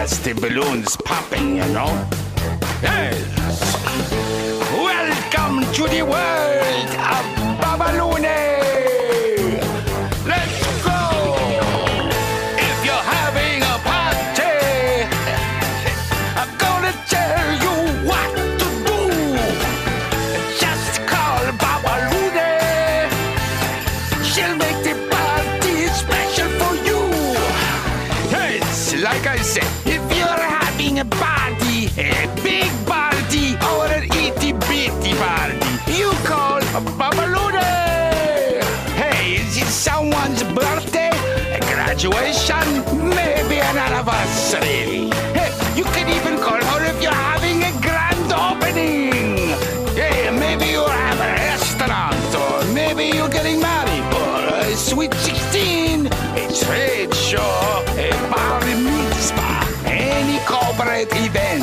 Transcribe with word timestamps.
That's 0.00 0.16
the 0.20 0.32
balloons 0.32 0.96
popping, 0.96 1.56
you 1.56 1.68
know? 1.76 2.08
Yes! 2.80 3.20
Welcome 4.72 5.70
to 5.74 5.88
the 5.88 6.00
world 6.00 6.39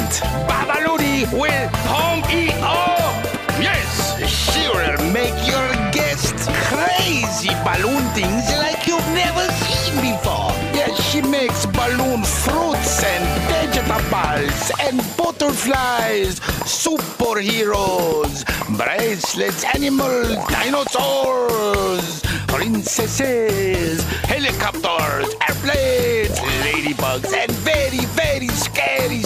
event. 0.08 0.50
Babaludi 0.50 1.32
will 1.32 1.70
home 1.88 2.24
up. 2.64 3.24
Yes, 3.60 4.20
she 4.30 4.68
will 4.70 5.12
make 5.12 5.36
your 5.48 5.68
guests 5.92 6.48
crazy 6.70 7.50
balloon 7.64 8.04
things 8.14 8.46
like 8.58 8.88
you've 8.88 9.08
never 9.14 9.52
seen 9.54 9.96
before. 9.96 10.52
Yes, 10.74 10.94
she 11.10 11.22
makes 11.22 11.66
balloon 11.66 12.24
fruits 12.24 13.04
and 13.04 13.26
vegetables 13.50 14.72
and 14.82 14.98
butterflies, 15.18 16.40
superheroes, 16.66 18.46
bracelets, 18.78 19.64
animals, 19.76 20.36
dinosaurs, 20.50 22.22
princesses, 22.48 24.04
helicopters, 24.26 25.34
airplanes, 25.48 26.40
ladybugs, 26.64 27.34
and 27.34 27.52
very, 27.52 28.06
very 28.16 28.48
scary 28.50 29.24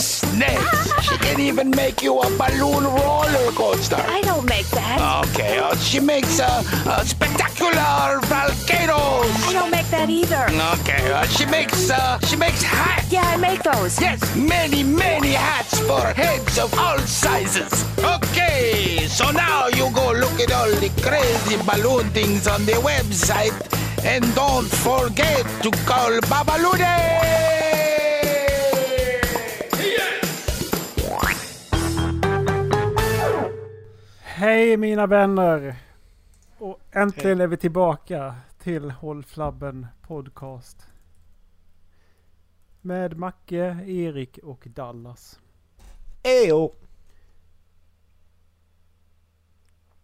She 1.02 1.18
can 1.18 1.40
even 1.40 1.70
make 1.72 2.02
you 2.02 2.20
a 2.20 2.30
balloon 2.38 2.84
roller 2.84 3.52
coaster. 3.52 3.98
I 3.98 4.22
don't 4.22 4.48
make 4.48 4.68
that. 4.70 5.26
Okay, 5.28 5.58
uh, 5.58 5.76
she 5.76 6.00
makes 6.00 6.40
uh, 6.40 6.64
uh, 6.86 7.04
spectacular 7.04 8.20
volcanoes. 8.26 9.30
I 9.48 9.54
don't 9.54 9.72
make 9.72 9.88
that 9.90 10.10
either. 10.10 10.46
Okay, 10.80 11.12
uh, 11.12 11.24
she 11.26 11.46
makes 11.46 11.90
uh, 11.90 12.20
she 12.20 12.36
makes 12.36 12.64
hats. 12.64 13.12
Yeah, 13.12 13.24
I 13.24 13.38
make 13.38 13.64
those. 13.64 14.00
Yes, 14.00 14.20
many, 14.36 14.84
many 14.84 15.34
hats 15.34 15.80
for 15.80 16.02
heads 16.14 16.58
of 16.58 16.74
all 16.80 17.00
sizes. 17.00 17.86
Okay, 18.00 19.08
so 19.08 19.32
now 19.32 19.68
you 19.68 19.92
go 19.94 20.12
look 20.14 20.40
at 20.40 20.52
all 20.52 20.72
the 20.80 20.90
crazy 21.02 21.58
balloon 21.66 22.10
things 22.12 22.48
on 22.48 22.66
the 22.66 22.78
website. 22.82 23.54
And 24.04 24.24
don't 24.34 24.68
forget 24.68 25.46
to 25.62 25.72
call 25.86 26.12
Babalune! 26.22 27.81
Hej 34.42 34.78
mina 34.78 35.08
vänner! 35.08 35.76
Och 36.58 36.80
äntligen 36.92 37.42
är 37.42 37.48
vi 37.48 37.58
tillbaka 37.58 38.36
till 38.60 38.92
Håll 38.92 39.24
Flabben 39.24 39.88
Podcast. 40.02 40.88
Med 42.82 43.18
Macke, 43.18 43.84
Erik 43.88 44.38
och 44.38 44.68
Dallas. 44.70 45.40
Ejo! 46.24 46.76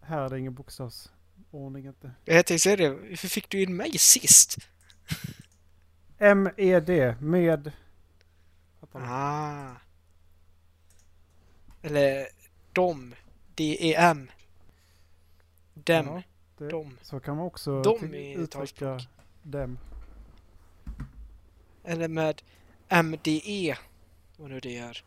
Här 0.00 0.20
är 0.22 0.28
det 0.28 0.38
ingen 0.38 0.54
bokstavsordning 0.54 1.86
inte. 1.86 2.10
Jag 2.24 2.46
tänkte 2.46 2.58
säga 2.58 2.76
det, 2.76 2.90
varför 2.90 3.28
fick 3.28 3.50
du 3.50 3.62
in 3.62 3.76
mig 3.76 3.98
sist? 3.98 4.56
M-E-D 6.18 7.16
med... 7.20 7.72
Du? 8.80 8.98
Ah. 8.98 9.74
Eller 11.82 12.26
dom. 12.72 13.14
D-E-M. 13.58 14.30
Dem. 15.74 16.06
Ja, 16.06 16.22
det, 16.58 16.68
Dom. 16.68 16.98
Så 17.02 17.20
kan 17.20 17.36
man 17.36 17.46
också 17.46 17.82
Dom 17.82 18.00
ty- 18.00 18.16
i 18.16 18.32
uttrycka 18.34 18.98
dem. 19.42 19.78
Eller 21.84 22.08
med 22.08 22.42
M-D-E. 22.88 23.76
Vad 24.36 24.50
nu 24.50 24.60
det 24.60 24.78
är. 24.78 25.04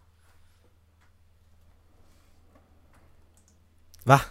Va? 4.04 4.22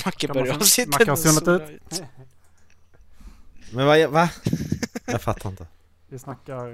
Macke 0.04 0.28
börjar 0.28 0.54
som- 0.54 0.62
sitta 0.62 0.90
Macke 0.90 1.10
har 1.10 1.16
zonat 1.16 1.44
zona 1.44 1.70
ut. 1.70 2.02
Men 3.72 3.86
vad, 3.86 4.10
va? 4.10 4.30
Jag 5.06 5.22
fattar 5.22 5.50
inte. 5.50 5.66
Vi 6.08 6.18
snackar, 6.18 6.66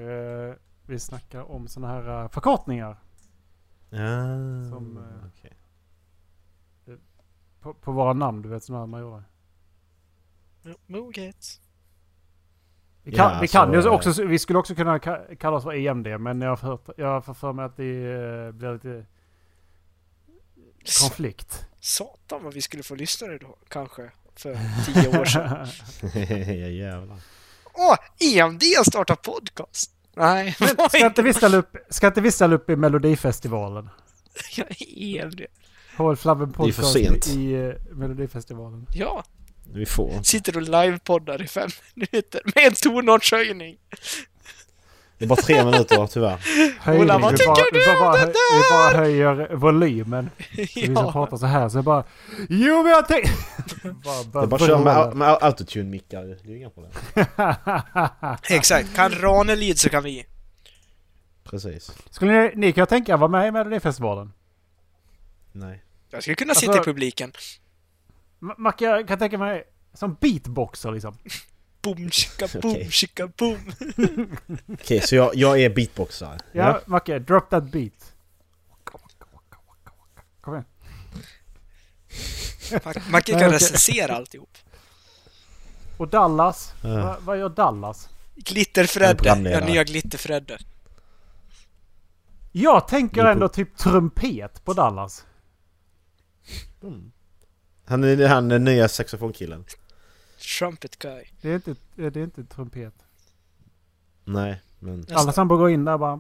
eh, 0.48 0.54
vi 0.86 0.98
snackar 0.98 1.50
om 1.50 1.68
sådana 1.68 1.92
här 1.94 2.22
eh, 2.24 2.28
förkortningar. 2.30 2.96
Ja, 3.90 3.98
Som, 4.70 4.96
eh, 4.96 5.28
okej. 5.28 5.52
På, 7.60 7.74
på 7.74 7.92
våra 7.92 8.12
namn, 8.12 8.42
du 8.42 8.48
vet 8.48 8.64
sådana 8.64 8.80
här 8.82 8.86
man 8.86 9.00
gjorde. 9.00 9.22
Moget. 10.86 11.60
Vi 13.02 13.12
kan, 13.12 13.32
Ja, 13.32 13.38
vi, 13.40 13.48
kan 13.48 13.72
ju 13.72 13.88
också, 13.88 14.24
vi 14.24 14.38
skulle 14.38 14.58
också 14.58 14.74
kunna 14.74 14.98
ka- 14.98 15.36
kalla 15.36 15.56
oss 15.56 15.64
för 15.64 15.74
EMD, 15.74 16.06
men 16.20 16.40
jag 16.40 16.50
har, 16.56 16.56
hört, 16.56 16.88
jag 16.96 17.24
fått 17.24 17.38
för 17.38 17.52
mig 17.52 17.64
att 17.64 17.76
det 17.76 18.12
eh, 18.12 18.52
blir 18.52 18.72
lite 18.72 19.06
konflikt. 21.02 21.66
Satan 21.80 22.42
vad 22.44 22.54
vi 22.54 22.62
skulle 22.62 22.82
få 22.82 22.94
lyssnare 22.94 23.38
då, 23.38 23.56
kanske. 23.68 24.10
För 24.34 24.56
tio 24.86 25.20
år 25.20 25.24
sedan. 25.24 25.66
ja 26.60 26.68
jävlar. 26.68 27.18
Åh! 27.74 27.96
EMD 28.20 28.62
har 28.76 28.84
startat 28.84 29.22
podcast! 29.22 29.95
Nej, 30.16 30.56
vad 30.78 30.90
Ska 30.90 31.06
inte, 31.06 31.22
vi 31.22 31.34
ställa 31.34 31.56
upp, 31.56 31.76
ska 31.90 32.06
inte 32.06 32.20
vi 32.20 32.32
ställa 32.32 32.54
upp 32.54 32.70
i 32.70 32.76
Melodifestivalen? 32.76 33.88
Jag 34.56 34.66
är 34.70 34.76
EMD. 35.22 35.40
Håll 35.96 36.16
Flabben 36.16 36.48
Det 36.58 36.68
är 36.68 36.72
för 36.72 36.82
podcast 36.82 36.92
sent. 36.92 37.26
i 37.28 37.52
eh, 37.54 37.72
Melodifestivalen. 37.96 38.86
Ja, 38.94 39.24
Vi 39.72 39.86
får. 39.86 40.22
sitter 40.22 40.56
och 40.56 40.62
livepoddar 40.62 41.42
i 41.42 41.46
fem 41.46 41.68
minuter 41.94 42.40
med 42.54 42.66
en 42.66 42.72
tonartshöjning. 42.74 43.76
Det 45.18 45.24
är 45.24 45.28
bara 45.28 45.36
tre 45.42 45.64
minuter 45.64 46.06
tyvärr. 46.06 46.38
Höjning, 46.80 47.04
Ola, 47.04 47.18
vad 47.18 47.36
tycker 47.36 47.46
bara, 47.46 47.56
du 47.72 47.90
om 47.92 47.98
bara, 47.98 48.12
det 48.12 48.20
hö- 48.26 48.32
vi 48.56 48.62
bara 48.70 48.96
höjer 49.04 49.54
volymen. 49.56 50.30
Så 50.38 50.46
vi 50.56 50.66
som 50.86 50.94
Ja, 50.94 51.12
pratar 51.12 51.36
så 51.36 51.46
här 51.46 51.68
så 51.68 51.82
bara 51.82 52.04
Jo 52.48 52.82
men 52.82 52.92
jag 52.92 53.08
tänkte... 53.08 53.32
bara, 54.04 54.22
Det 54.40 54.46
är 54.46 54.46
bara 54.46 54.58
köra 54.58 54.78
med, 55.06 55.16
med 55.16 55.28
autotune-mickar. 55.40 56.24
Det 56.24 56.52
är 56.52 56.56
inga 56.56 56.70
problem. 56.70 56.92
exakt. 58.50 58.94
Kan 58.96 59.12
Ranelid 59.12 59.78
så 59.78 59.88
kan 59.88 60.02
vi. 60.04 60.26
Precis. 61.44 61.90
Skulle 62.10 62.32
ni, 62.42 62.52
ni 62.54 62.72
kan 62.72 62.86
tänka 62.86 63.12
er 63.12 63.16
vara 63.16 63.30
med 63.30 63.48
i 63.48 63.50
Melodifestivalen? 63.50 64.32
Nej. 65.52 65.82
Jag 66.10 66.22
skulle 66.22 66.34
kunna 66.36 66.54
sitta 66.54 66.72
Alltså- 66.72 66.90
i 66.90 66.92
publiken. 66.92 67.32
Ma- 68.40 68.54
Macke, 68.58 68.84
jag 68.84 69.08
kan 69.08 69.18
tänka 69.18 69.38
mig 69.38 69.64
som 69.94 70.14
beatboxer 70.20 70.92
liksom. 70.92 71.18
Boom, 71.94 72.10
chicka, 72.10 72.48
boom, 72.60 72.72
Okej. 72.72 72.90
chicka, 72.90 73.26
boom. 73.26 73.72
Okej, 74.72 75.00
så 75.00 75.14
jag, 75.16 75.34
jag 75.34 75.60
är 75.60 75.70
beatboxare. 75.70 76.38
Ja, 76.52 76.80
Macke, 76.86 77.18
drop 77.18 77.50
that 77.50 77.64
beat. 77.64 78.14
Kom 80.40 80.54
igen. 80.54 80.64
Man 83.10 83.22
kan 83.22 83.50
recensera 83.50 84.16
alltihop. 84.16 84.58
Och 85.96 86.08
Dallas? 86.08 86.72
Ja. 86.82 86.88
Va, 86.88 87.16
vad 87.20 87.38
gör 87.38 87.48
Dallas? 87.48 88.08
Glitterfredde. 88.34 89.14
programledare. 89.14 89.64
Ja, 89.64 89.72
nya 89.72 89.84
Glitterfredde. 89.84 90.58
Jag 92.52 92.88
tänker 92.88 93.24
ändå 93.24 93.48
på- 93.48 93.54
typ 93.54 93.76
trumpet 93.76 94.64
på 94.64 94.72
Dallas. 94.72 95.24
Mm. 96.82 97.12
Han 97.84 98.04
är 98.04 98.28
han 98.28 98.48
den 98.48 98.64
nya 98.64 98.88
saxofonkillen. 98.88 99.64
Trumpet 100.38 100.98
guy. 100.98 101.24
Det 101.40 101.50
är 101.50 101.54
inte, 101.54 101.74
det 101.94 102.16
är 102.16 102.22
inte 102.24 102.44
trumpet. 102.44 102.94
Nej, 104.24 104.62
men... 104.78 105.00
Nästa. 105.00 105.14
Alla 105.14 105.32
som 105.32 105.48
går 105.48 105.70
in 105.70 105.84
där 105.84 105.98
bara... 105.98 106.16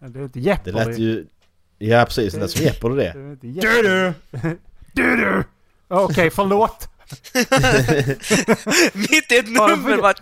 Det 0.00 0.18
är 0.18 0.24
inte 0.24 0.38
Det 0.38 0.40
Jeopardy. 0.40 0.72
lät 0.72 0.98
ju... 0.98 1.26
Ja 1.78 2.04
precis, 2.04 2.34
det 2.34 2.40
lät 2.40 2.50
som 2.50 2.64
Jeopardy 2.64 2.96
det. 2.96 3.12
Det 3.12 3.20
är 3.20 3.32
inte 3.32 3.48
Jeopardy. 3.48 4.12
Du 4.92 5.16
du! 5.16 5.44
Okej, 5.88 6.30
förlåt. 6.30 6.88
Mitt 8.94 9.32
i 9.32 9.36
ett 9.36 9.46
det 9.46 9.52
nummer 9.52 9.96
bara... 9.96 10.14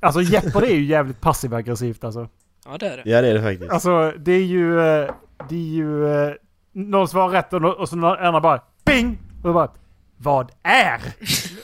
Alltså 0.00 0.20
Jeopardy 0.20 0.66
är 0.66 0.74
ju 0.76 0.84
jävligt 0.84 1.20
passiv 1.20 1.54
aggressivt 1.54 2.04
alltså. 2.04 2.28
Ja, 2.64 2.78
det 2.78 2.88
är 2.88 2.96
det. 2.96 3.02
Ja 3.10 3.20
det 3.20 3.28
är 3.28 3.34
det 3.34 3.42
faktiskt. 3.42 3.70
Alltså 3.72 4.12
det 4.18 4.32
är 4.32 4.44
ju... 4.44 4.80
eh, 4.80 5.14
Det 5.48 5.54
är 5.54 5.58
ju... 5.74 6.06
eh, 6.14 6.34
Någon 6.72 7.08
svarar 7.08 7.28
rätt 7.28 7.52
och, 7.52 7.64
och 7.64 7.88
så 7.88 7.96
någon 7.96 8.18
annan 8.18 8.42
bara 8.42 8.62
BING! 8.84 9.18
Och 9.36 9.42
då 9.48 9.52
bara 9.52 9.72
Vad 10.16 10.52
är? 10.62 11.00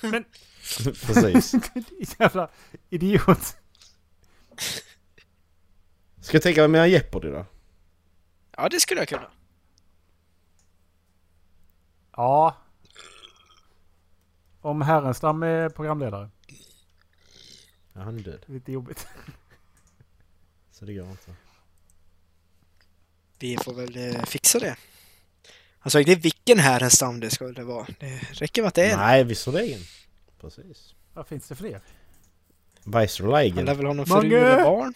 Men 0.11 0.25
Precis. 1.07 1.55
jävla 2.21 2.49
idiot. 2.91 3.57
Ska 6.21 6.37
jag 6.37 6.43
tänka 6.43 6.69
mer 6.69 6.85
Jeopardy 6.85 7.29
då? 7.31 7.47
Ja, 8.57 8.69
det 8.69 8.81
skulle 8.81 9.01
jag 9.01 9.09
kunna. 9.09 9.31
Ja. 12.17 12.57
Om 14.61 14.83
Härenstam 14.83 15.43
är 15.43 15.69
programledare. 15.69 16.31
Ja, 17.93 18.01
han 18.01 18.19
är 18.19 18.23
död. 18.23 18.45
Lite 18.47 18.73
jobbigt. 18.73 19.09
Så 20.81 20.87
det 20.87 20.95
går 20.95 21.11
inte. 21.11 21.35
Vi 23.39 23.57
får 23.57 23.75
väl 23.75 23.97
eh, 23.97 24.25
fixa 24.25 24.59
det. 24.59 24.77
Alltså 25.81 26.01
inte 26.01 26.15
vilken 26.15 26.59
härenstam 26.59 27.21
det 27.21 27.31
skulle 27.31 27.63
vara. 27.63 27.87
Det 28.01 28.21
räcker 28.33 28.63
med 28.63 28.69
att 28.69 28.75
det 28.75 28.85
är 28.85 28.93
en. 28.93 28.99
Nej, 28.99 29.25
visserligen. 29.25 29.81
Precis. 30.41 30.95
Vad 31.15 31.27
finns 31.27 31.49
det 31.49 31.57
fler? 31.57 31.81
Han 33.57 33.65
lär 33.65 33.75
väl 33.75 33.87
ha 33.87 33.93
någon 33.93 34.09
Mange! 34.09 34.29
fru 34.31 34.39
eller 34.39 34.65
barn. 34.65 34.95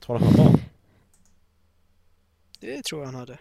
Tror 0.00 0.18
han 0.18 0.28
har 0.28 0.44
barn? 0.44 0.60
Det 2.60 2.82
tror 2.82 3.00
jag 3.00 3.06
han 3.06 3.14
hade. 3.14 3.38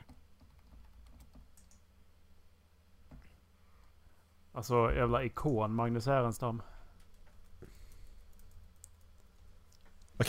Alltså 4.51 4.93
jävla 4.95 5.23
ikon 5.23 5.75
Magnus 5.75 6.05
Härenstam. 6.05 6.61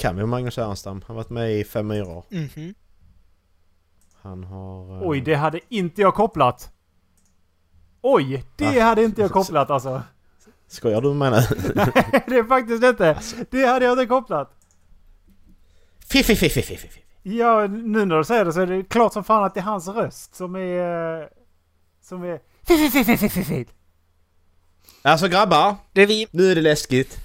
Kan 0.02 0.16
vi 0.16 0.22
om 0.22 0.30
Magnus 0.30 0.56
Härenstam? 0.56 1.02
Han 1.06 1.16
har 1.16 1.22
varit 1.22 1.30
med 1.30 1.52
i 1.60 1.64
Fem 1.64 1.86
myror. 1.86 2.24
Mhm. 2.30 2.74
Han 4.22 4.44
har... 4.44 4.96
eh, 4.96 5.08
Oj, 5.08 5.20
det 5.20 5.34
hade 5.34 5.60
inte 5.68 6.00
jag 6.00 6.14
kopplat. 6.14 6.72
Oj, 8.02 8.44
det 8.56 8.64
Va? 8.78 8.82
hade 8.84 9.04
inte 9.04 9.20
jag 9.20 9.30
kopplat 9.40 9.70
alltså. 9.70 10.02
Skojar 10.66 11.00
du 11.00 11.14
med 11.14 11.30
mig 11.30 11.46
nu? 11.50 11.56
det 12.26 12.36
är 12.38 12.48
faktiskt 12.48 12.84
inte. 12.84 13.18
Det 13.50 13.66
hade 13.66 13.84
jag 13.84 13.92
inte 13.92 14.06
kopplat. 14.06 14.50
Fiffi, 16.08 16.34
fiffi, 16.36 16.62
fiffi, 16.62 16.76
fiffi. 16.76 17.00
Ja, 17.22 17.66
nu 17.66 18.04
när 18.04 18.18
du 18.18 18.24
säger 18.24 18.44
det 18.44 18.52
så 18.52 18.60
är 18.60 18.66
det 18.66 18.82
klart 18.84 19.12
som 19.12 19.24
fan 19.24 19.44
att 19.44 19.54
det 19.54 19.60
är 19.60 19.64
hans 19.64 19.88
röst 19.88 20.34
som 20.34 20.56
är... 20.56 21.20
eh, 21.22 21.26
Som 22.02 22.22
är... 22.24 22.40
Fi, 22.66 22.76
fi, 22.90 23.04
fi, 23.04 23.16
fi, 23.16 23.28
fi, 23.28 23.44
fi. 23.44 23.66
Alltså 25.02 25.28
grabbar, 25.28 25.76
Det 25.92 26.02
är 26.02 26.06
vi. 26.06 26.26
nu 26.30 26.50
är 26.50 26.54
det 26.54 26.60
läskigt. 26.60 27.18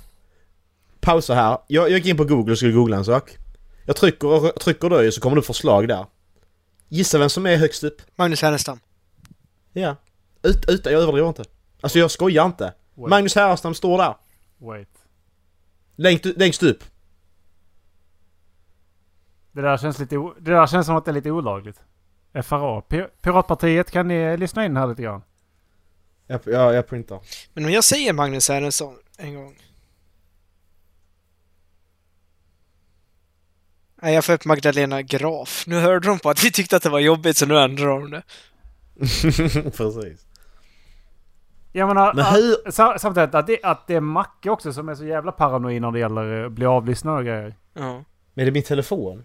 Pausa 1.00 1.36
här. 1.36 1.58
Jag, 1.68 1.84
jag 1.84 1.90
gick 1.98 2.06
in 2.06 2.18
på 2.18 2.24
google 2.24 2.52
och 2.52 2.58
skulle 2.58 2.72
googla 2.74 2.98
en 2.98 3.06
sak. 3.06 3.38
Jag 3.86 3.96
trycker, 3.96 4.60
trycker 4.60 4.90
då 4.90 5.12
så 5.12 5.22
kommer 5.22 5.36
det 5.36 5.40
upp 5.40 5.46
förslag 5.46 5.88
där. 5.88 6.06
Gissa 6.90 7.18
vem 7.18 7.30
som 7.30 7.46
är 7.46 7.58
högst 7.58 7.84
upp? 7.84 8.02
Magnus 8.16 8.42
Härenstam. 8.42 8.80
Ja. 9.74 9.96
Ut, 10.44 10.70
ut, 10.70 10.86
jag 10.86 10.94
överdriver 10.94 11.28
inte. 11.28 11.44
Alltså 11.82 12.00
jag 12.00 12.12
skojar 12.12 12.46
inte. 12.46 12.74
Wait, 12.96 13.10
Magnus 13.10 13.36
Härenstam 13.36 13.74
står 13.74 13.98
där. 13.98 14.16
wait. 14.58 14.90
Längst, 15.96 16.26
längst 16.26 16.64
upp. 16.64 16.84
Det 19.52 19.62
där 19.62 19.78
känns 19.78 20.00
lite... 20.00 20.16
Det 20.16 20.52
där 20.52 20.68
känns 20.68 20.86
som 20.86 20.96
att 20.96 21.06
det 21.06 21.12
är 21.12 21.14
lite 21.14 21.32
olagligt. 21.32 21.80
FRA. 22.44 22.82
Pi- 22.82 23.08
Piratpartiet, 23.22 23.92
kan 23.92 24.08
ni 24.08 24.38
lyssna 24.38 24.66
in 24.66 24.78
här 24.78 24.88
lite 24.88 25.02
grann? 25.02 25.22
Jag, 26.28 26.42
jag, 26.46 26.74
jag 26.76 26.88
printar. 26.88 27.20
Men 27.54 27.66
om 27.66 27.72
jag 27.72 27.84
säger 27.84 28.14
Magnus 28.14 28.50
Härenstam 28.50 28.96
en 29.18 29.36
gång. 29.36 29.56
Nej, 34.02 34.14
jag 34.16 34.26
får 34.26 34.34
upp 34.34 34.46
Magdalena 34.46 35.02
Graf. 35.02 35.64
Nu 35.68 35.80
hörde 35.80 36.08
de 36.08 36.20
på 36.20 36.30
att 36.30 36.44
vi 36.44 36.52
tyckte 36.52 36.76
att 36.78 36.84
det 36.84 36.90
var 36.90 37.00
jobbigt 37.00 37.38
så 37.38 37.46
nu 37.46 37.58
ändrar 37.60 37.88
de 37.88 38.12
det. 38.12 38.22
Precis. 39.78 40.26
Jag 41.72 41.88
menar, 41.88 42.14
Men 42.14 42.26
att- 42.26 42.36
hur... 42.36 42.72
sa- 42.72 42.98
samtidigt 43.00 43.36
att 43.36 43.48
det, 43.48 43.60
att 43.64 43.88
det 43.88 43.96
är 43.96 44.00
Macke 44.02 44.50
också 44.50 44.74
som 44.74 44.90
är 44.90 44.96
så 44.96 45.06
jävla 45.06 45.32
paranoid 45.32 45.82
när 45.82 45.92
det 45.92 46.00
gäller 46.00 46.46
att 46.46 46.52
bli 46.52 46.66
avlyssnad 46.66 47.18
och 47.18 47.26
grejer. 47.26 47.56
Ja. 47.74 48.04
Men 48.34 48.42
är 48.42 48.46
det 48.46 48.52
min 48.52 48.64
telefon? 48.64 49.24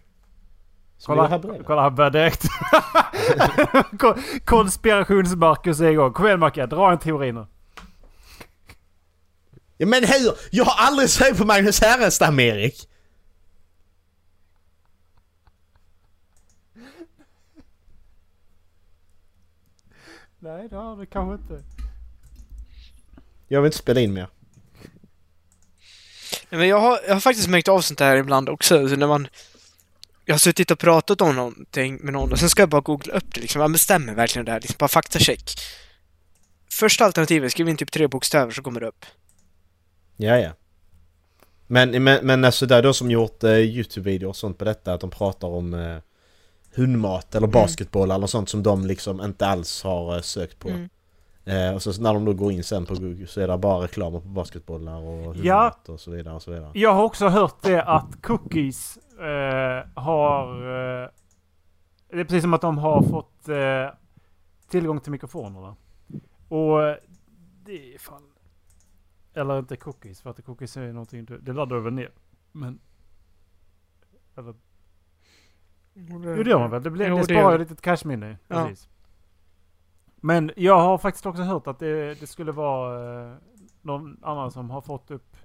Som 0.98 1.18
här 1.18 1.38
Kolla, 1.42 1.58
kolla 1.66 1.82
han 1.82 1.94
börjar 1.94 2.10
direkt. 2.10 2.42
Ko- 3.98 4.14
Konspirations-Marcus 4.44 5.80
är 5.80 5.90
igång. 5.90 6.12
Kom 6.12 6.26
igen 6.26 6.40
Macke, 6.40 6.66
dra 6.66 6.92
en 6.92 6.98
teori 6.98 7.32
nu. 7.32 7.46
Ja, 9.76 9.86
men 9.86 10.04
hur? 10.04 10.32
Jag 10.50 10.64
har 10.64 10.86
aldrig 10.86 11.10
sökt 11.10 11.38
på 11.38 11.44
Magnus 11.46 11.80
Härenstam 11.80 12.40
Erik! 12.40 12.88
Nej, 20.44 20.68
det 20.68 20.76
har 20.76 20.96
du 20.96 21.06
kanske 21.06 21.42
inte. 21.42 21.64
Jag 23.48 23.60
vill 23.60 23.66
inte 23.68 23.78
spela 23.78 24.00
in 24.00 24.12
mer. 24.12 24.28
Nej, 26.50 26.58
Men 26.58 26.68
jag 26.68 26.80
har, 26.80 27.00
jag 27.06 27.14
har 27.14 27.20
faktiskt 27.20 27.48
märkt 27.48 27.68
av 27.68 27.80
sånt 27.80 28.00
här 28.00 28.16
ibland 28.16 28.48
också. 28.48 28.88
Så 28.88 28.96
när 28.96 29.06
man... 29.06 29.28
Jag 30.24 30.34
har 30.34 30.38
suttit 30.38 30.70
och 30.70 30.78
pratat 30.78 31.20
om 31.20 31.36
någonting 31.36 31.98
med 32.02 32.12
någon 32.12 32.32
och 32.32 32.38
sen 32.38 32.48
ska 32.48 32.62
jag 32.62 32.68
bara 32.68 32.80
googla 32.80 33.14
upp 33.14 33.34
det 33.34 33.40
liksom. 33.40 33.60
Ja, 33.60 33.68
men 33.68 33.78
stämmer 33.78 34.14
verkligen 34.14 34.46
det 34.46 34.52
här? 34.52 34.60
Liksom 34.60 34.76
bara 34.78 34.88
faktacheck. 34.88 35.50
Första 36.70 37.04
alternativet, 37.04 37.52
skriv 37.52 37.68
in 37.68 37.76
typ 37.76 37.90
tre 37.90 38.08
bokstäver 38.08 38.52
så 38.52 38.62
kommer 38.62 38.80
det 38.80 38.86
upp. 38.86 39.06
Ja, 40.16 40.38
ja. 40.38 40.50
Men, 41.66 42.04
men, 42.04 42.26
men 42.26 42.44
alltså 42.44 42.66
det 42.66 42.74
är 42.74 42.82
de 42.82 42.94
som 42.94 43.10
gjort 43.10 43.44
eh, 43.44 43.50
Youtube-videor 43.50 44.28
och 44.28 44.36
sånt 44.36 44.58
på 44.58 44.64
detta 44.64 44.94
att 44.94 45.00
de 45.00 45.10
pratar 45.10 45.48
om 45.48 45.74
eh, 45.74 45.98
hundmat 46.74 47.34
eller 47.34 47.46
basketboll 47.46 48.10
eller 48.10 48.26
sånt 48.26 48.48
som 48.48 48.62
de 48.62 48.86
liksom 48.86 49.20
inte 49.20 49.46
alls 49.46 49.82
har 49.82 50.16
eh, 50.16 50.20
sökt 50.20 50.58
på. 50.58 50.68
Mm. 50.68 50.88
Eh, 51.44 51.74
och 51.74 51.82
så 51.82 52.02
när 52.02 52.14
de 52.14 52.24
då 52.24 52.32
går 52.32 52.52
in 52.52 52.64
sen 52.64 52.86
på 52.86 52.94
Google 52.94 53.26
så 53.26 53.40
är 53.40 53.48
det 53.48 53.58
bara 53.58 53.84
reklamer 53.84 54.20
på 54.20 54.28
basketbollar 54.28 54.96
och 54.96 55.34
hundmat 55.34 55.44
Ja. 55.44 55.92
och 55.92 56.00
så 56.00 56.10
vidare 56.10 56.34
och 56.34 56.42
så 56.42 56.50
vidare. 56.50 56.70
Jag 56.74 56.94
har 56.94 57.02
också 57.02 57.28
hört 57.28 57.62
det 57.62 57.82
att 57.82 58.22
cookies 58.22 58.96
eh, 59.18 59.88
har... 60.02 60.54
Eh, 60.56 61.08
det 62.10 62.20
är 62.20 62.24
precis 62.24 62.42
som 62.42 62.54
att 62.54 62.60
de 62.60 62.78
har 62.78 63.02
fått 63.02 63.48
eh, 63.48 63.98
tillgång 64.68 65.00
till 65.00 65.12
mikrofonerna. 65.12 65.76
Och 66.48 66.78
det 67.64 67.94
är 67.94 67.98
fan... 67.98 68.22
Eller 69.34 69.58
inte 69.58 69.76
cookies, 69.76 70.20
för 70.20 70.30
att 70.30 70.44
cookies 70.44 70.76
är 70.76 70.92
någonting 70.92 71.24
du... 71.24 71.38
Det 71.38 71.52
laddar 71.52 71.76
du 71.76 71.82
väl 71.82 71.92
ner. 71.92 72.10
Men... 72.52 72.80
Eller, 74.36 74.54
jo 75.94 76.18
det 76.44 76.50
gör 76.50 76.58
man 76.58 76.70
väl? 76.70 76.82
Det, 76.82 76.90
blir, 76.90 77.08
Jo, 77.08 77.14
det 77.16 77.20
det 77.20 77.24
sparar 77.34 77.52
ju 77.52 77.58
det. 77.58 77.70
lite 77.70 77.82
cache-minne. 77.82 78.38
Ja. 78.48 78.64
Precis. 78.66 78.88
Men 80.16 80.50
jag 80.56 80.78
har 80.80 80.98
faktiskt 80.98 81.26
också 81.26 81.42
hört 81.42 81.66
att 81.66 81.78
det, 81.78 82.20
det 82.20 82.26
skulle 82.26 82.52
vara 82.52 83.26
eh, 83.30 83.36
någon 83.82 84.18
annan 84.22 84.50
som 84.50 84.70
har 84.70 84.80
fått 84.80 85.10
upp 85.10 85.36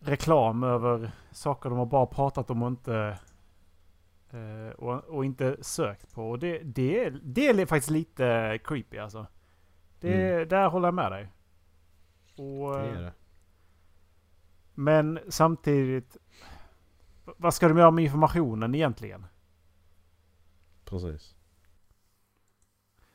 reklam 0.00 0.62
över 0.62 1.10
saker 1.30 1.68
de 1.70 1.78
har 1.78 1.86
bara 1.86 2.06
pratat 2.06 2.50
om 2.50 2.62
och 2.62 2.68
inte 2.68 3.18
eh, 4.30 4.74
och, 4.78 5.04
och 5.04 5.24
inte 5.24 5.56
sökt 5.60 6.14
på. 6.14 6.30
Och 6.30 6.38
det, 6.38 6.58
det, 6.58 7.04
är, 7.04 7.20
det 7.22 7.48
är 7.48 7.66
faktiskt 7.66 7.90
lite 7.90 8.58
creepy 8.64 8.98
alltså. 8.98 9.26
Det, 10.00 10.44
Där 10.44 10.68
håller 10.68 10.86
jag 10.86 10.94
med 10.94 11.12
dig. 11.12 11.28
Och, 12.36 12.72
Det 12.72 12.88
är 12.88 13.02
det. 13.02 13.12
Men 14.74 15.18
samtidigt, 15.28 16.16
vad 17.24 17.54
ska 17.54 17.68
de 17.68 17.78
göra 17.78 17.90
med 17.90 18.04
informationen 18.04 18.74
egentligen? 18.74 19.26
Precis. 20.84 21.34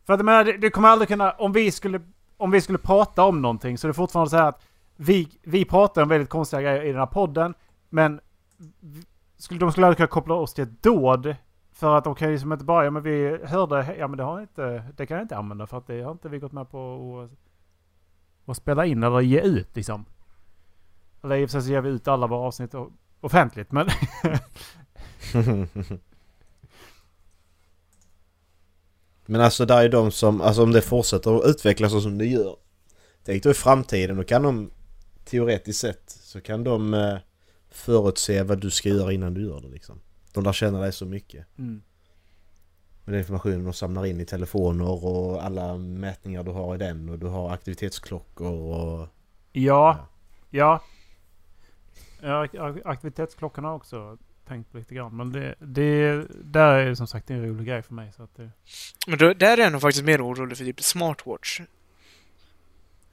För 0.05 0.13
att 0.13 0.19
jag 0.19 0.25
menar, 0.25 0.43
det 0.43 0.69
kommer 0.69 0.89
aldrig 0.89 1.07
kunna, 1.07 1.31
om 1.31 1.51
vi 1.53 1.71
skulle, 1.71 2.01
om 2.37 2.51
vi 2.51 2.61
skulle 2.61 2.77
prata 2.77 3.23
om 3.23 3.41
någonting 3.41 3.77
så 3.77 3.87
är 3.87 3.89
det 3.89 3.93
fortfarande 3.93 4.29
så 4.29 4.37
här 4.37 4.49
att 4.49 4.67
vi, 4.95 5.39
vi 5.43 5.65
pratar 5.65 6.01
om 6.01 6.09
väldigt 6.09 6.29
konstiga 6.29 6.61
grejer 6.61 6.83
i 6.83 6.87
den 6.87 6.99
här 6.99 7.05
podden, 7.05 7.53
men 7.89 8.21
skulle, 9.37 9.59
de 9.59 9.71
skulle 9.71 9.85
aldrig 9.87 9.97
kunna 9.97 10.07
koppla 10.07 10.35
oss 10.35 10.53
till 10.53 10.63
ett 10.63 10.83
dåd. 10.83 11.35
För 11.71 11.97
att 11.97 12.03
de 12.03 12.15
kan 12.15 12.27
ju 12.27 12.33
liksom 12.33 12.53
inte 12.53 12.65
bara, 12.65 12.85
ja 12.85 12.91
men 12.91 13.03
vi 13.03 13.39
hörde, 13.45 13.95
ja 13.99 14.07
men 14.07 14.17
det 14.17 14.23
har 14.23 14.41
inte, 14.41 14.83
det 14.97 15.05
kan 15.05 15.17
jag 15.17 15.23
inte 15.23 15.37
använda 15.37 15.67
för 15.67 15.77
att 15.77 15.87
det 15.87 16.01
har 16.01 16.11
inte 16.11 16.29
vi 16.29 16.39
gått 16.39 16.51
med 16.51 16.69
på 16.69 17.21
att, 17.21 17.39
att 18.49 18.57
spela 18.57 18.85
in 18.85 19.03
eller 19.03 19.19
ge 19.19 19.41
ut 19.41 19.75
liksom. 19.75 20.05
Eller 21.23 21.35
i 21.35 21.45
och 21.45 21.49
för 21.49 21.51
sig 21.51 21.61
så 21.61 21.69
ger 21.71 21.81
vi 21.81 21.89
ut 21.89 22.07
alla 22.07 22.27
våra 22.27 22.39
avsnitt 22.39 22.75
o- 22.75 22.91
offentligt 23.21 23.71
men 23.71 23.89
Men 29.29 29.41
alltså 29.41 29.65
där 29.65 29.83
är 29.83 29.89
de 29.89 30.11
som, 30.11 30.41
alltså 30.41 30.63
om 30.63 30.71
det 30.71 30.81
fortsätter 30.81 31.37
att 31.37 31.45
utvecklas 31.45 31.91
så 31.91 32.01
som 32.01 32.17
det 32.17 32.25
gör. 32.25 32.55
Tänk 33.23 33.43
då 33.43 33.51
i 33.51 33.53
framtiden, 33.53 34.17
då 34.17 34.23
kan 34.23 34.43
de 34.43 34.71
teoretiskt 35.25 35.79
sett 35.79 36.09
så 36.09 36.41
kan 36.41 36.63
de 36.63 36.93
eh, 36.93 37.17
förutse 37.69 38.43
vad 38.43 38.61
du 38.61 38.71
ska 38.71 38.89
göra 38.89 39.13
innan 39.13 39.33
du 39.33 39.41
gör 39.41 39.61
det 39.61 39.67
liksom. 39.67 39.99
De 40.33 40.43
lär 40.43 40.53
känna 40.53 40.79
dig 40.79 40.93
så 40.93 41.05
mycket. 41.05 41.45
mm. 41.57 41.81
Med 43.03 43.13
den 43.13 43.19
informationen 43.19 43.63
de 43.63 43.73
samlar 43.73 44.05
in 44.05 44.21
i 44.21 44.25
telefoner 44.25 45.05
och 45.05 45.45
alla 45.45 45.77
mätningar 45.77 46.43
du 46.43 46.51
har 46.51 46.75
i 46.75 46.77
den 46.77 47.09
och 47.09 47.19
du 47.19 47.27
har 47.27 47.49
aktivitetsklockor 47.49 48.51
och... 48.51 49.07
Ja, 49.51 50.07
ja. 50.49 50.83
Aktivitetsklockorna 52.85 53.67
har 53.67 53.75
också 53.75 54.17
tänkt 54.47 54.71
på 54.71 54.77
lite 54.77 54.95
grann. 54.95 55.17
Men 55.17 55.31
det, 55.31 55.55
det 55.59 56.25
där 56.43 56.73
är 56.77 56.95
som 56.95 57.07
sagt 57.07 57.29
en 57.31 57.45
rolig 57.45 57.67
grej 57.67 57.81
för 57.81 57.93
mig. 57.93 58.13
Så 58.13 58.23
att 58.23 58.35
det, 58.35 58.49
Men 59.07 59.17
då, 59.17 59.33
där 59.33 59.57
är 59.57 59.61
jag 59.61 59.71
nog 59.71 59.81
faktiskt 59.81 60.05
mer 60.05 60.25
orolig 60.27 60.57
för 60.57 60.65
typ 60.65 60.81
smartwatch. 60.83 61.61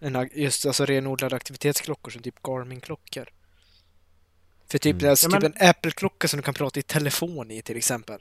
Än 0.01 0.29
just 0.33 0.67
alltså 0.67 0.85
renodlade 0.85 1.37
aktivitetsklockor 1.37 2.11
som 2.11 2.23
typ 2.23 2.43
Garmin-klockor. 2.43 3.29
För 4.69 4.79
typ, 4.79 4.97
Mm. 4.97 5.11
alltså, 5.11 5.29
Ja, 5.31 5.41
typ 5.41 5.57
en 5.61 5.69
Apple-klocka 5.69 6.29
som 6.29 6.37
du 6.37 6.43
kan 6.43 6.55
prata 6.55 6.81
i 6.81 6.83
telefon 6.83 7.51
i 7.51 7.63
till 7.63 7.77
exempel. 7.77 8.21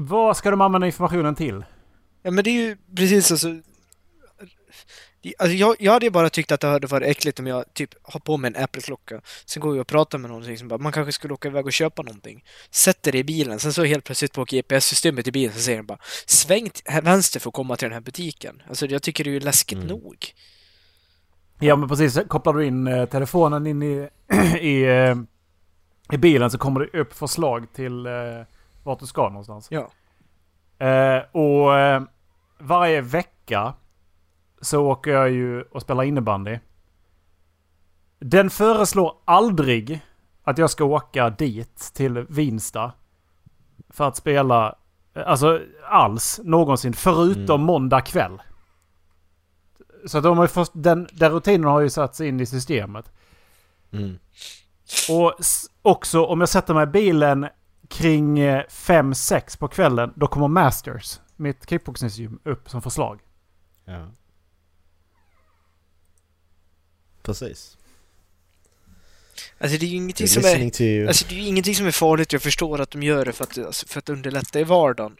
vad 0.00 0.36
ska 0.36 0.50
de 0.50 0.60
använda 0.60 0.86
informationen 0.86 1.34
till? 1.34 1.64
Ja 2.22 2.30
men 2.30 2.44
det 2.44 2.50
är 2.50 2.68
ju 2.68 2.76
precis 2.96 3.30
alltså... 3.30 3.48
Alltså 5.38 5.54
jag, 5.56 5.76
jag 5.78 5.92
hade 5.92 6.06
ju 6.06 6.10
bara 6.10 6.30
tyckt 6.30 6.52
att 6.52 6.60
det 6.60 6.66
hade 6.66 6.86
varit 6.86 7.08
äckligt 7.08 7.40
om 7.40 7.46
jag 7.46 7.74
typ 7.74 7.90
har 8.02 8.20
på 8.20 8.36
mig 8.36 8.52
en 8.56 8.64
Apple-klocka. 8.64 9.20
Sen 9.46 9.60
går 9.60 9.76
jag 9.76 9.80
och 9.80 9.86
pratar 9.86 10.18
med 10.18 10.30
någon 10.30 10.56
som 10.58 10.68
bara, 10.68 10.78
man 10.78 10.92
kanske 10.92 11.12
skulle 11.12 11.34
åka 11.34 11.48
iväg 11.48 11.66
och 11.66 11.72
köpa 11.72 12.02
någonting. 12.02 12.44
Sätter 12.70 13.12
det 13.12 13.18
i 13.18 13.24
bilen, 13.24 13.58
sen 13.58 13.72
så 13.72 13.84
helt 13.84 14.04
plötsligt 14.04 14.32
på 14.32 14.44
GPS-systemet 14.44 15.28
i 15.28 15.32
bilen 15.32 15.54
så 15.54 15.60
säger 15.60 15.78
den 15.78 15.86
bara 15.86 15.98
Sväng 16.26 16.70
vänster 17.02 17.40
för 17.40 17.50
att 17.50 17.54
komma 17.54 17.76
till 17.76 17.84
den 17.86 17.92
här 17.92 18.00
butiken. 18.00 18.62
Alltså 18.68 18.86
jag 18.86 19.02
tycker 19.02 19.24
det 19.24 19.30
är 19.30 19.32
ju 19.32 19.40
läskigt 19.40 19.78
Mm. 19.78 19.88
nog. 19.88 20.26
Ja 21.60 21.76
men 21.76 21.88
precis, 21.88 22.18
kopplar 22.28 22.52
du 22.52 22.66
in 22.66 22.86
eh, 22.86 23.04
telefonen 23.06 23.66
in 23.66 23.82
i, 23.82 24.08
i, 24.60 24.82
eh, 24.82 25.16
i 26.12 26.16
bilen 26.18 26.50
så 26.50 26.58
kommer 26.58 26.80
det 26.80 26.98
upp 27.00 27.14
förslag 27.14 27.72
till 27.74 28.06
eh, 28.06 28.12
vart 28.84 29.00
du 29.00 29.06
ska 29.06 29.28
någonstans. 29.28 29.68
Ja. 29.70 29.90
Eh, 30.86 31.22
och 31.32 31.68
varje 32.58 33.00
vecka 33.00 33.74
så 34.60 34.86
åker 34.86 35.10
jag 35.10 35.30
ju 35.30 35.62
och 35.62 35.82
spelar 35.82 36.02
innebandy. 36.02 36.58
Den 38.18 38.50
föreslår 38.50 39.14
aldrig 39.24 40.00
att 40.44 40.58
jag 40.58 40.70
ska 40.70 40.84
åka 40.84 41.30
dit 41.30 41.90
till 41.94 42.26
Vinsta. 42.28 42.92
För 43.90 44.08
att 44.08 44.16
spela, 44.16 44.74
eh, 45.14 45.22
alltså 45.26 45.60
alls, 45.88 46.40
någonsin. 46.44 46.92
Förutom 46.92 47.54
Mm. 47.60 47.66
måndag 47.66 48.00
kväll. 48.00 48.42
Så 50.06 50.18
att 50.18 50.24
de 50.24 50.36
har 50.38 50.44
ju 50.44 50.48
först, 50.48 50.72
den, 50.74 51.08
den 51.12 51.32
rutinen 51.32 51.64
har 51.70 51.80
ju 51.80 51.90
satts 51.90 52.20
in 52.20 52.40
i 52.40 52.46
systemet. 52.46 53.12
Mm. 53.92 54.18
Och 55.10 55.34
också 55.82 56.24
om 56.24 56.40
jag 56.40 56.48
sätter 56.48 56.74
mig 56.74 56.82
i 56.82 56.86
bilen 56.86 57.46
kring 57.88 58.38
5-6 58.68 59.58
på 59.58 59.68
kvällen, 59.68 60.12
då 60.16 60.26
kommer 60.26 60.48
Masters, 60.48 61.20
mitt 61.36 61.70
kickboxningsgym, 61.70 62.40
upp 62.44 62.70
som 62.70 62.82
förslag. 62.82 63.20
Ja. 63.84 64.06
Precis. 67.28 67.76
Alltså 69.58 69.78
det 69.78 69.86
är 69.86 69.88
ju 69.88 69.96
ingenting 69.96 70.28
som 70.28 70.44
är... 70.44 70.70
to. 70.70 71.08
Alltså 71.08 71.26
det 71.28 71.34
är 71.34 71.38
ju 71.38 71.46
ingenting 71.46 71.74
som 71.74 71.86
är 71.86 71.90
farligt, 71.90 72.32
jag 72.32 72.42
förstår 72.42 72.80
att 72.80 72.90
de 72.90 73.02
gör 73.02 73.24
det 73.24 73.32
för 73.32 73.44
att, 73.44 73.58
alltså, 73.58 73.86
för 73.86 73.98
att 73.98 74.08
underlätta 74.08 74.60
i 74.60 74.64
vardagen. 74.64 75.16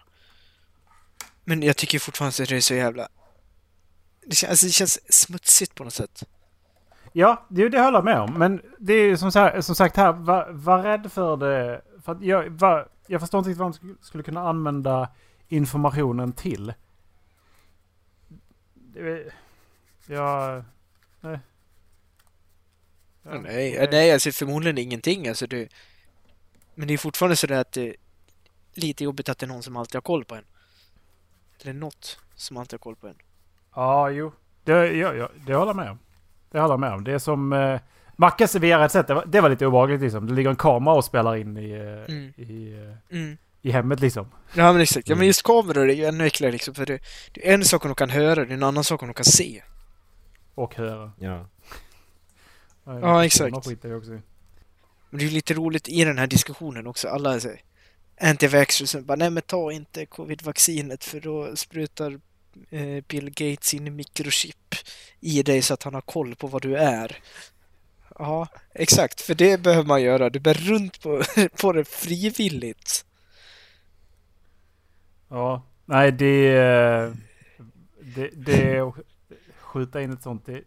Men 1.44 1.62
jag 1.62 1.76
tycker 1.76 1.98
fortfarande 1.98 2.42
att 2.42 2.48
det 2.48 2.56
är 2.56 2.60
så 2.60 2.74
jävla... 2.74 3.08
Det 4.26 4.34
känns, 4.34 4.50
alltså 4.50 4.66
det 4.66 4.72
känns 4.72 5.12
smutsigt 5.14 5.74
på 5.74 5.84
något 5.84 5.94
sätt. 5.94 6.24
Ja, 7.12 7.46
det, 7.48 7.68
det 7.68 7.80
håller 7.80 7.98
jag 7.98 8.04
med 8.04 8.20
om. 8.20 8.34
Men 8.34 8.62
det 8.78 8.92
är 8.92 9.04
ju 9.04 9.16
som, 9.16 9.32
så 9.32 9.38
här, 9.38 9.60
som 9.60 9.74
sagt 9.74 9.96
här, 9.96 10.12
var, 10.12 10.48
var 10.50 10.82
rädd 10.82 11.12
för 11.12 11.36
det. 11.36 11.82
För 12.04 12.12
att 12.12 12.22
jag, 12.22 12.50
var, 12.50 12.88
jag 13.06 13.20
förstår 13.20 13.38
inte 13.38 13.50
riktigt 13.50 13.60
vad 13.60 13.78
de 13.80 13.96
skulle, 14.02 14.22
kunna 14.22 14.48
använda 14.48 15.08
informationen 15.48 16.32
till. 16.32 16.74
Det, 18.74 19.32
ja... 20.06 20.62
Nej. 21.20 21.38
Ja, 23.22 23.30
nej, 23.40 23.88
nej, 23.90 24.12
alltså 24.12 24.32
förmodligen 24.32 24.78
ingenting. 24.78 25.28
Alltså 25.28 25.46
det, 25.46 25.68
men 26.74 26.88
det 26.88 26.94
är 26.94 26.98
fortfarande 26.98 27.36
så 27.36 27.46
där 27.46 27.60
att 27.60 27.72
det 27.72 27.88
är 27.88 27.94
lite 28.74 29.04
jobbigt 29.04 29.28
att 29.28 29.38
det 29.38 29.46
är 29.46 29.48
någon 29.48 29.62
som 29.62 29.76
alltid 29.76 29.94
har 29.94 30.00
koll 30.02 30.24
på 30.24 30.34
en. 30.34 30.44
Eller 31.62 31.72
något 31.72 32.18
som 32.34 32.56
alltid 32.56 32.72
har 32.72 32.78
koll 32.78 32.96
på 32.96 33.06
en. 33.08 33.14
Ja, 33.74 34.10
jo. 34.10 34.32
Det, 34.64 34.72
ja, 34.92 35.14
ja, 35.14 35.30
det 35.46 35.54
håller 35.54 35.68
jag 35.68 35.76
med 35.76 35.90
om. 35.90 35.98
Det 36.50 36.60
håller 36.60 36.72
jag 36.72 36.80
med 36.80 36.92
om. 36.92 37.04
Det 37.04 37.12
är 37.12 37.18
som... 37.18 37.52
Eh, 37.52 37.80
Mackas 38.20 38.52
sätt, 38.52 39.06
det 39.06 39.14
var, 39.14 39.24
det 39.26 39.40
var 39.40 39.48
lite 39.50 39.66
obehagligt 39.66 40.00
liksom. 40.00 40.26
Det 40.26 40.32
ligger 40.34 40.50
en 40.50 40.56
kamera 40.56 40.94
och 40.94 41.04
spelar 41.04 41.36
in 41.36 41.56
i, 41.56 41.70
eh, 41.70 42.14
Mm. 42.14 42.32
i, 42.36 42.72
eh, 43.10 43.16
Mm. 43.18 43.36
i 43.62 43.70
hemmet 43.70 44.00
liksom. 44.00 44.28
Ja 44.54 44.72
men 44.72 44.82
exakt, 44.82 45.08
ja 45.08 45.14
men 45.14 45.18
Mm. 45.18 45.26
just 45.26 45.42
kameror 45.42 45.90
är 45.90 45.94
ju 45.94 46.04
ännu 46.04 46.26
äckligare 46.26 46.52
liksom 46.52 46.74
för 46.74 46.86
det, 46.86 46.98
det 47.32 47.50
är 47.50 47.54
en 47.54 47.64
sak 47.64 47.84
om 47.84 47.88
de 47.88 47.94
kan 47.94 48.10
höra, 48.10 48.34
det 48.44 48.52
är 48.52 48.54
en 48.56 48.62
annan 48.62 48.84
sak 48.84 49.02
om 49.02 49.08
de 49.08 49.14
kan 49.14 49.24
se. 49.24 49.62
Och 50.54 50.74
höra. 50.74 51.12
Ja. 51.18 51.46
Ja, 52.88 53.24
exakt. 53.24 53.66
Skiter 53.66 53.96
också. 53.96 54.10
Men 55.10 55.18
det 55.20 55.24
är 55.26 55.30
lite 55.30 55.54
roligt 55.54 55.88
i 55.88 56.04
den 56.04 56.18
här 56.18 56.26
diskussionen 56.26 56.86
också, 56.86 57.08
alla 57.08 57.30
här, 57.32 57.60
anti-vaxxers 58.20 59.00
bara 59.00 59.16
nej 59.16 59.30
men 59.30 59.42
ta 59.42 59.72
inte 59.72 60.06
covid-vaccinet 60.06 61.04
för 61.04 61.20
då 61.20 61.56
sprutar 61.56 62.20
eh, 62.70 63.04
Bill 63.08 63.30
Gates 63.30 63.74
in 63.74 63.96
mikrochip 63.96 64.74
i 65.20 65.42
dig 65.42 65.62
så 65.62 65.74
att 65.74 65.82
han 65.82 65.94
har 65.94 66.00
koll 66.00 66.34
på 66.34 66.46
vad 66.46 66.62
du 66.62 66.76
är. 66.76 67.16
Ja, 68.18 68.48
exakt, 68.74 69.20
för 69.20 69.34
det 69.34 69.62
behöver 69.62 69.88
man 69.88 70.02
göra. 70.02 70.30
Du 70.30 70.40
bär 70.40 70.54
runt 70.54 71.02
på, 71.02 71.22
på 71.60 71.72
det 71.72 71.84
frivilligt. 71.88 73.04
Ja. 75.28 75.62
Nej, 75.84 76.12
det... 76.12 76.56
eh, 76.56 77.12
Det... 78.14 78.30
det 78.34 78.92
skjuta 79.58 80.02
in 80.02 80.12
ett 80.12 80.22
sånt, 80.22 80.46
det, 80.46 80.62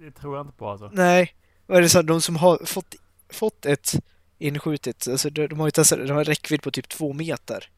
det 0.00 0.10
tror 0.10 0.36
jag 0.36 0.46
inte 0.46 0.56
på 0.56 0.68
alltså. 0.68 0.90
Nej, 0.92 1.34
vad 1.72 1.78
är 1.78 1.82
det 1.82 1.88
så 1.88 1.98
här, 1.98 2.02
de 2.02 2.20
som 2.20 2.36
har 2.36 2.66
fått, 2.66 2.94
fått 3.28 3.66
ett 3.66 3.92
inskjutet, 4.38 5.08
alltså 5.08 5.30
de, 5.30 5.46
de 5.46 5.60
har 5.60 5.66
ju 5.66 5.70
testat 5.70 5.98
de 5.98 6.10
har 6.12 6.18
en 6.18 6.24
räckvidd 6.24 6.62
på 6.62 6.70
typ 6.70 6.88
två 6.88 7.12
meter. 7.12 7.70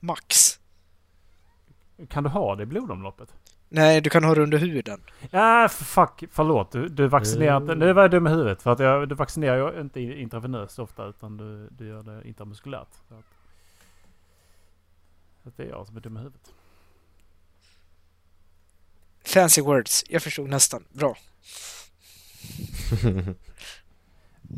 Max. 0.00 0.60
Kan 2.08 2.22
du 2.24 2.30
ha 2.30 2.56
det 2.56 2.62
i 2.62 2.66
blodomloppet? 2.66 3.28
Nej, 3.68 4.00
du 4.00 4.10
kan 4.10 4.24
ha 4.24 4.34
det 4.34 4.42
under 4.42 4.58
huden. 4.58 5.00
Ja, 5.30 5.64
f- 5.64 5.72
fuck. 5.72 6.24
Förlåt. 6.32 6.72
Du, 6.72 6.88
du 6.88 7.08
vaccinerar 7.08 7.56
inte. 7.56 7.74
Nu 7.74 7.92
var 7.92 8.02
jag 8.02 8.10
dum 8.10 8.26
i 8.26 8.30
huvudet. 8.30 8.62
För 8.62 8.72
att 8.72 8.78
jag, 8.78 9.08
du 9.08 9.14
vaccinerar 9.14 9.74
ju 9.74 9.80
inte 9.80 10.00
intravenöst 10.00 10.78
ofta. 10.78 11.06
Utan 11.06 11.36
du, 11.36 11.68
du 11.70 11.88
gör 11.88 12.02
det 12.02 12.28
intramuskulärt. 12.28 12.88
Så 13.08 13.14
att, 13.14 13.24
så 15.42 15.48
att 15.48 15.56
det 15.56 15.62
är 15.62 15.68
jag 15.68 15.86
som 15.86 15.96
är 15.96 16.00
dum 16.00 16.16
i 16.16 16.20
huvudet. 16.20 16.52
Fancy 19.24 19.62
words, 19.62 20.04
jag 20.08 20.22
förstod 20.22 20.48
nästan. 20.48 20.84
Bra. 20.92 21.16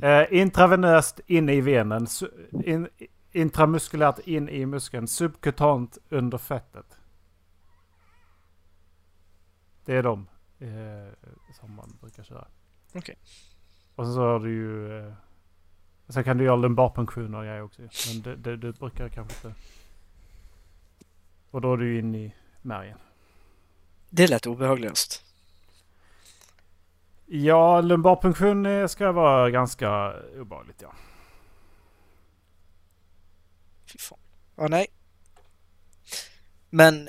Eh, 0.02 0.26
intravenöst 0.30 1.20
in 1.26 1.48
i 1.48 1.60
venen. 1.60 2.06
In, 2.64 2.88
intramuskulärt 3.32 4.18
in 4.18 4.48
i 4.48 4.66
muskeln. 4.66 5.08
Subkutant 5.08 5.98
under 6.08 6.38
fettet. 6.38 6.98
Det 9.84 9.94
är 9.94 10.02
de 10.02 10.28
eh, 10.58 11.12
som 11.60 11.74
man 11.74 11.98
brukar 12.00 12.22
köra. 12.22 12.46
Okej. 12.94 13.18
Och 13.94 14.04
sen 14.04 14.14
så 14.14 14.20
har 14.20 14.40
du 14.40 14.50
ju... 14.50 14.98
Eh, 14.98 15.12
sen 16.08 16.24
kan 16.24 16.38
du 16.38 16.44
göra 16.44 16.56
lumbarpunktioner 16.56 17.38
och 17.38 17.44
grejer 17.44 17.62
också. 17.62 17.82
Men 17.82 18.22
det, 18.22 18.36
det, 18.36 18.56
det 18.56 18.78
brukar 18.78 19.08
kanske 19.08 19.48
inte... 19.48 19.60
Och 21.50 21.60
då 21.60 21.72
är 21.72 21.76
du 21.76 21.92
ju 21.92 21.98
in 21.98 22.14
i 22.14 22.34
märgen. 22.62 22.98
Det 24.10 24.26
lät 24.26 24.46
obehagligast. 24.46 25.29
Ja, 27.32 27.80
lumbarpunktion 27.80 28.66
eh, 28.66 28.86
ska 28.86 29.12
vara 29.12 29.50
ganska 29.50 30.12
obehagligt 30.40 30.82
ja. 30.82 30.92
Fy 33.92 33.98
fan. 33.98 34.18
Ja, 34.56 34.68
nej. 34.68 34.86
Men 36.70 37.08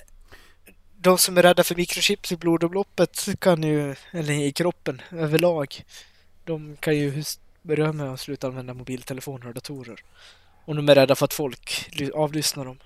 de 0.97 1.17
som 1.17 1.37
är 1.37 1.41
rädda 1.43 1.63
för 1.63 1.75
mikrochips 1.75 2.31
i 2.31 2.37
blodomloppet 2.37 3.25
kan 3.39 3.63
ju, 3.63 3.95
eller 4.11 4.33
i 4.33 4.51
kroppen 4.51 5.01
överlag, 5.11 5.83
de 6.43 6.75
kan 6.79 6.97
ju 6.97 7.23
börja 7.61 7.93
med 7.93 8.13
att 8.13 8.19
sluta 8.19 8.47
använda 8.47 8.73
mobiltelefoner 8.73 9.47
och 9.47 9.53
datorer. 9.53 9.99
Om 10.65 10.75
de 10.75 10.89
är 10.89 10.95
rädda 10.95 11.15
för 11.15 11.25
att 11.25 11.33
folk 11.33 11.89
ly- 11.91 12.11
avlyssnar 12.11 12.65
dem. 12.65 12.77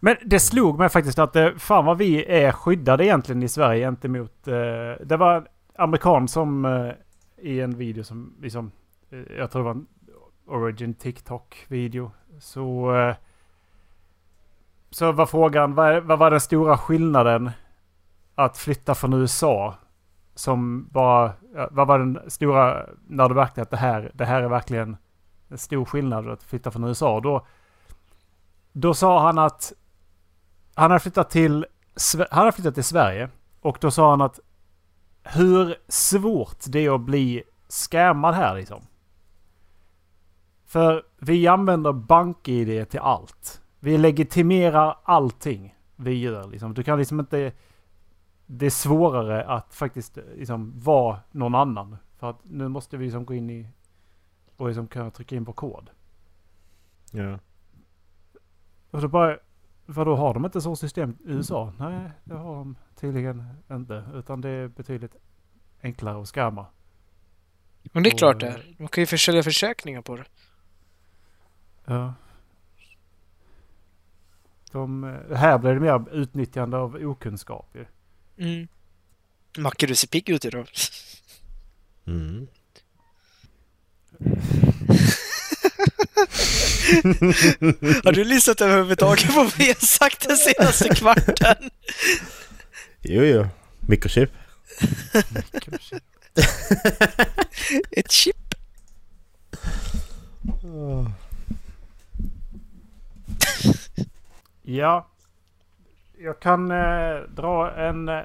Men 0.00 0.16
det 0.24 0.40
slog 0.40 0.78
mig 0.78 0.88
faktiskt 0.88 1.18
att 1.18 1.36
eh, 1.36 1.56
fan 1.56 1.84
vad 1.84 1.98
vi 1.98 2.24
är 2.24 2.52
skyddade 2.52 3.04
egentligen 3.04 3.42
i 3.42 3.48
Sverige 3.48 3.86
gentemot... 3.86 4.48
Eh, 4.48 4.54
det 5.06 5.16
var 5.16 5.48
amerikan 5.78 6.28
som 6.28 6.64
eh, 6.64 6.92
i 7.36 7.60
en 7.60 7.78
video 7.78 8.04
som 8.04 8.34
liksom... 8.40 8.70
Eh, 9.10 9.36
jag 9.38 9.50
tror 9.50 9.62
det 9.62 9.64
var 9.64 9.74
en 9.74 9.86
Origin 10.46 10.94
TikTok-video. 10.94 12.10
Så... 12.40 12.94
Eh, 12.96 13.14
så 14.90 15.12
var 15.12 15.26
frågan, 15.26 15.74
vad, 15.74 15.88
är- 15.92 16.00
vad 16.00 16.18
var 16.18 16.30
den 16.30 16.40
stora 16.40 16.78
skillnaden 16.78 17.50
att 18.34 18.56
flytta 18.58 18.94
från 18.94 19.12
USA? 19.12 19.74
Som 20.34 20.88
bara... 20.90 21.32
Vad 21.70 21.86
var 21.86 21.98
den 21.98 22.18
stora... 22.30 22.86
När 23.06 23.28
du 23.28 23.34
märkte 23.34 23.62
att 23.62 23.70
det 23.70 23.76
här, 23.76 24.10
det 24.14 24.24
här 24.24 24.42
är 24.42 24.48
verkligen 24.48 24.96
en 25.48 25.58
stor 25.58 25.84
skillnad 25.84 26.28
att 26.30 26.42
flytta 26.42 26.70
från 26.70 26.84
USA? 26.84 27.20
Då, 27.20 27.46
Då 28.72 28.94
sa 28.94 29.20
han 29.26 29.38
att 29.38 29.72
han 30.74 30.90
har 30.90 30.98
flyttat 30.98 31.30
till, 31.30 31.66
han 32.30 32.44
har 32.44 32.52
flyttat 32.52 32.74
till 32.74 32.84
Sverige. 32.84 33.28
Och 33.60 33.78
då 33.80 33.90
sa 33.90 34.10
han 34.10 34.20
att 34.20 34.40
hur 35.34 35.76
svårt 35.88 36.64
det 36.68 36.86
är 36.86 36.94
att 36.94 37.00
bli 37.00 37.42
scammad 37.68 38.34
här 38.34 38.56
liksom. 38.56 38.82
För 40.64 41.02
vi 41.18 41.46
använder 41.46 41.92
bank-id 41.92 42.88
till 42.88 43.00
allt. 43.00 43.62
Vi 43.80 43.98
legitimerar 43.98 44.96
allting 45.04 45.74
vi 45.96 46.20
gör. 46.20 46.48
Liksom. 46.48 46.74
Du 46.74 46.82
kan 46.82 46.98
liksom 46.98 47.20
inte... 47.20 47.52
Det 48.46 48.66
är 48.66 48.70
svårare 48.70 49.44
att 49.44 49.74
faktiskt 49.74 50.18
liksom 50.36 50.72
vara 50.80 51.20
någon 51.30 51.54
annan. 51.54 51.96
För 52.16 52.30
att 52.30 52.40
nu 52.42 52.68
måste 52.68 52.96
vi 52.96 53.04
liksom 53.04 53.24
gå 53.24 53.34
in 53.34 53.50
i... 53.50 53.68
Och 54.56 54.68
liksom 54.68 54.86
kunna 54.86 55.10
trycka 55.10 55.36
in 55.36 55.44
på 55.44 55.52
kod. 55.52 55.90
Ja. 57.10 57.38
Och 58.90 59.00
då 59.00 59.08
bara... 59.08 59.38
Vadå, 59.86 60.16
har 60.16 60.34
de 60.34 60.44
inte 60.44 60.60
så 60.60 60.76
system 60.76 61.16
i 61.24 61.30
USA? 61.30 61.72
Nej, 61.78 62.10
det 62.24 62.34
har 62.34 62.54
de 62.54 62.76
tydligen 63.00 63.44
inte. 63.70 64.04
Utan 64.14 64.40
det 64.40 64.48
är 64.48 64.68
betydligt 64.68 65.16
enklare 65.82 66.22
att 66.22 66.28
skamma. 66.28 66.66
Men 67.82 68.02
det 68.02 68.08
är 68.08 68.12
Och, 68.12 68.18
klart 68.18 68.40
det 68.40 68.46
är. 68.46 68.74
Man 68.78 68.88
kan 68.88 69.02
ju 69.02 69.06
försälja 69.06 69.42
försäkringar 69.42 70.02
på 70.02 70.16
det. 70.16 70.24
Ja. 71.84 72.14
De, 74.72 75.18
här 75.34 75.58
blir 75.58 75.74
det 75.74 75.80
mer 75.80 76.12
utnyttjande 76.12 76.76
av 76.76 76.94
okunskap 76.94 77.68
ju. 77.74 77.86
Mm. 78.38 78.68
Macke, 79.58 79.86
du 79.86 79.94
ser 79.94 80.08
pigg 80.08 80.28
ut 80.28 80.44
idag. 80.44 80.68
Mm. 82.06 82.48
Har 88.04 88.12
du 88.12 88.24
lyssnat 88.24 88.60
överhuvudtaget 88.60 89.26
på 89.26 89.32
vad 89.32 89.56
vi 89.56 89.66
har 89.66 89.86
sagt 89.86 90.28
den 90.28 90.36
senaste 90.36 90.94
kvarten? 90.94 91.56
Jo, 93.08 93.22
jo. 93.22 93.46
Mikrochip. 93.88 94.30
Ett 97.90 98.10
chip? 98.10 98.36
Ja. 104.62 105.06
Jag 106.18 106.40
kan 106.40 106.70
eh, 106.70 107.16
dra 107.34 107.72
en... 107.72 108.08
Eh, 108.08 108.22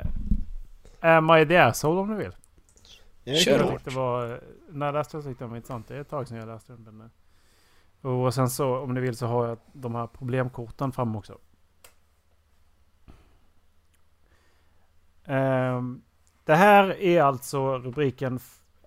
Am 0.99 1.29
I 1.37 1.45
the 1.45 1.57
asshole 1.57 1.99
om 2.01 2.09
du 2.09 2.15
vill. 2.15 2.35
Kör 3.37 3.59
Jag 3.59 3.63
hårt. 3.71 3.85
det 3.85 3.91
var... 3.91 4.41
När 4.69 4.85
jag 4.85 4.93
läste 4.93 5.17
den 5.17 5.23
tyckte 5.25 5.43
jag 5.43 5.49
det 5.49 5.51
var 5.51 5.57
intressant. 5.57 5.87
Det 5.87 5.95
är 5.95 6.01
ett 6.01 6.09
tag 6.09 6.27
sedan 6.27 6.37
jag 6.37 6.47
läste 6.47 6.73
den. 6.73 7.09
Eh, 8.03 8.09
och 8.09 8.33
sen 8.33 8.49
så 8.49 8.77
om 8.77 8.93
ni 8.93 8.99
vill 9.01 9.15
så 9.15 9.25
har 9.27 9.47
jag 9.47 9.57
de 9.73 9.95
här 9.95 10.07
problemkorten 10.07 10.91
fram 10.91 11.15
också. 11.15 11.37
Ehm, 15.31 16.01
det 16.45 16.55
här 16.55 17.01
är 17.01 17.21
alltså 17.21 17.79
rubriken 17.79 18.39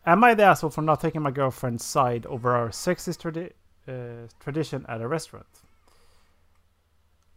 Am 0.06 0.24
I 0.24 0.34
the 0.34 0.44
asshole 0.44 0.70
for 0.70 0.82
not 0.82 1.00
taking 1.00 1.22
my 1.22 1.30
girlfriend's 1.30 1.82
side 1.82 2.26
over 2.26 2.50
our 2.50 2.70
sexist 2.70 3.22
tradi- 3.22 3.52
eh, 3.86 4.28
tradition 4.38 4.86
at 4.86 5.00
a 5.00 5.08
restaurant? 5.08 5.62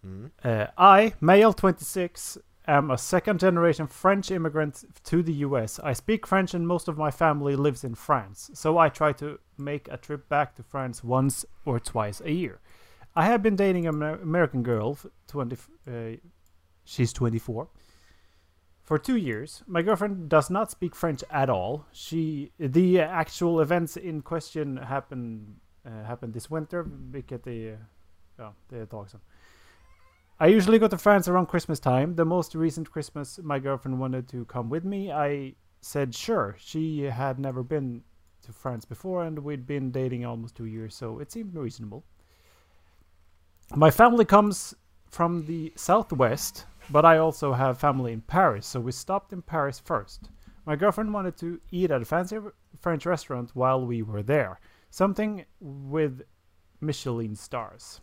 Mm. 0.04 0.32
Uh, 0.44 0.68
I, 0.78 1.14
male 1.20 1.54
26, 1.54 2.38
am 2.68 2.92
a 2.92 2.98
second 2.98 3.40
generation 3.40 3.88
French 3.88 4.32
immigrant 4.32 4.84
to 5.04 5.24
the 5.24 5.34
US. 5.46 5.80
I 5.80 5.94
speak 5.94 6.28
French 6.28 6.54
and 6.54 6.68
most 6.68 6.90
of 6.90 6.98
my 6.98 7.12
family 7.12 7.56
lives 7.56 7.84
in 7.84 7.96
France, 7.96 8.52
so 8.54 8.78
I 8.78 8.90
try 8.90 9.14
to 9.14 9.40
make 9.58 9.88
a 9.90 9.98
trip 9.98 10.28
back 10.28 10.56
to 10.56 10.64
France 10.64 11.04
once 11.04 11.46
or 11.66 11.80
twice 11.80 12.22
a 12.26 12.32
year. 12.32 12.60
I 13.16 13.26
have 13.26 13.42
been 13.42 13.56
dating 13.56 13.88
an 13.88 13.96
Amer- 13.96 14.22
American 14.22 14.64
girl, 14.64 14.98
20, 15.28 15.56
uh, 15.88 16.18
she's 16.84 17.14
24, 17.14 17.70
for 18.88 18.98
two 18.98 19.18
years. 19.18 19.64
My 19.68 19.82
girlfriend 19.82 20.30
does 20.30 20.50
not 20.50 20.72
speak 20.72 20.96
French 20.96 21.22
at 21.30 21.50
all. 21.50 21.86
She, 21.92 22.52
the 22.58 23.02
actual 23.02 23.60
events 23.60 23.98
in 23.98 24.22
question 24.22 24.78
happen 24.78 25.58
uh, 25.86 26.06
happened 26.06 26.34
this 26.34 26.50
winter, 26.50 26.84
vilket 26.84 27.48
är, 27.48 27.80
ja, 28.38 28.54
det 28.70 28.78
är 28.78 28.84
ett. 28.84 29.16
I 30.40 30.48
usually 30.48 30.80
go 30.80 30.88
to 30.88 30.98
France 30.98 31.28
around 31.28 31.48
Christmas 31.48 31.80
time. 31.80 32.16
The 32.16 32.26
most 32.26 32.56
recent 32.56 32.90
Christmas, 32.92 33.40
my 33.44 33.60
girlfriend 33.60 34.00
wanted 34.00 34.30
to 34.30 34.46
come 34.46 34.70
with 34.70 34.86
me. 34.86 35.12
I 35.12 35.56
said 35.82 36.16
sure. 36.16 36.56
She 36.60 37.10
had 37.10 37.40
never 37.40 37.64
been 37.64 38.04
to 38.44 38.54
France 38.54 38.86
before, 38.86 39.26
and 39.26 39.40
we'd 39.40 39.66
been 39.66 39.92
dating 39.92 40.26
almost 40.26 40.56
two 40.56 40.66
years, 40.66 40.96
so 40.96 41.20
it 41.20 41.32
seemed 41.32 41.56
reasonable. 41.56 42.04
My 43.76 43.92
family 43.92 44.26
comes 44.26 44.76
from 45.10 45.46
the 45.46 45.74
southwest, 45.76 46.66
but 46.90 47.06
I 47.06 47.18
also 47.18 47.54
have 47.54 47.80
family 47.80 48.14
in 48.14 48.22
Paris, 48.22 48.66
so 48.66 48.80
we 48.80 48.92
stopped 48.92 49.34
in 49.34 49.42
Paris 49.42 49.80
first. 49.80 50.30
My 50.66 50.76
girlfriend 50.76 51.14
wanted 51.14 51.38
to 51.38 51.60
eat 51.72 51.92
at 51.92 52.02
a 52.02 52.06
fancy 52.06 52.38
French 52.82 53.06
restaurant 53.06 53.52
while 53.54 53.86
we 53.86 54.02
were 54.02 54.24
there, 54.24 54.60
something 54.90 55.46
with 55.60 56.22
Michelin 56.82 57.36
stars. 57.36 58.02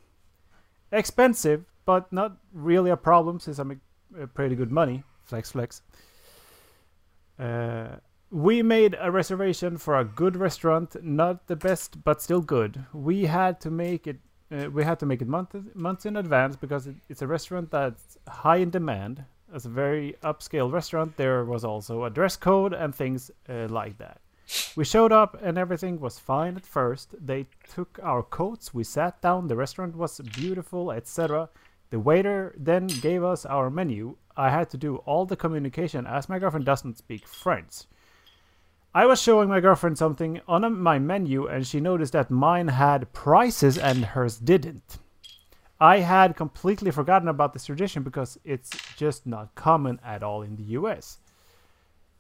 Expensive, 0.93 1.65
but 1.85 2.13
not 2.13 2.39
really 2.53 2.91
a 2.91 2.97
problem 2.97 3.41
since 3.41 3.59
I 3.59 3.65
make 3.65 3.79
uh, 4.21 4.27
pretty 4.27 4.55
good 4.55 4.71
money. 4.71 5.03
Flex, 5.25 5.53
flex. 5.53 5.83
Uh, 7.39 7.97
we 8.31 8.63
made 8.63 8.97
a 9.01 9.11
reservation 9.11 9.77
for 9.77 9.99
a 9.99 10.05
good 10.05 10.37
restaurant, 10.37 10.97
not 11.03 11.47
the 11.47 11.57
best, 11.57 12.03
but 12.05 12.21
still 12.23 12.41
good. 12.41 12.85
We 12.93 13.27
had 13.27 13.61
to 13.61 13.71
make 13.71 14.07
it. 14.07 14.19
Uh, 14.51 14.71
we 14.71 14.85
had 14.85 14.99
to 15.01 15.07
make 15.07 15.23
it 15.23 15.29
months 15.29 15.57
months 15.75 16.07
in 16.07 16.17
advance 16.17 16.57
because 16.57 16.87
it, 16.87 16.97
it's 17.09 17.23
a 17.23 17.27
restaurant 17.27 17.71
that's 17.71 18.19
high 18.29 18.57
in 18.57 18.71
demand. 18.71 19.25
As 19.53 19.67
a 19.67 19.69
very 19.69 20.17
upscale 20.23 20.71
restaurant, 20.71 21.17
there 21.17 21.45
was 21.45 21.65
also 21.65 22.05
a 22.05 22.11
dress 22.11 22.37
code 22.37 22.73
and 22.73 22.95
things 22.95 23.31
uh, 23.49 23.69
like 23.69 23.99
that. 23.99 24.21
We 24.77 24.85
showed 24.85 25.13
up 25.13 25.39
and 25.43 25.57
everything 25.57 26.01
was 26.01 26.19
fine 26.19 26.57
at 26.57 26.67
first. 26.67 27.15
They 27.25 27.47
took 27.73 27.99
our 28.03 28.23
coats, 28.23 28.75
we 28.75 28.85
sat 28.85 29.21
down, 29.23 29.49
the 29.49 29.57
restaurant 29.57 29.97
was 29.97 30.21
beautiful, 30.21 30.93
etc. 30.93 31.49
The 31.91 32.01
waiter 32.01 32.55
then 32.59 32.89
gave 32.89 33.23
us 33.23 33.47
our 33.47 33.71
menu. 33.71 34.17
I 34.37 34.51
had 34.51 34.69
to 34.71 34.77
do 34.77 34.97
all 35.07 35.27
the 35.27 35.37
communication 35.37 36.07
as 36.07 36.29
my 36.29 36.39
girlfriend 36.39 36.67
doesn't 36.67 36.99
speak 36.99 37.27
French. 37.27 37.85
I 38.97 39.07
was 39.07 39.21
showing 39.21 39.49
my 39.49 39.59
girlfriend 39.59 39.99
something 39.99 40.41
on 40.47 40.63
a- 40.63 40.71
my 40.71 41.01
menu 41.01 41.49
and 41.49 41.67
she 41.67 41.81
noticed 41.81 42.13
that 42.13 42.31
mine 42.31 42.69
had 42.69 43.13
prices 43.13 43.77
and 43.77 44.05
hers 44.05 44.39
didn't. 44.39 44.99
I 45.81 45.99
had 45.99 46.37
completely 46.37 46.93
forgotten 46.93 47.27
about 47.27 47.53
this 47.53 47.67
tradition 47.67 48.05
because 48.05 48.39
it's 48.45 48.71
just 48.97 49.27
not 49.27 49.57
common 49.57 49.99
at 50.05 50.23
all 50.23 50.43
in 50.43 50.55
the 50.55 50.79
US. 50.79 51.19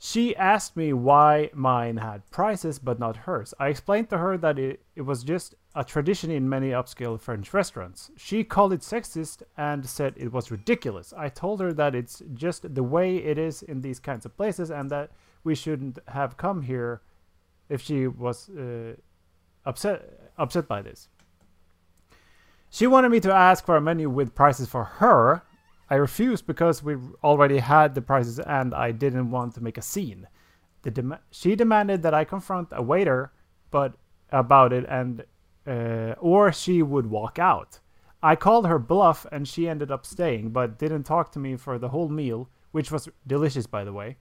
She 0.00 0.34
asked 0.34 0.76
me 0.76 0.92
why 0.92 1.50
mine 1.54 1.98
had 1.98 2.28
prices 2.32 2.80
but 2.80 2.98
not 2.98 3.18
hers. 3.18 3.54
I 3.60 3.68
explained 3.68 4.10
to 4.10 4.18
her 4.18 4.37
that 4.38 4.58
it, 4.58 4.82
it 4.96 5.02
was 5.02 5.22
just 5.22 5.54
a 5.76 5.84
tradition 5.84 6.32
in 6.32 6.48
many 6.48 6.70
upscale 6.70 7.20
French 7.20 7.54
restaurants. 7.54 8.10
She 8.16 8.42
called 8.42 8.72
it 8.72 8.80
sexist 8.80 9.44
and 9.56 9.87
said 9.88 10.14
it 10.16 10.32
was 10.32 10.50
ridiculous. 10.50 11.14
I 11.16 11.28
told 11.28 11.60
her 11.60 11.72
that 11.74 11.94
it's 11.94 12.20
just 12.34 12.74
the 12.74 12.82
way 12.82 13.18
it 13.18 13.38
is 13.38 13.62
in 13.62 13.80
these 13.80 14.00
kinds 14.00 14.26
of 14.26 14.37
places 14.37 14.72
and 14.72 14.90
that 14.90 15.12
we 15.44 15.54
shouldn't 15.54 15.98
have 16.09 16.37
come 16.37 16.62
here 16.62 17.02
if 17.68 17.80
she 17.80 18.07
was 18.07 18.48
uh, 18.50 18.94
upset 19.64 20.33
upset 20.37 20.66
by 20.66 20.83
this. 20.83 21.09
She 22.70 22.87
wanted 22.88 23.11
me 23.11 23.20
to 23.20 23.33
ask 23.33 23.64
for 23.64 23.76
a 23.76 23.80
menu 23.80 24.11
with 24.11 24.35
prices 24.35 24.68
for 24.68 24.85
her. 24.85 25.42
I 25.88 25.94
refused 25.96 26.46
because 26.46 26.83
we 26.83 26.96
already 27.22 27.59
had 27.59 27.94
the 27.94 28.02
prices 28.02 28.40
and 28.40 28.74
I 28.74 28.90
didn't 28.90 29.30
want 29.30 29.54
to 29.54 29.62
make 29.62 29.78
a 29.78 29.83
scene. 29.83 30.26
Dem- 30.83 31.18
she 31.30 31.54
demanded 31.54 32.02
that 32.02 32.14
I 32.14 32.24
confront 32.24 32.68
a 32.72 32.83
waiter, 32.83 33.33
but 33.70 33.94
about 34.30 34.72
it 34.72 34.85
and 34.88 35.24
uh, 35.66 36.14
or 36.18 36.52
she 36.52 36.83
would 36.83 37.07
walk 37.07 37.38
out. 37.38 37.78
I 38.22 38.37
called 38.37 38.66
her 38.66 38.78
bluff 38.78 39.26
and 39.30 39.46
she 39.46 39.68
ended 39.68 39.90
up 39.90 40.04
staying, 40.04 40.50
but 40.50 40.78
didn't 40.78 41.04
talk 41.04 41.30
to 41.33 41.38
me 41.38 41.57
for 41.57 41.78
the 41.78 41.90
whole 41.90 42.09
meal, 42.09 42.48
which 42.72 42.90
was 42.90 43.09
delicious 43.26 43.66
by 43.66 43.85
the 43.85 43.92
way. 43.92 44.16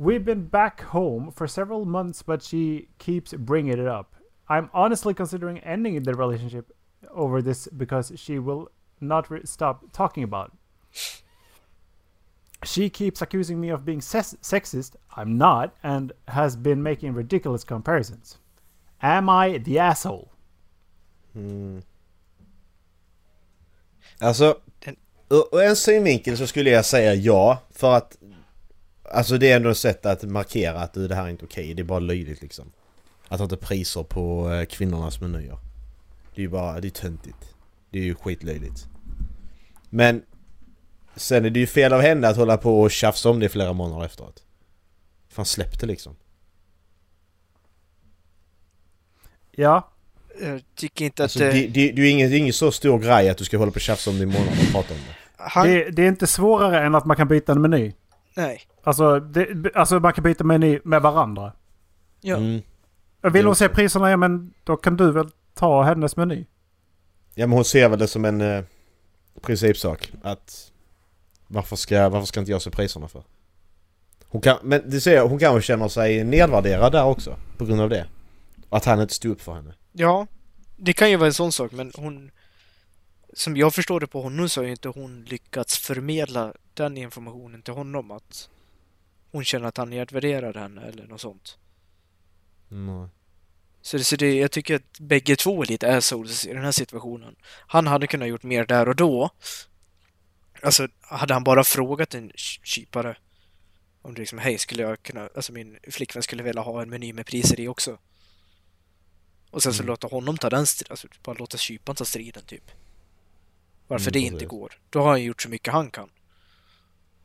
We've 0.00 0.24
been 0.24 0.46
back 0.46 0.80
home 0.80 1.30
for 1.30 1.46
several 1.46 1.84
months, 1.84 2.22
but 2.22 2.42
she 2.42 2.88
keeps 2.98 3.34
bringing 3.34 3.78
it 3.78 3.86
up. 3.86 4.14
I'm 4.48 4.70
honestly 4.72 5.12
considering 5.12 5.58
ending 5.58 6.02
the 6.02 6.14
relationship 6.14 6.72
over 7.10 7.42
this 7.42 7.68
because 7.76 8.10
she 8.16 8.38
will 8.38 8.70
not 8.98 9.28
stop 9.44 9.92
talking 9.92 10.24
about 10.24 10.52
it. 10.52 11.22
She 12.64 12.88
keeps 12.88 13.20
accusing 13.20 13.60
me 13.60 13.68
of 13.68 13.84
being 13.84 14.00
sexist. 14.00 14.96
I'm 15.16 15.36
not, 15.36 15.74
and 15.82 16.12
has 16.28 16.56
been 16.56 16.82
making 16.82 17.12
ridiculous 17.12 17.62
comparisons. 17.62 18.38
Am 19.02 19.28
I 19.28 19.58
the 19.58 19.78
asshole? 19.78 20.30
Mm. 21.36 21.82
Alltså, 24.18 24.56
ur 25.28 25.60
en 25.62 25.76
synvinkel 25.76 26.36
så 26.36 26.46
skulle 26.46 26.70
jag 26.70 26.84
säga 26.84 27.14
ja. 27.14 27.58
För 27.70 27.96
att... 27.96 28.16
Alltså 29.10 29.38
det 29.38 29.50
är 29.50 29.56
ändå 29.56 29.70
ett 29.70 29.78
sätt 29.78 30.06
att 30.06 30.22
markera 30.22 30.80
att 30.80 30.92
du, 30.92 31.08
det 31.08 31.14
här 31.14 31.24
är 31.24 31.28
inte 31.28 31.44
okej. 31.44 31.74
Det 31.74 31.82
är 31.82 31.84
bara 31.84 31.98
löjligt 31.98 32.42
liksom. 32.42 32.72
Att 33.28 33.38
ha 33.38 33.44
inte 33.44 33.56
priser 33.56 34.02
på 34.02 34.52
eh, 34.52 34.64
kvinnornas 34.64 35.20
menyer. 35.20 35.58
Det 36.34 36.40
är 36.40 36.42
ju 36.42 36.48
bara, 36.48 36.80
det 36.80 36.88
är 36.88 36.90
töntigt. 36.90 37.54
Det 37.90 37.98
är 37.98 38.02
ju 38.02 38.14
skitlöjligt. 38.14 38.88
Men 39.90 40.22
sen 41.16 41.44
är 41.44 41.50
det 41.50 41.60
ju 41.60 41.66
fel 41.66 41.92
av 41.92 42.00
henne 42.00 42.28
att 42.28 42.36
hålla 42.36 42.56
på 42.56 42.80
och 42.80 42.90
tjafsa 42.90 43.30
om 43.30 43.40
det 43.40 43.46
i 43.46 43.48
flera 43.48 43.72
månader 43.72 44.04
efteråt. 44.04 44.42
Fan 45.28 45.44
släpp 45.44 45.80
det 45.80 45.86
liksom. 45.86 46.16
Ja. 49.50 49.90
Jag 50.40 50.62
tycker 50.74 51.04
inte 51.04 51.24
att... 51.24 51.24
Alltså, 51.24 51.44
eh, 51.44 51.54
det, 51.54 51.66
det, 51.66 51.92
det 51.92 52.02
är 52.02 52.06
ju 52.06 52.08
ingen, 52.08 52.30
det 52.30 52.36
är 52.36 52.38
ingen 52.38 52.52
så 52.52 52.72
stor 52.72 52.98
grej 52.98 53.28
att 53.28 53.38
du 53.38 53.44
ska 53.44 53.58
hålla 53.58 53.70
på 53.70 53.74
och 53.74 53.80
tjafsa 53.80 54.10
om 54.10 54.16
det 54.16 54.22
i 54.22 54.26
månader 54.26 54.58
och 54.66 54.72
prata 54.72 54.94
om 54.94 55.00
det. 55.00 55.14
han... 55.36 55.66
Det, 55.66 55.90
det 55.90 56.02
är 56.02 56.08
inte 56.08 56.26
svårare 56.26 56.86
än 56.86 56.94
att 56.94 57.04
man 57.04 57.16
kan 57.16 57.28
byta 57.28 57.52
en 57.52 57.60
meny. 57.60 57.92
Nej. 58.36 58.60
Alltså, 58.82 59.20
det, 59.20 59.74
alltså 59.74 60.00
man 60.00 60.12
kan 60.12 60.24
byta 60.24 60.44
meny 60.44 60.80
med 60.84 61.02
varandra. 61.02 61.52
Ja. 62.20 62.36
Mm. 62.36 62.62
Vill 63.22 63.46
hon 63.46 63.56
se 63.56 63.68
priserna, 63.68 64.10
ja 64.10 64.16
men 64.16 64.54
då 64.64 64.76
kan 64.76 64.96
du 64.96 65.12
väl 65.12 65.28
ta 65.54 65.82
hennes 65.82 66.16
meny. 66.16 66.46
Ja 67.34 67.46
men 67.46 67.56
hon 67.56 67.64
ser 67.64 67.88
väl 67.88 67.98
det 67.98 68.08
som 68.08 68.24
en 68.24 68.40
eh, 68.40 68.64
principsak. 69.42 70.12
Att 70.22 70.72
varför 71.46 71.76
ska, 71.76 72.08
varför 72.08 72.26
ska 72.26 72.40
inte 72.40 72.52
jag 72.52 72.62
se 72.62 72.70
priserna 72.70 73.08
för? 73.08 73.22
Hon 74.28 74.40
kan, 74.40 74.58
men 74.62 74.90
det 74.90 75.00
ser 75.00 75.14
jag, 75.14 75.28
hon 75.28 75.38
kanske 75.38 75.62
känner 75.66 75.88
sig 75.88 76.24
nedvärderad 76.24 76.92
där 76.92 77.04
också. 77.04 77.36
På 77.58 77.64
grund 77.64 77.80
av 77.80 77.88
det. 77.88 78.06
Att 78.68 78.84
han 78.84 79.00
inte 79.00 79.14
stod 79.14 79.32
upp 79.32 79.40
för 79.40 79.54
henne. 79.54 79.74
Ja, 79.92 80.26
det 80.76 80.92
kan 80.92 81.10
ju 81.10 81.16
vara 81.16 81.26
en 81.26 81.34
sån 81.34 81.52
sak, 81.52 81.72
men 81.72 81.92
hon... 81.96 82.30
Som 83.32 83.56
jag 83.56 83.74
förstår 83.74 84.00
det 84.00 84.06
på 84.06 84.22
honom 84.22 84.48
så 84.48 84.60
har 84.60 84.64
ju 84.64 84.70
inte 84.70 84.88
hon 84.88 85.24
lyckats 85.24 85.78
förmedla 85.78 86.54
den 86.74 86.96
informationen 86.96 87.62
till 87.62 87.74
honom 87.74 88.10
att 88.10 88.48
hon 89.30 89.44
känner 89.44 89.66
att 89.68 89.76
han 89.76 89.90
nedvärderar 89.90 90.54
henne 90.54 90.82
eller 90.82 91.06
något 91.06 91.20
sånt. 91.20 91.58
Nej. 92.68 93.08
Så 93.82 93.96
det, 93.96 94.04
så 94.04 94.16
det, 94.16 94.34
jag 94.38 94.50
tycker 94.50 94.76
att 94.76 94.98
bägge 95.00 95.36
två 95.36 95.62
är 95.62 95.66
lite 95.66 95.96
assholes 95.96 96.46
i 96.46 96.52
den 96.52 96.64
här 96.64 96.72
situationen. 96.72 97.36
Han 97.66 97.86
hade 97.86 98.06
kunnat 98.06 98.28
gjort 98.28 98.42
mer 98.42 98.64
där 98.66 98.88
och 98.88 98.96
då. 98.96 99.30
Alltså, 100.62 100.88
hade 101.00 101.34
han 101.34 101.44
bara 101.44 101.64
frågat 101.64 102.14
en 102.14 102.28
ky- 102.28 102.60
kypare 102.62 103.16
om 104.02 104.14
det 104.14 104.20
liksom, 104.20 104.38
hej, 104.38 104.58
skulle 104.58 104.82
jag 104.82 105.02
kunna, 105.02 105.28
alltså 105.36 105.52
min 105.52 105.78
flickvän 105.90 106.22
skulle 106.22 106.42
vilja 106.42 106.62
ha 106.62 106.82
en 106.82 106.90
meny 106.90 107.12
med 107.12 107.26
priser 107.26 107.60
i 107.60 107.68
också. 107.68 107.98
Och 109.50 109.62
sen 109.62 109.72
så 109.74 109.82
Mm. 109.82 109.88
låta 109.88 110.06
honom 110.06 110.38
ta 110.38 110.50
den 110.50 110.66
striden, 110.66 110.92
alltså 110.92 111.08
bara 111.22 111.36
låta 111.38 111.58
kyparen 111.58 111.96
ta 111.96 112.04
striden 112.04 112.42
typ. 112.46 112.70
Varför 113.90 114.10
Mm, 114.10 114.12
det 114.12 114.20
inte 114.20 114.46
går. 114.46 114.72
Då 114.90 115.00
har 115.02 115.08
han 115.08 115.22
gjort 115.22 115.42
så 115.42 115.48
mycket 115.48 115.72
han 115.72 115.90
kan. 115.90 116.08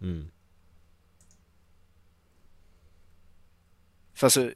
Mm. 0.02 0.28
För 4.14 4.28
alltså, 4.28 4.52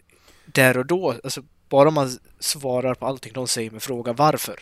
där 0.46 0.78
och 0.78 0.86
då, 0.86 1.12
alltså 1.24 1.42
bara 1.70 1.92
man 1.92 2.10
svarar 2.40 2.96
på 2.96 3.06
allting 3.06 3.34
de 3.34 3.48
säger 3.48 3.72
med 3.72 3.84
fråga 3.84 4.14
varför. 4.14 4.60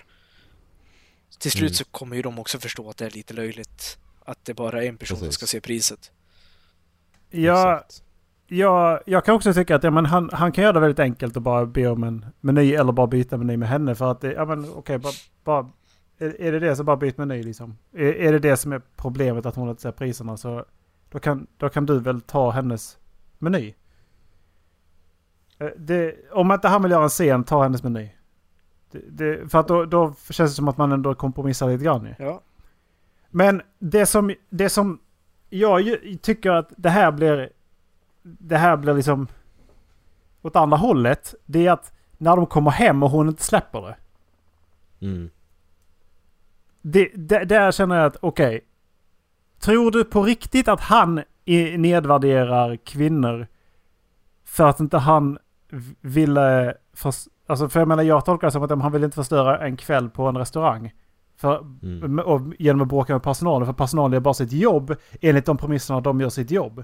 Till 1.39 1.51
slut 1.51 1.61
Mm. 1.69 1.73
så 1.73 1.85
kommer 1.85 2.15
ju 2.15 2.21
de 2.21 2.39
också 2.39 2.59
förstå 2.59 2.89
att 2.89 2.97
det 2.97 3.05
är 3.05 3.09
lite 3.11 3.33
löjligt. 3.33 3.97
Att 4.25 4.45
det 4.45 4.53
bara 4.53 4.83
är 4.83 4.87
en 4.87 4.97
person 4.97 5.17
som 5.17 5.27
Precis. 5.27 5.35
ska 5.35 5.45
se 5.45 5.61
priset. 5.61 6.11
Ja, 7.29 7.75
Exakt. 7.75 8.03
jag, 9.05 9.25
kan 9.25 9.35
också 9.35 9.53
tycka 9.53 9.75
att 9.75 9.83
ja, 9.83 9.91
men 9.91 10.05
han, 10.05 10.29
han 10.33 10.51
kan 10.51 10.63
göra 10.63 10.73
det 10.73 10.79
väldigt 10.79 10.99
enkelt 10.99 11.35
och 11.35 11.41
bara 11.41 11.65
be 11.65 11.87
om 11.87 12.03
en 12.03 12.25
meny 12.41 12.73
eller 12.73 12.91
bara 12.91 13.07
byta 13.07 13.37
meny 13.37 13.57
med 13.57 13.69
henne. 13.69 13.95
För 13.95 14.11
att 14.11 14.21
det, 14.21 14.33
ja 14.33 14.45
men 14.45 14.69
okej, 14.71 14.97
bara, 14.97 15.13
bara, 15.43 15.69
är, 16.17 16.41
är 16.41 16.51
det 16.51 16.59
det 16.59 16.75
så 16.75 16.83
bara 16.83 16.97
byt 16.97 17.17
meny 17.17 17.43
liksom. 17.43 17.77
Är, 17.93 18.13
är 18.13 18.31
det 18.31 18.39
det 18.39 18.57
som 18.57 18.71
är 18.71 18.81
problemet 18.95 19.45
att 19.45 19.55
hon 19.55 19.69
inte 19.69 19.81
ser 19.81 19.91
priserna 19.91 20.37
så 20.37 20.65
då 21.09 21.19
kan, 21.19 21.47
då 21.57 21.69
kan 21.69 21.85
du 21.85 21.99
väl 21.99 22.21
ta 22.21 22.51
hennes 22.51 22.97
meny. 23.37 23.73
Eh, 25.57 25.69
Det, 25.77 26.15
om 26.31 26.51
inte 26.51 26.67
han 26.67 26.81
vill 26.83 26.91
göra 26.91 27.03
en 27.03 27.09
scen, 27.09 27.43
ta 27.43 27.63
hennes 27.63 27.83
meny. 27.83 28.09
Det, 28.91 28.99
det, 29.09 29.51
för 29.51 29.59
att 29.59 29.67
då, 29.67 29.85
då 29.85 30.13
känns 30.29 30.51
det 30.51 30.55
som 30.55 30.67
att 30.67 30.77
man 30.77 30.91
ändå 30.91 31.15
kompromissar 31.15 31.69
lite 31.69 31.83
grann 31.83 32.05
ju. 32.05 32.25
Ja. 32.25 32.41
Men 33.29 33.61
det 33.79 34.05
som, 34.05 34.33
det 34.49 34.69
som 34.69 34.99
jag 35.49 35.81
ju 35.81 36.15
tycker 36.15 36.51
att 36.51 36.73
det 36.77 36.89
här 36.89 37.11
blir... 37.11 37.49
Det 38.23 38.57
här 38.57 38.77
blir 38.77 38.93
liksom... 38.93 39.27
Åt 40.41 40.55
andra 40.55 40.77
hållet. 40.77 41.35
Det 41.45 41.67
är 41.67 41.71
att 41.71 41.93
när 42.17 42.35
de 42.35 42.45
kommer 42.45 42.71
hem 42.71 43.03
och 43.03 43.09
hon 43.09 43.27
inte 43.27 43.43
släpper 43.43 43.81
det. 43.81 43.97
Mm. 45.05 45.29
Det, 46.91 47.11
det 47.15 47.45
där 47.45 47.71
känner 47.71 47.95
jag 47.95 48.05
att 48.05 48.17
okej. 48.21 48.61
tror 49.59 49.91
du 49.91 50.03
på 50.03 50.23
riktigt 50.23 50.67
att 50.67 50.81
han 50.81 51.21
nedvärderar 51.77 52.75
kvinnor 52.75 53.47
för 54.43 54.67
att 54.69 54.79
inte 54.79 54.97
han 54.97 55.37
ville... 56.01 56.73
Förs- 56.93 57.27
alltså 57.47 57.69
för 57.69 57.79
jag 57.79 57.87
menar 57.87 58.03
jag 58.03 58.25
tolkar 58.25 58.47
det 58.47 58.51
som 58.51 58.63
att 58.63 58.69
han 58.81 58.91
vill 58.91 59.03
inte 59.03 59.15
förstöra 59.15 59.59
en 59.67 59.77
kväll 59.77 60.09
på 60.09 60.27
en 60.27 60.37
restaurang. 60.37 60.93
För, 61.35 61.57
Mm. 61.83 62.19
och 62.19 62.41
genom 62.59 62.81
att 62.81 62.87
bråka 62.87 63.13
med 63.13 63.23
personalen. 63.23 63.65
För 63.65 63.73
personalen 63.73 64.13
gör 64.13 64.19
bara 64.19 64.33
sitt 64.33 64.51
jobb 64.51 64.95
enligt 65.21 65.45
de 65.45 65.57
premisserna 65.57 66.01
de 66.01 66.21
gör 66.21 66.29
sitt 66.29 66.51
jobb. 66.51 66.83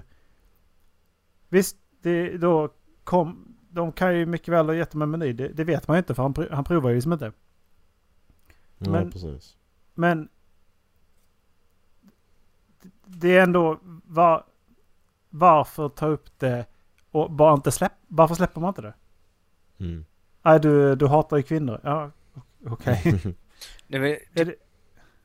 Visst, 1.48 1.76
det, 2.02 2.36
då 2.38 2.68
kom, 3.04 3.54
de 3.70 3.92
kan 3.92 4.18
ju 4.18 4.26
mycket 4.26 4.48
väl 4.48 4.66
ha 4.66 4.74
gett 4.74 4.90
dem 4.90 5.02
en 5.02 5.10
meny. 5.10 5.32
Det, 5.32 5.48
det 5.48 5.64
vet 5.64 5.88
man 5.88 5.96
ju 5.96 5.98
inte 5.98 6.14
för 6.14 6.22
han, 6.22 6.34
han 6.50 6.64
provar 6.64 6.88
ju 6.90 6.94
liksom 6.94 7.12
inte. 7.12 7.32
Ja, 8.78 8.90
Men- 8.90 9.10
precis. 9.10 9.56
Men 9.94 10.28
det 13.06 13.36
är 13.36 13.42
ändå 13.42 13.78
var, 14.04 14.44
varför 15.30 15.88
ta 15.88 16.06
upp 16.06 16.38
det 16.38 16.66
och 17.10 17.30
bara 17.30 17.54
inte 17.54 17.72
släppa? 17.72 17.94
Varför 18.08 18.34
släpper 18.34 18.60
man 18.60 18.68
inte 18.68 18.82
det? 18.82 18.94
Mm. 19.80 20.04
Nej, 20.42 20.60
du, 20.60 20.94
du 20.96 21.06
hatar 21.06 21.36
ju 21.36 21.42
kvinnor. 21.42 21.80
Ja, 21.84 22.10
okej. 22.66 23.02
Är 23.88 24.00
det 24.00 24.20
det- 24.32 24.54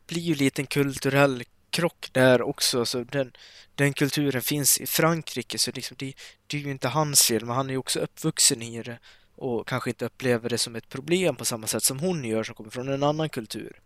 blir 0.08 0.22
ju 0.22 0.36
lite 0.36 0.62
en 0.62 0.66
kulturell 0.66 1.44
krock 1.70 2.10
där 2.12 2.42
också. 2.42 2.86
Så 2.86 3.04
den, 3.04 3.32
den 3.76 3.94
kulturen 3.94 4.42
finns 4.42 4.80
i 4.82 4.86
Frankrike, 4.86 5.58
så 5.58 5.72
liksom 5.72 5.96
det, 6.00 6.14
det 6.48 6.58
är 6.58 6.62
ju 6.62 6.72
inte 6.72 6.88
hans 6.88 7.24
fel, 7.28 7.46
men 7.46 7.56
han 7.56 7.68
är 7.70 7.74
ju 7.74 7.78
också 7.78 8.00
uppvuxen 8.00 8.62
i 8.62 8.84
det 8.84 9.00
och 9.36 9.68
kanske 9.68 9.90
inte 9.90 10.06
upplever 10.06 10.50
det 10.50 10.58
som 10.58 10.76
ett 10.76 10.90
problem 10.90 11.36
på 11.36 11.46
samma 11.46 11.68
sätt 11.68 11.84
som 11.84 12.00
hon 12.00 12.24
gör 12.26 12.44
som 12.44 12.56
kommer 12.56 12.70
från 12.70 12.90
en 12.90 13.04
annan 13.04 13.30
kultur. 13.30 13.80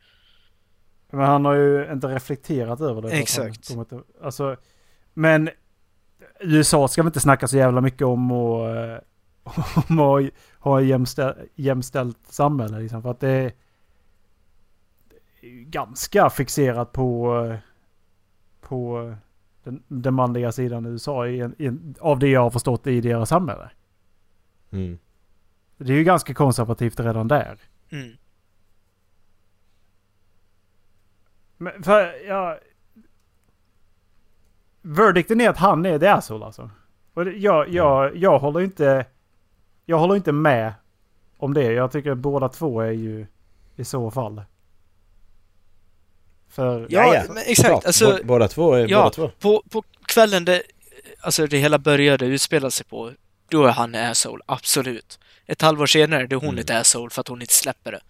Men 1.18 1.26
han 1.26 1.46
har 1.46 1.54
ju 1.54 1.92
inte 1.92 2.08
reflekterat 2.08 2.82
över 2.82 3.02
det. 3.02 3.10
Exakt. 3.10 3.76
han 3.76 4.04
Alltså, 4.22 4.56
men 5.14 5.50
USA 6.40 6.88
ska 6.88 7.04
vi 7.04 7.08
inte 7.08 7.20
snacka 7.20 7.48
så 7.48 7.58
jävla 7.58 7.82
mycket 7.82 8.08
om 8.08 8.32
och, 8.32 8.70
eh, 8.70 9.00
om 9.90 10.00
att 10.00 10.30
ha 10.60 10.82
ett 10.82 10.88
jämställ, 10.88 11.36
jämställt 11.56 12.18
samhälle. 12.28 12.80
Liksom, 12.80 13.02
för 13.02 13.12
att 13.12 13.20
det 13.20 13.30
är, 13.30 13.52
ganska 15.66 16.30
fixerat 16.30 16.92
på, 16.92 17.38
eh, 17.46 17.58
på 18.62 19.16
den, 19.64 19.84
den 19.88 20.14
manliga 20.14 20.52
sidan 20.52 20.86
i 20.86 20.90
USA 20.90 21.28
i 21.28 21.40
en, 21.40 21.56
i 21.58 21.66
en, 21.66 21.96
av 22.00 22.20
det 22.20 22.28
jag 22.28 22.42
har 22.42 22.50
förstått 22.50 22.88
i 22.88 23.02
deras 23.02 23.30
samhälle. 23.30 23.70
Mm. 24.72 25.00
Det 25.78 25.94
är 25.94 25.98
ju 25.98 26.04
ganska 26.04 26.34
konservativt 26.34 27.00
redan 27.00 27.28
där. 27.28 27.60
Mm. 27.90 28.12
Men 31.64 31.84
för, 31.84 32.26
ja... 32.28 32.58
Verdicten 34.82 35.42
är 35.42 35.50
att 35.50 35.58
han 35.58 35.86
är 35.86 36.00
the 36.00 36.08
asshole 36.08 36.46
alltså. 36.46 36.70
Och 37.14 37.26
det, 37.26 37.32
jag, 37.32 37.70
jag, 37.70 38.18
jag 38.18 38.40
håller 38.40 38.60
inte... 38.62 39.06
Jag 39.86 39.98
håller 40.00 40.16
inte 40.16 40.32
med 40.32 40.74
om 41.38 41.54
det. 41.54 41.72
Jag 41.74 41.92
tycker 41.92 42.12
att 42.12 42.18
båda 42.18 42.50
två 42.50 42.82
är 42.82 42.92
ju 42.92 43.26
i 43.76 43.86
så 43.86 44.12
fall. 44.12 44.42
För... 46.50 46.88
Ja, 46.90 47.24
men 47.28 47.38
exakt, 47.46 47.86
alltså- 47.86 48.06
Bå- 48.12 48.24
båda 48.26 48.48
två 48.48 48.74
är 48.74 48.88
Ja. 48.88 48.98
båda 48.98 49.10
två. 49.10 49.30
På, 49.40 49.64
på 49.70 49.84
kvällen 50.06 50.46
det, 50.46 50.64
alltså 51.22 51.48
det 51.48 51.58
hela 51.58 51.80
började 51.80 52.26
utspela 52.26 52.72
sig 52.72 52.86
på, 52.86 53.12
då 53.50 53.66
är 53.66 53.72
han 53.72 53.96
asshole, 53.96 54.44
absolut. 54.46 55.20
Ett 55.46 55.62
halvår 55.62 55.86
senare, 55.86 56.28
då 56.28 56.36
är 56.36 56.40
hon 56.40 56.50
Mm. 56.50 56.60
ett 56.62 56.70
asshole 56.70 57.10
för 57.10 57.22
att 57.22 57.28
hon 57.28 57.42
inte 57.42 57.54
släpper 57.54 57.92
det. 57.92 58.02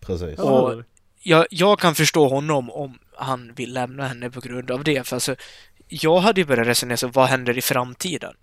Precis. 0.00 0.38
Och-? 0.38 0.84
Jag, 1.22 1.46
jag 1.50 1.78
kan 1.78 1.94
förstå 1.94 2.28
honom 2.28 2.70
om 2.70 2.98
han 3.16 3.52
vill 3.54 3.72
lämna 3.72 4.08
henne 4.08 4.30
på 4.30 4.40
grund 4.40 4.70
av 4.70 4.84
det. 4.84 5.06
För 5.06 5.16
alltså, 5.16 5.36
jag 5.88 6.20
hade 6.20 6.40
ju 6.40 6.44
börjat 6.44 6.66
resonera 6.66 6.96
så, 6.96 7.08
vad 7.08 7.28
händer 7.28 7.58
i 7.58 7.62
framtiden? 7.62 8.34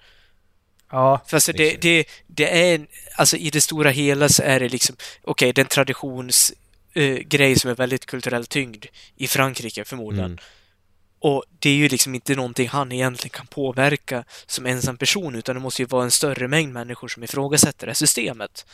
Ja, 0.91 1.21
För 1.27 1.37
alltså 1.37 1.51
det, 1.51 1.81
det, 1.81 2.05
det 2.27 2.73
är, 2.73 2.87
alltså 3.15 3.37
i 3.37 3.49
det 3.49 3.61
stora 3.61 3.89
hela 3.89 4.29
så 4.29 4.43
är 4.43 4.59
det 4.59 4.69
liksom, 4.69 4.95
okej, 5.21 5.53
det 5.53 5.61
är 5.61 5.65
en 5.65 5.69
traditionsgrej 5.69 7.51
eh, 7.51 7.55
som 7.55 7.71
är 7.71 7.75
väldigt 7.75 8.05
kulturellt 8.05 8.49
tyngd 8.49 8.85
i 9.15 9.27
Frankrike 9.27 9.85
förmodligen. 9.85 10.31
Mm. 10.31 10.39
Och 11.21 11.43
det 11.59 11.69
är 11.69 11.73
ju 11.73 11.89
liksom 11.89 12.15
inte 12.15 12.35
någonting 12.35 12.67
han 12.67 12.91
egentligen 12.91 13.29
kan 13.29 13.47
påverka 13.47 14.23
som 14.45 14.65
ensam 14.65 14.97
person, 14.97 15.35
utan 15.35 15.55
det 15.55 15.61
måste 15.61 15.81
ju 15.81 15.85
vara 15.85 16.03
en 16.03 16.11
större 16.11 16.47
mängd 16.47 16.73
människor 16.73 17.07
som 17.07 17.23
ifrågasätter 17.23 17.85
det 17.87 17.89
här 17.89 17.95
systemet. 17.95 18.65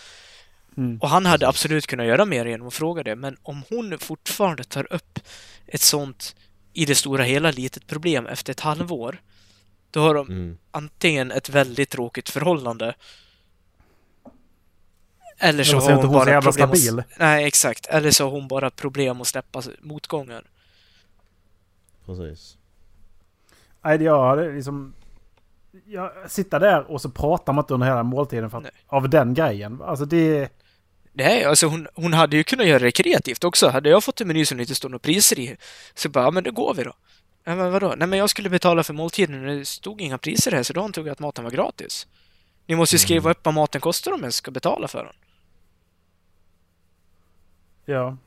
Mm. 0.78 0.98
Och 1.02 1.10
han 1.10 1.26
hade 1.26 1.48
absolut 1.48 1.88
kunnat 1.88 2.06
göra 2.06 2.26
mer 2.26 2.46
genom 2.46 2.68
att 2.68 2.74
fråga 2.74 3.04
det, 3.04 3.16
men 3.16 3.38
om 3.44 3.64
hon 3.70 3.98
fortfarande 4.00 4.64
tar 4.64 4.94
upp 4.94 5.20
ett 5.68 5.82
sånt 5.82 6.36
i 6.74 6.86
det 6.86 6.96
stora 6.96 7.24
hela 7.24 7.52
litet 7.52 7.88
problem 7.88 8.28
efter 8.28 8.52
ett 8.54 8.60
halvår, 8.60 9.18
då 9.92 10.00
har 10.02 10.14
de 10.16 10.28
Mm. 10.28 10.58
antingen 10.72 11.32
ett 11.32 11.50
väldigt 11.50 11.90
tråkigt 11.90 12.30
förhållande 12.30 12.96
Eller 15.38 15.64
så 15.64 15.80
har 15.80 15.92
hon 15.94 16.02
så 16.02 16.08
bara 16.08 16.42
problem 16.42 16.48
att- 16.50 16.54
stabil. 16.56 17.04
Nej, 17.20 17.46
exakt. 17.46 17.86
Eller 17.86 18.12
så 18.12 18.24
har 18.24 18.32
hon 18.32 18.48
bara 18.48 18.70
problem 18.70 19.22
att 19.22 19.28
släppa 19.28 19.62
motgångar. 19.82 20.44
Precis. 22.06 22.58
Nej, 23.84 24.04
jag 24.04 24.28
hade 24.30 24.52
liksom... 24.52 24.94
Jag 25.86 26.32
sitta 26.32 26.60
där 26.60 26.92
och 26.92 27.02
så 27.02 27.10
pratar 27.10 27.54
man 27.54 27.64
inte 27.64 27.74
under 27.74 27.88
hela 27.88 28.04
måltiden 28.04 28.50
för 28.50 28.58
att, 28.58 28.66
av 28.88 29.10
den 29.10 29.34
grejen. 29.34 29.82
Alltså 29.82 30.06
det... 30.06 30.50
Nej, 31.18 31.44
alltså 31.44 31.68
hon, 31.68 31.88
hon 31.94 32.14
hade 32.14 32.38
ju 32.38 32.44
kunnat 32.44 32.68
göra 32.68 32.80
det 32.80 32.92
kreativt 32.92 33.44
också. 33.44 33.70
Hade 33.70 33.90
jag 33.90 34.04
fått 34.04 34.22
en 34.22 34.28
meny 34.28 34.46
som 34.46 34.58
det 34.58 34.64
inte 34.64 34.76
stod 34.76 34.92
några 34.92 35.00
priser 35.00 35.40
i, 35.40 35.58
så 35.94 36.10
bara, 36.10 36.24
ja 36.24 36.32
men 36.32 36.44
då 36.44 36.52
går 36.52 36.74
vi 36.74 36.84
då. 36.84 36.94
Ja, 37.44 37.56
men 37.56 37.72
vadå? 37.72 37.94
Nej, 37.98 38.08
men 38.08 38.20
jag 38.20 38.30
skulle 38.30 38.50
betala 38.50 38.84
för 38.84 38.94
måltiden 38.94 39.40
och 39.50 39.56
det 39.56 39.66
stod 39.66 40.02
inga 40.02 40.18
priser 40.18 40.52
här, 40.52 40.64
så 40.64 40.74
då 40.74 40.82
antog 40.82 41.08
jag 41.08 41.12
att 41.12 41.20
maten 41.20 41.44
var 41.44 41.52
gratis. 41.52 42.08
Ni 42.66 42.76
måste 42.76 42.96
ju 42.96 43.00
skriva 43.00 43.32
upp 43.32 43.40
vad 43.44 43.54
maten 43.54 43.82
kostar 43.82 44.12
om 44.12 44.24
jag 44.24 44.34
ska 44.34 44.52
betala 44.52 44.88
för 44.88 45.04
den. 45.04 45.14
Ja. 47.86 48.18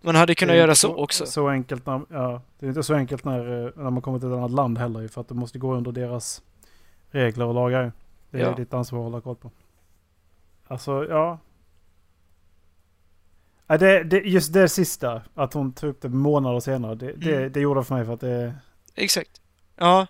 Man 0.00 0.14
hade 0.16 0.34
kunnat 0.34 0.52
det 0.54 0.58
göra 0.58 0.70
inte 0.70 0.80
så 0.80 0.94
också. 0.94 1.26
Så 1.26 1.48
enkelt 1.48 1.86
när, 1.86 2.00
ja, 2.10 2.42
det 2.58 2.66
är 2.66 2.68
inte 2.68 2.82
så 2.82 2.94
enkelt 2.94 3.24
när, 3.24 3.66
eh, 3.66 3.70
när 3.76 3.90
man 3.90 4.02
kommer 4.02 4.18
till 4.18 4.28
ett 4.28 4.34
annat 4.34 4.50
land 4.50 4.78
heller 4.78 5.00
ju, 5.00 5.08
för 5.08 5.20
att 5.20 5.28
du 5.28 5.34
måste 5.34 5.58
gå 5.58 5.74
under 5.74 5.92
deras 5.92 6.42
regler 7.10 7.44
och 7.44 7.54
lagar. 7.54 7.92
Det 8.30 8.38
är 8.40 8.42
Ja. 8.42 8.54
ditt 8.54 8.74
ansvar 8.74 8.98
att 8.98 9.04
hålla 9.04 9.20
koll 9.20 9.36
på. 9.36 9.50
Alltså, 10.66 11.06
ja. 11.08 11.38
Nej, 13.68 13.78
det, 13.78 14.04
det, 14.04 14.18
just 14.18 14.52
det 14.52 14.68
sista, 14.68 15.22
att 15.34 15.52
hon 15.52 15.72
tog 15.72 15.90
upp 15.90 16.02
det 16.02 16.08
månader 16.08 16.60
senare, 16.60 16.94
det, 16.94 17.12
det, 17.12 17.36
Mm. 17.36 17.52
det 17.52 17.60
gjorde 17.60 17.80
det 17.80 17.84
för 17.84 17.94
mig 17.94 18.04
för 18.04 18.14
att 18.14 18.20
det... 18.20 18.54
Exakt. 18.94 19.30
Ja. 19.78 20.06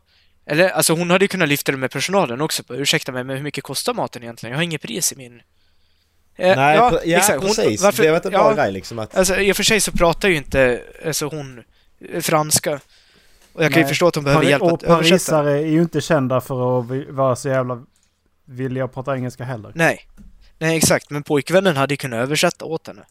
Eller, 0.47 0.69
alltså 0.69 0.93
hon 0.95 1.11
hade 1.11 1.25
ju 1.25 1.29
kunnat 1.29 1.49
lyfta 1.49 1.73
det 1.73 1.79
med 1.79 1.91
personalen 1.91 2.41
också. 2.41 2.63
På, 2.63 2.75
Ursäkta 2.77 3.13
mig, 3.13 3.25
men 3.25 3.37
hur 3.37 3.43
mycket 3.43 3.65
kostar 3.65 3.95
maten 3.95 4.23
egentligen? 4.23 4.51
Jag 4.51 4.59
har 4.59 4.63
inget 4.63 4.83
pris 4.83 5.13
i 5.13 5.17
min... 5.17 5.43
Eh, 6.37 6.57
Nej, 6.57 6.77
ja, 6.77 7.01
ja 7.05 7.17
exakt. 7.19 7.39
Hon- 7.39 7.47
precis. 7.47 7.83
varför- 7.83 8.03
det 8.03 8.09
var 8.11 8.17
inte 8.17 8.29
en 8.29 8.33
bra 8.33 8.51
ja, 8.51 8.55
grej 8.63 8.73
liksom 8.73 8.99
att... 8.99 9.17
Alltså 9.17 9.37
i 9.37 9.53
och 9.53 9.57
för 9.57 9.63
sig 9.63 9.81
så 9.81 9.93
pratar 9.93 10.29
ju 10.29 10.37
inte 10.37 10.83
alltså, 11.07 11.27
hon 11.27 11.63
eh, 12.13 12.21
franska. 12.21 12.81
Och 13.53 13.65
jag 13.65 13.73
kan 13.73 13.83
ju 13.83 13.89
förstå 13.89 14.07
att 14.07 14.15
hon 14.15 14.25
behöver 14.25 14.45
Pari- 14.45 14.51
hjälp 14.51 14.63
och 14.63 14.73
att 14.73 14.83
översätta. 14.83 15.11
parisare 15.11 15.53
är 15.53 15.67
ju 15.67 15.83
inte 15.83 16.01
kända 16.01 16.41
för 16.41 16.81
att 16.81 16.87
vara 17.09 17.37
så 17.37 17.49
jävla 17.49 17.83
villiga 18.45 18.85
att 18.85 18.95
prata 18.95 19.15
engelska 19.17 19.45
heller. 19.45 19.73
Nej. 19.75 20.09
Nej, 20.59 20.77
exakt. 20.77 21.11
Men 21.11 21.23
pojkvännen 21.23 21.77
hade 21.77 21.93
ju 21.95 21.97
kunnat 21.97 22.17
översätta 22.17 22.65
åt 22.65 22.87
henne. 22.87 23.03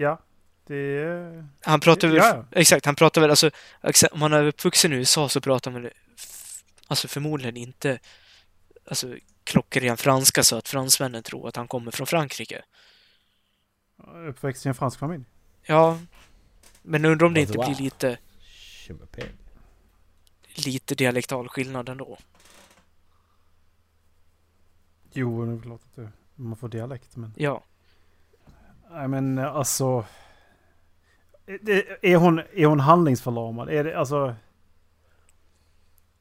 Ja, 0.00 0.18
det... 0.66 1.44
Han 1.60 1.80
pratar 1.80 2.08
väl... 2.08 2.16
Ja. 2.16 2.44
Exakt, 2.50 2.86
han 2.86 2.94
pratar 2.94 3.20
väl 3.20 3.30
alltså... 3.30 3.50
Om 4.12 4.22
han 4.22 4.32
är 4.32 4.44
uppvuxen 4.44 4.92
i 4.92 4.96
USA 4.96 5.28
så 5.28 5.40
pratar 5.40 5.70
han 5.70 5.82
väl... 5.82 5.92
Alltså 6.86 7.08
förmodligen 7.08 7.56
inte... 7.56 7.98
Alltså 8.84 9.16
klockren 9.44 9.96
franska 9.96 10.42
så 10.42 10.56
att 10.56 10.68
fransmännen 10.68 11.22
tror 11.22 11.48
att 11.48 11.56
han 11.56 11.68
kommer 11.68 11.90
från 11.90 12.06
Frankrike. 12.06 12.64
Uppväxt 14.28 14.66
i 14.66 14.68
en 14.68 14.74
fransk 14.74 14.98
familj. 14.98 15.24
Ja. 15.62 15.98
Men 16.82 17.04
undrar 17.04 17.26
om 17.26 17.34
det 17.34 17.40
Alltså, 17.40 17.54
inte 17.54 17.70
blir 17.70 17.84
lite... 17.84 18.18
Lite 20.66 20.94
dialektal 20.94 21.48
skillnad 21.48 21.88
ändå. 21.88 22.18
Jo, 25.12 25.46
det 25.46 25.52
är 25.52 25.62
klart 25.62 25.80
att 25.94 26.12
man 26.34 26.56
får 26.56 26.68
dialekt, 26.68 27.16
men... 27.16 27.34
Ja. 27.36 27.64
Nej, 28.90 29.08
men 29.08 29.38
eh, 29.38 29.56
alltså... 29.56 30.04
Det- 31.60 31.86
Är 32.12 32.16
hon, 32.16 32.38
är 32.54 32.66
hon 32.66 32.80
handlingsförlamad? 32.80 33.68
Är 33.68 33.84
det 33.84 33.98
alltså... 33.98 34.34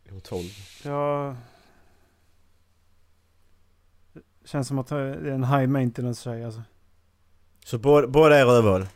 Är 0.05 0.11
hon 0.11 0.21
12? 0.21 0.43
Ja... 0.83 1.35
Det 4.13 4.47
känns 4.47 4.67
som 4.67 4.79
att 4.79 4.87
det 4.87 4.95
är 4.95 5.25
en 5.25 5.43
high 5.43 5.67
maintenance 5.67 6.23
tjej 6.23 6.45
alltså. 6.45 6.61
Så 7.65 7.77
båda, 7.77 8.07
båda 8.07 8.37
är 8.37 8.45
rövhål? 8.45 8.87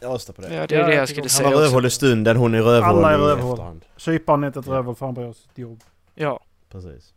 Jag 0.00 0.14
röstar 0.14 0.32
på 0.34 0.42
det. 0.42 0.54
Ja, 0.54 0.66
det 0.66 0.74
är 0.76 0.86
det 0.86 0.94
jag 0.94 1.08
skulle 1.08 1.20
Han 1.22 1.44
var 1.44 1.50
säga 1.52 1.64
rövhål 1.66 1.86
i 1.86 1.90
stunden, 1.90 2.36
hon 2.36 2.54
är 2.54 2.62
rövhål 2.62 2.96
Alla 2.98 3.10
är 3.12 3.18
i 3.18 3.20
rövhål. 3.22 3.50
efterhand. 3.52 3.84
Kyparen 3.96 4.42
är 4.42 4.46
inte 4.46 4.58
ett 4.58 4.66
rövhål 4.68 4.94
för 4.94 5.06
han 5.06 5.14
gör 5.14 5.32
sitt 5.32 5.58
jobb. 5.58 5.80
Ja. 6.14 6.40
Precis. 6.68 7.14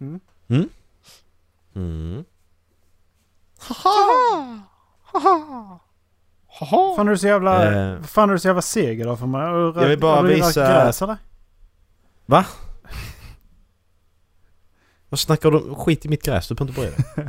Mm. 0.00 0.20
Mm? 0.48 0.68
Mm. 1.74 2.24
Fan 6.96 7.08
är 7.08 7.10
du 7.10 7.18
så 7.18 7.26
jävla... 7.26 7.72
Eh. 7.92 8.02
Fan 8.02 8.28
är 8.28 8.32
du 8.32 8.38
så 8.38 8.48
jävla 8.48 8.62
seg 8.62 9.00
idag 9.00 9.18
för 9.18 9.26
mig? 9.26 9.42
Jag 9.82 9.88
vill 9.88 10.00
bara 10.00 10.22
visa- 10.22 10.68
gräs 10.68 11.02
eller? 11.02 11.16
Va? 12.26 12.46
Vad 15.08 15.18
snackar 15.20 15.50
du 15.50 15.56
om? 15.58 15.74
Skit 15.74 16.04
i 16.04 16.08
mitt 16.08 16.22
gräs, 16.22 16.48
du 16.48 16.54
behöver 16.54 16.70
inte 16.70 16.80
bry 16.80 16.90
dig. 16.90 17.26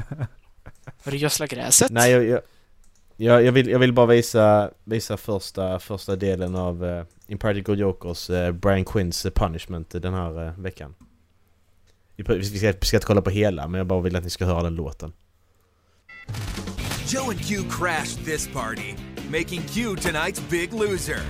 Har 1.04 1.12
du 1.12 1.17
gödslat 1.17 1.50
gräset? 1.50 1.91
Nej, 1.91 2.12
jag, 2.12 2.26
jag, 2.26 2.41
jag, 3.15 3.43
jag, 3.43 3.52
vill, 3.52 3.69
jag 3.69 3.80
vill 3.80 3.93
bara 3.93 4.06
visa, 4.06 4.72
visa 4.84 5.17
första, 5.17 5.80
första 5.80 6.15
delen 6.15 6.56
av 6.56 6.84
uh, 6.84 7.04
Impractical 7.28 7.80
Jokers 7.80 8.30
uh, 8.30 8.52
Brian 8.52 8.86
Quinns 8.86 9.26
eh, 9.26 9.32
Punishment 9.32 9.89
den 9.89 10.13
här 10.13 10.48
uh, 10.48 10.60
veckan. 10.60 10.96
Vi, 12.15 12.24
vi, 12.28 12.43
ska, 12.43 12.72
vi 12.80 12.86
ska 12.86 12.98
inte 12.98 13.08
kolla 13.08 13.22
på 13.22 13.30
hela, 13.30 13.67
men 13.67 13.78
jag 13.78 13.88
bara 13.88 14.02
vill 14.02 14.15
att 14.15 14.24
ni 14.24 14.30
ska 14.30 14.46
höra 14.46 14.63
den 14.63 14.76
låten. 14.76 15.13
Joe 17.06 17.30
and 17.30 17.40
Q 17.40 17.64
crashed 17.66 18.24
this 18.26 18.48
party, 18.48 18.96
making 19.30 19.64
Q 19.64 19.96
tonight's 19.96 20.40
big 20.40 20.74
loser. 20.74 21.22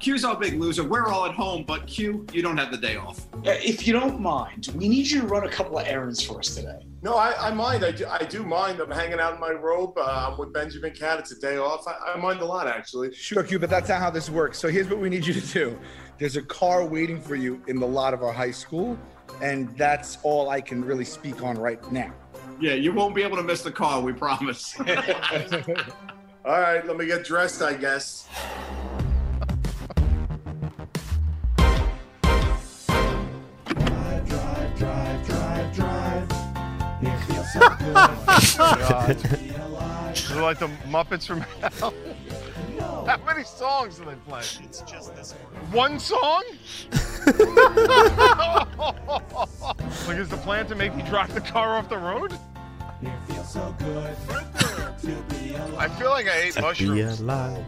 Q's 0.00 0.24
our 0.24 0.38
big 0.38 0.60
loser. 0.60 0.84
We're 0.84 1.06
all 1.06 1.24
at 1.24 1.34
home, 1.34 1.64
but 1.66 1.86
Q, 1.86 2.26
you 2.32 2.42
don't 2.42 2.58
have 2.58 2.70
the 2.70 2.76
day 2.76 2.96
off. 2.96 3.26
If 3.42 3.86
you 3.86 3.94
don't 3.94 4.20
mind, 4.20 4.68
we 4.74 4.88
need 4.88 5.06
you 5.10 5.22
to 5.22 5.26
run 5.26 5.46
a 5.46 5.48
couple 5.48 5.78
of 5.78 5.86
errands 5.86 6.22
for 6.22 6.40
us 6.40 6.54
today. 6.54 6.86
No, 7.00 7.14
I, 7.14 7.48
I 7.48 7.54
mind. 7.54 7.84
I 7.84 7.90
do, 7.90 8.06
I 8.06 8.24
do 8.24 8.42
mind. 8.42 8.80
I'm 8.80 8.90
hanging 8.90 9.20
out 9.20 9.34
in 9.34 9.40
my 9.40 9.50
robe. 9.50 9.96
Uh, 9.96 10.30
I'm 10.30 10.38
with 10.38 10.52
Benjamin 10.52 10.92
Cat. 10.92 11.18
It's 11.20 11.32
a 11.32 11.40
day 11.40 11.56
off. 11.56 11.86
I, 11.86 12.12
I 12.12 12.16
mind 12.18 12.40
a 12.40 12.44
lot, 12.44 12.66
actually. 12.66 13.14
Sure, 13.14 13.42
Q, 13.42 13.58
but 13.58 13.70
that's 13.70 13.88
not 13.88 14.00
how 14.00 14.10
this 14.10 14.28
works. 14.28 14.58
So 14.58 14.68
here's 14.68 14.88
what 14.88 14.98
we 14.98 15.08
need 15.08 15.24
you 15.24 15.34
to 15.34 15.46
do. 15.52 15.78
There's 16.18 16.36
a 16.36 16.42
car 16.42 16.84
waiting 16.84 17.20
for 17.20 17.34
you 17.34 17.62
in 17.66 17.78
the 17.78 17.86
lot 17.86 18.12
of 18.12 18.22
our 18.22 18.32
high 18.32 18.50
school, 18.50 18.98
and 19.40 19.74
that's 19.78 20.18
all 20.22 20.50
I 20.50 20.60
can 20.60 20.84
really 20.84 21.04
speak 21.04 21.42
on 21.42 21.56
right 21.56 21.80
now. 21.92 22.12
Yeah, 22.60 22.74
you 22.74 22.92
won't 22.92 23.14
be 23.14 23.22
able 23.22 23.36
to 23.36 23.42
miss 23.42 23.62
the 23.62 23.72
car, 23.72 24.00
we 24.00 24.12
promise. 24.12 24.78
All 26.44 26.60
right, 26.60 26.86
let 26.86 26.96
me 26.96 27.06
get 27.06 27.24
dressed, 27.24 27.62
I 27.62 27.74
guess. 27.74 28.28
Is 40.14 40.30
it 40.30 40.36
like 40.36 40.58
the 40.58 40.68
Muppets 40.88 41.26
from 41.26 41.40
Hell? 41.40 41.94
How 43.06 43.18
many 43.26 43.44
songs 43.44 43.98
do 43.98 44.04
they 44.06 44.14
play? 44.28 44.40
It's 44.62 44.80
just 44.82 45.14
this 45.14 45.32
one. 45.32 45.72
One 45.72 45.98
song? 45.98 46.42
like, 50.06 50.18
is 50.18 50.28
the 50.28 50.36
plan 50.42 50.66
to 50.68 50.74
make 50.74 50.94
me 50.94 51.02
drive 51.02 51.32
the 51.34 51.40
car 51.40 51.76
off 51.76 51.88
the 51.88 51.98
road? 51.98 52.32
I 55.78 55.88
feel 55.98 56.10
like 56.10 56.26
I 56.28 56.36
ate 56.42 56.54
Be 56.56 56.60
mushrooms. 56.62 57.20
alive. 57.20 57.64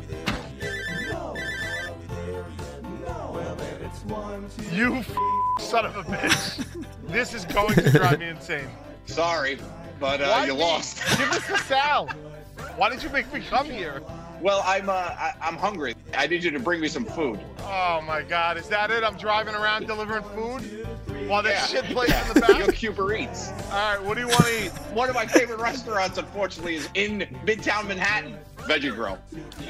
You 4.72 4.96
f- 4.96 5.16
son 5.61 5.87
of 5.87 5.96
a 5.96 6.03
bitch. 6.03 6.66
This 7.09 7.35
is 7.35 7.44
going 7.44 7.75
to 7.75 7.90
drive 7.90 8.18
me 8.20 8.29
insane. 8.29 8.68
Sorry, 9.07 9.59
but 10.01 10.20
uh, 10.20 10.44
you 10.46 10.55
lost. 10.55 10.99
Give 11.18 11.31
us 11.31 11.46
the 11.46 11.57
sound. 11.59 12.12
Why 12.77 12.88
did 12.90 13.03
you 13.03 13.09
make 13.11 13.33
me 13.33 13.40
come 13.40 13.66
here? 13.70 14.03
Well, 14.40 14.62
I'm 14.64 14.88
uh, 14.88 14.92
I- 14.92 15.35
I'm 15.40 15.57
hungry. 15.57 15.94
I 16.14 16.27
need 16.27 16.44
you 16.44 16.51
to 16.51 16.59
bring 16.59 16.81
me 16.81 16.88
some 16.88 17.05
food. 17.05 17.40
Oh 17.61 18.01
my 18.07 18.22
god, 18.22 18.57
is 18.57 18.68
that 18.68 18.90
it? 18.90 19.03
I'm 19.05 19.16
driving 19.16 19.55
around 19.55 19.87
delivering 19.87 20.22
food? 20.25 20.87
While 21.29 21.42
this 21.42 21.72
Yeah. 21.72 21.83
shit 21.83 21.90
plays 21.92 22.11
in 22.12 22.35
the 22.35 22.40
back? 22.66 22.75
Cuber 22.75 23.14
Eats. 23.14 23.51
Alright, 23.70 24.03
what 24.03 24.14
do 24.14 24.20
you 24.20 24.29
want 24.29 24.44
to 24.44 24.64
eat? 24.66 24.70
One 24.92 25.09
of 25.09 25.14
my 25.14 25.27
favorite 25.27 25.59
restaurants, 25.61 26.18
unfortunately, 26.18 26.77
is 26.77 26.88
in 26.94 27.20
Midtown 27.44 27.87
Manhattan. 27.88 28.37
Veggie 28.66 28.94
Grill. 28.94 29.18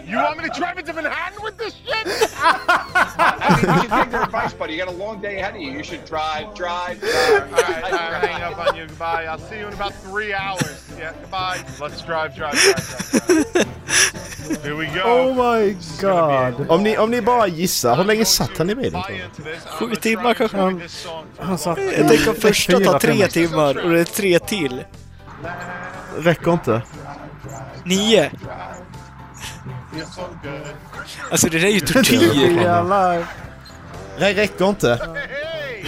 You 0.07 0.17
want 0.17 0.39
me 0.39 0.45
to 0.45 0.51
drive 0.59 0.79
into 0.79 0.93
Manhattan 0.93 1.43
with 1.43 1.59
this 1.59 1.75
shit? 1.75 2.33
I 2.39 3.61
mean, 3.63 3.75
you 3.75 3.81
should 3.83 3.91
take 3.91 4.11
their 4.11 4.23
advice, 4.23 4.53
buddy. 4.55 4.75
You 4.75 4.85
got 4.85 4.89
a 4.89 4.97
long 4.97 5.21
day 5.21 5.39
ahead 5.39 5.55
of 5.55 5.61
you. 5.61 5.73
You 5.73 5.85
should 5.85 6.05
drive, 6.05 6.55
drive, 6.55 7.01
drive. 7.01 7.53
Alright, 7.53 7.93
I'm 7.93 8.29
hanging 8.29 8.43
up 8.43 8.59
on 8.59 8.77
you. 8.77 8.87
Goodbye. 8.87 9.25
I'll 9.27 9.39
see 9.39 9.59
you 9.59 9.67
in 9.67 9.73
about 9.73 9.95
three 9.95 10.33
hours. 10.33 10.91
Yeah, 10.99 11.13
goodbye. 11.21 11.65
Let's 11.81 12.03
drive, 12.03 12.35
drive, 12.35 12.55
drive, 12.55 13.11
drive. 13.11 13.53
drive. 13.53 14.63
Here 14.63 14.77
we 14.77 14.87
go. 14.87 15.03
Oh 15.05 15.35
my 15.35 15.77
god! 16.01 16.71
Om 16.71 16.83
ni, 16.83 16.97
om 16.97 17.11
ni 17.11 17.21
bara 17.21 17.47
gissar, 17.49 17.97
hur 17.97 18.05
länge 18.05 18.25
satt 18.25 18.59
han 18.59 18.71
i 18.71 18.75
bilen? 18.75 19.03
Sju 19.79 19.95
timmar 19.95 20.35
kanske. 20.35 20.89
song. 20.89 21.25
Han 21.39 21.59
satt 21.59 21.79
Jag 21.79 22.09
tänker 22.09 22.33
första 22.33 22.81
tar 22.81 22.99
tre 22.99 23.29
timmar 23.29 23.85
och 23.85 23.91
det 23.91 24.01
är 24.01 24.05
tre 24.05 24.39
till. 24.39 24.85
Räcker 26.19 26.53
inte. 26.53 26.83
Nio. 27.85 28.31
Alltså 31.31 31.49
det 31.49 31.59
där 31.59 31.67
är 31.67 31.73
ju 31.73 31.81
tortyr. 31.81 33.25
Nej, 34.19 34.35
räcker 34.35 34.69
inte. 34.69 35.09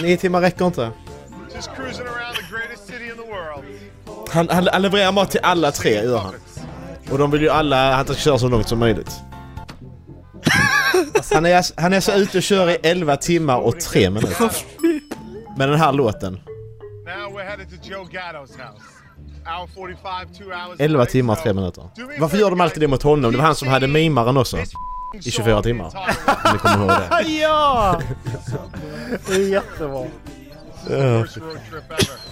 Nio 0.01 0.17
timmar 0.17 0.41
räcker 0.41 0.65
inte. 0.65 0.91
Just 1.55 1.69
cruising 1.75 2.05
around 2.05 2.35
the 2.35 2.55
greatest 2.55 2.87
city 2.87 3.05
in 3.05 3.15
the 3.15 3.31
world. 3.31 3.65
Han, 4.29 4.49
han, 4.49 4.67
han 4.71 4.81
levererar 4.81 5.11
mat 5.11 5.31
till 5.31 5.39
alla 5.43 5.71
tre, 5.71 5.93
gör 5.93 6.17
han. 6.17 6.33
Och 7.11 7.17
de 7.17 7.31
vill 7.31 7.41
ju 7.41 7.49
alla 7.49 7.89
att 7.89 8.07
han 8.07 8.15
ska 8.15 8.15
köra 8.15 8.39
så 8.39 8.47
långt 8.47 8.67
som 8.67 8.79
möjligt. 8.79 9.11
Han 11.33 11.45
är, 11.45 11.81
han 11.81 11.93
är 11.93 11.99
så 11.99 12.11
ute 12.11 12.37
och 12.37 12.43
kör 12.43 12.69
i 12.69 12.77
11 12.83 13.17
timmar 13.17 13.57
och 13.57 13.79
3 13.79 14.09
minuter. 14.09 14.51
Med 15.57 15.69
den 15.69 15.79
här 15.79 15.93
låten. 15.93 16.33
Now 16.33 17.37
we're 17.37 17.49
headed 17.49 17.69
to 17.69 17.89
Joe 17.89 18.03
Gatto's 18.03 18.51
house. 18.51 18.98
11 20.79 20.97
away, 20.97 21.07
timmar 21.07 21.33
och 21.33 21.37
so 21.37 21.43
3 21.43 21.53
minuter. 21.53 21.83
Varför 22.19 22.37
gör 22.37 22.49
de 22.49 22.61
alltid 22.61 22.81
det 22.81 22.87
mot 22.87 23.03
honom? 23.03 23.31
Det 23.31 23.37
var 23.37 23.45
han 23.45 23.55
som 23.55 23.67
hade 23.67 23.87
mimaren 23.87 24.37
också. 24.37 24.57
I 25.23 25.31
24 25.31 25.61
timmar. 25.63 25.85
Om 25.85 26.53
ni 26.53 26.59
kommer 26.59 26.77
ihåg 26.85 26.87
det. 26.87 27.31
ja! 27.31 28.01
Det 29.27 29.33
är 29.35 29.49
jättebra. 29.49 30.05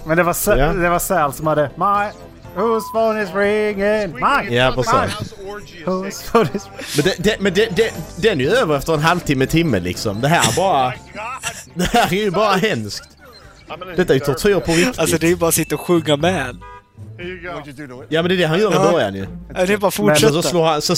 Men 0.06 0.18
det 0.18 0.24
var, 0.24 0.34
Sa- 0.34 0.58
Ja. 0.58 0.74
det 0.74 0.90
var 0.90 1.00
Sal 1.00 1.34
som 1.34 1.48
hade 1.48 1.72
My 1.76 2.12
whose 2.56 2.88
phone 2.94 3.24
is 3.24 3.30
ringing? 3.34 4.14
Mine! 4.14 4.56
Ja, 4.56 4.72
precis. 4.76 5.34
Whose 5.86 6.32
phone 6.32 6.50
is 6.54 6.70
Men, 6.96 7.06
det, 7.06 7.16
det, 7.24 7.40
men 7.40 7.54
det, 7.54 7.76
det, 7.76 7.94
den 8.16 8.40
är 8.40 8.44
ju 8.44 8.50
över 8.50 8.78
efter 8.78 8.94
en 8.94 9.00
halvtimme, 9.00 9.46
timme 9.46 9.80
liksom. 9.80 10.22
Det 10.22 10.28
här 10.28 10.56
bara... 10.56 10.94
Det 11.74 11.84
här 11.86 12.14
är 12.14 12.18
ju 12.18 12.32
bara 12.32 12.56
hemskt. 12.56 13.10
Detta 13.96 14.14
är 14.14 14.20
ju 14.20 14.26
tortyr 14.26 14.60
på 14.60 14.72
riktigt. 14.72 15.00
Alltså 15.00 15.18
det 15.18 15.28
är 15.28 15.30
ju 15.30 15.36
bara 15.36 15.48
att 15.48 15.54
sitta 15.54 15.76
och 15.76 15.82
sjunga 15.82 16.18
med. 16.18 16.58
Ja 18.10 18.22
men 18.22 18.30
det 18.30 18.36
är 18.36 18.38
det 18.38 18.46
han 18.46 18.60
gör 18.60 18.72
i 18.72 18.76
Ja. 18.76 18.92
början 18.92 19.16
ju. 19.16 19.28
Ja, 19.56 19.66
Det 19.66 19.74
är 19.74 19.78
bara 19.78 19.88
att 19.88 20.00
Men 20.00 20.16
så 20.16 20.28
fortsätta. 20.28 20.42
slår 20.42 20.66
han... 20.66 20.82
Så, 20.82 20.94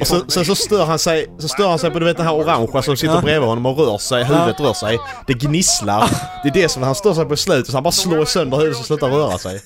och 0.00 0.06
så, 0.06 0.24
så, 0.30 0.44
så 0.44 0.54
stör 0.54 0.84
han 0.86 0.98
sig, 0.98 1.26
så 1.38 1.48
stör 1.48 1.68
han 1.68 1.78
sig 1.78 1.90
på 1.90 1.98
du 1.98 2.04
vet 2.04 2.16
den 2.16 2.26
här 2.26 2.34
orangea 2.34 2.82
som 2.82 2.96
sitter 2.96 3.14
Ja. 3.14 3.20
bredvid 3.20 3.48
honom 3.48 3.66
och 3.66 3.78
rör 3.78 3.98
sig, 3.98 4.24
huvudet 4.24 4.60
rör 4.60 4.72
sig. 4.72 4.98
Det 5.26 5.34
gnisslar. 5.34 6.10
Det 6.42 6.48
är 6.48 6.52
det 6.52 6.68
som 6.68 6.82
han 6.82 6.94
stör 6.94 7.14
sig 7.14 7.24
på 7.24 7.34
i 7.34 7.36
slutet 7.36 7.66
så 7.70 7.76
han 7.76 7.82
bara 7.82 7.92
slår 7.92 8.24
sönder 8.24 8.56
huvudet 8.56 8.78
och 8.80 8.86
slutar 8.86 9.08
röra 9.08 9.38
sig. 9.38 9.60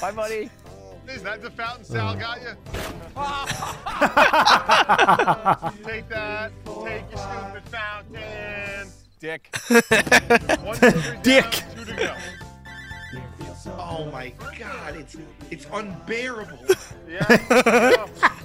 Bye, 0.00 0.12
buddy. 0.14 0.48
Is 1.08 1.22
that 1.22 1.40
the 1.42 1.50
fountain 1.56 1.84
Sal 1.84 2.14
got 2.14 2.38
you? 2.44 2.54
Take 5.84 6.08
that. 6.10 6.50
Take 6.84 7.04
your 7.10 7.18
stupid 7.18 7.62
fountain. 7.70 8.92
Dick. 9.20 9.50
Dick. 11.22 11.64
Oh 13.78 14.10
my 14.12 14.32
god, 14.58 14.96
it's 14.96 15.16
it's 15.50 15.66
unbearable. 15.72 16.58
Yeah. 17.08 17.26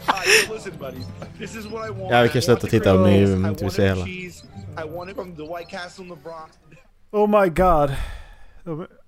Alright, 0.08 0.28
so 0.48 0.54
listen, 0.54 0.78
buddy. 0.78 1.02
This 1.38 1.56
is 1.56 1.68
what 1.68 1.88
I 1.88 1.92
want. 1.92 2.12
Ja, 2.12 2.22
vi 2.22 2.30
kan 2.30 2.42
sluta 2.42 2.68
titta 2.68 2.96
om 2.96 3.04
ni 3.04 3.22
inte 3.22 3.64
vill 3.64 3.72
se 3.72 3.88
hela. 3.88 4.06
cheese, 4.06 4.46
I 4.78 4.84
want 4.84 5.10
it 5.10 5.16
from 5.16 5.36
the 5.36 5.44
White 5.44 5.70
Castle 5.70 6.04
in 6.04 6.10
the 6.10 6.16
Bronx. 6.16 6.60
Oh 7.12 7.28
my 7.28 7.50
god. 7.50 7.96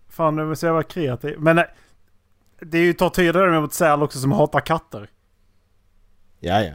Fan, 0.09 0.35
de 0.35 0.51
är 0.51 0.55
så 0.55 0.65
jävla 0.65 0.83
kreativa. 0.83 1.39
Men 1.39 1.55
nej, 1.55 1.67
det 2.61 2.77
är 2.77 2.83
ju 2.83 2.93
tortyr 2.93 3.33
där 3.33 3.61
mot 3.61 3.73
Sal 3.73 4.03
också 4.03 4.19
som 4.19 4.31
hatar 4.31 4.59
katter. 4.59 5.09
Ja, 6.39 6.61
ja. 6.61 6.73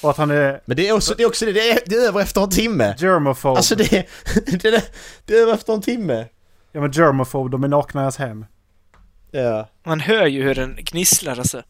Och 0.00 0.10
att 0.10 0.16
han 0.16 0.30
är 0.30 0.60
Men 0.64 0.76
det 0.76 0.88
är 0.88 0.92
också 0.92 1.14
det, 1.14 1.22
är 1.22 1.26
också 1.26 1.46
det, 1.46 1.52
det, 1.52 1.70
är, 1.70 1.78
det 1.86 1.94
är 1.94 2.08
över 2.08 2.20
efter 2.20 2.40
en 2.42 2.50
timme. 2.50 2.94
germophobe. 2.98 3.56
Alltså 3.56 3.74
det, 3.76 3.92
är- 3.92 4.06
det, 4.58 4.64
är- 4.68 4.82
det 5.24 5.34
är 5.34 5.42
över 5.42 5.54
efter 5.54 5.72
en 5.72 5.82
timme. 5.82 6.26
Ja 6.72 6.80
men 6.80 6.90
germophobe, 6.92 7.50
de 7.50 7.64
är 7.64 7.68
nakna 7.68 8.00
i 8.00 8.02
hans 8.02 8.16
hem. 8.16 8.44
Ja. 9.30 9.68
Man 9.86 10.00
hör 10.00 10.26
ju 10.26 10.42
hur 10.42 10.54
den 10.54 10.76
gnisslar 10.80 11.38
alltså. 11.38 11.62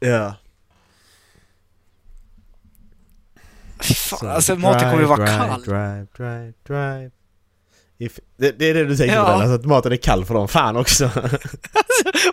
Ja. 0.00 0.34
Fan, 3.80 4.28
alltså 4.30 4.56
maten 4.56 4.80
kommer 4.90 5.00
ju 5.02 5.08
vara 5.08 5.26
kall. 5.26 5.62
Drive, 5.62 6.06
drive, 6.16 6.52
drive. 6.66 7.10
If, 7.98 8.18
det, 8.36 8.58
det 8.58 8.64
är 8.70 8.74
det 8.74 8.84
du 8.84 8.96
tänker 8.96 9.14
Ja. 9.16 9.24
på 9.24 9.30
den, 9.30 9.40
alltså 9.40 9.54
att 9.54 9.64
maten 9.64 9.92
är 9.92 9.96
kall 9.96 10.24
för 10.24 10.34
dem. 10.34 10.48
Fan 10.48 10.76
också. 10.76 11.04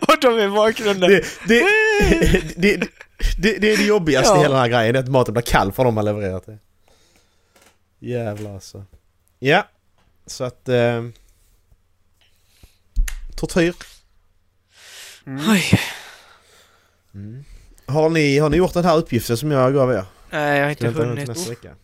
Och 0.08 0.16
de 0.20 0.38
är 0.38 0.46
i 0.46 0.48
bakgrunden. 0.50 1.10
Det, 1.10 1.24
det, 1.48 1.64
det, 2.08 2.54
det, 2.56 2.76
det, 3.38 3.58
det 3.58 3.72
är 3.72 3.76
det 3.76 3.84
jobbigaste 3.86 4.32
i 4.32 4.36
Ja. 4.36 4.42
hela 4.42 4.54
den 4.54 4.62
här 4.62 4.68
grejen, 4.68 4.92
det 4.92 4.98
är 4.98 5.02
att 5.02 5.08
maten 5.10 5.34
blir 5.34 5.42
kall 5.42 5.72
för 5.72 5.84
dem 5.84 5.94
man 5.94 6.04
levererar 6.04 6.40
till. 6.40 6.58
Jävlar 7.98 8.54
alltså. 8.54 8.84
Ja, 9.38 9.68
så 10.26 10.44
att... 10.44 10.68
Eh, 10.68 11.04
tortyr. 13.36 13.74
Oj. 15.26 15.62
Har 17.86 18.10
ni, 18.10 18.38
har 18.38 18.50
ni 18.50 18.56
gjort 18.56 18.72
den 18.74 18.84
här 18.84 18.96
uppgiften 18.96 19.36
som 19.36 19.50
jag 19.50 19.74
gav 19.74 19.92
er? 19.92 20.04
Nej, 20.30 20.58
jag 20.58 20.64
har 20.64 20.70
inte 20.70 20.88
hunnit. 20.88 21.28
nästa 21.28 21.50
vecka. 21.50 21.74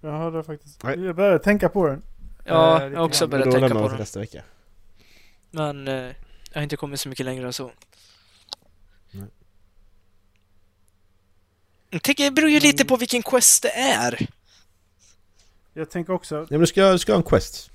Jag 0.00 0.12
hade 0.18 0.44
faktiskt... 0.44 0.82
Nej. 0.82 1.00
Jag 1.04 1.16
började 1.16 1.38
tänka 1.38 1.68
på 1.68 1.86
den. 1.86 2.02
Ja, 2.44 2.82
Eh, 2.82 2.88
jag 2.92 2.98
har 2.98 3.04
också 3.06 3.26
börjat 3.26 3.50
tänka 3.50 3.68
på 3.74 3.88
den. 3.88 3.98
nästa 3.98 4.20
vecka. 4.20 4.42
Men 5.50 5.88
eh, 5.88 5.94
jag 5.94 6.54
har 6.54 6.62
inte 6.62 6.76
kommit 6.76 7.00
så 7.00 7.08
mycket 7.08 7.26
längre 7.26 7.46
än 7.46 7.52
så. 7.52 7.70
Nej. 9.10 9.26
Jag 11.90 12.02
tänker, 12.02 12.24
det 12.24 12.30
beror 12.30 12.50
ju 12.50 12.60
lite 12.60 12.84
på 12.84 12.96
vilken 12.96 13.22
quest 13.22 13.62
det 13.62 13.70
är. 13.70 14.26
Jag 15.74 15.90
tänker 15.90 16.12
också... 16.12 16.34
Ja 16.36 16.46
men 16.50 16.60
du 16.60 16.66
ska, 16.66 16.92
du 16.92 16.98
ska 16.98 17.12
ha 17.12 17.16
en 17.16 17.22
quest. 17.22 17.70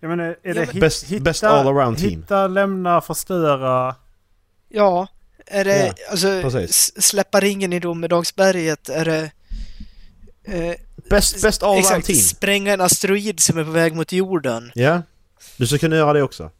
Jag 0.00 0.08
menar, 0.08 0.24
är 0.24 0.36
Ja, 0.42 0.54
det 0.54 0.60
men- 0.60 0.68
hit, 0.68 0.82
Best- 0.82 1.04
hitta, 1.04 1.22
best 1.24 1.44
all 1.44 1.66
around 1.68 1.98
team. 1.98 2.10
Hitta, 2.20 2.46
lämna, 2.46 3.00
förstöra. 3.00 3.96
Ja, 4.68 5.06
är 5.46 5.64
det 5.64 5.86
Ja, 5.86 5.94
alltså 6.10 6.42
precis. 6.42 7.02
släppa 7.04 7.40
ringen 7.40 7.72
i 7.72 7.78
Domedagsberget? 7.78 8.88
Är 8.88 9.04
det... 9.04 9.30
Eh, 10.44 10.74
Best, 11.10 11.42
best 11.42 11.62
all 11.62 11.68
around 11.70 11.84
exakt, 11.84 12.06
team. 12.06 12.18
spränga 12.18 12.72
en 12.72 12.80
asteroid 12.80 13.40
som 13.40 13.58
är 13.58 13.64
på 13.64 13.70
väg 13.70 13.94
mot 13.96 14.12
jorden. 14.12 14.72
Ja. 14.74 15.02
Du 15.56 15.66
ska 15.66 15.78
kunna 15.78 15.96
göra 15.96 16.12
det 16.12 16.22
också. 16.22 16.50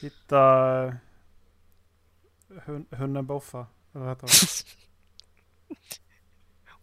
Hitta... 0.00 0.36
Hun, 2.66 2.86
hunden 2.90 3.26
Boffa. 3.26 3.66
Eller 3.94 4.04
vad 4.04 4.08
heter 4.08 4.20
han? 4.20 4.30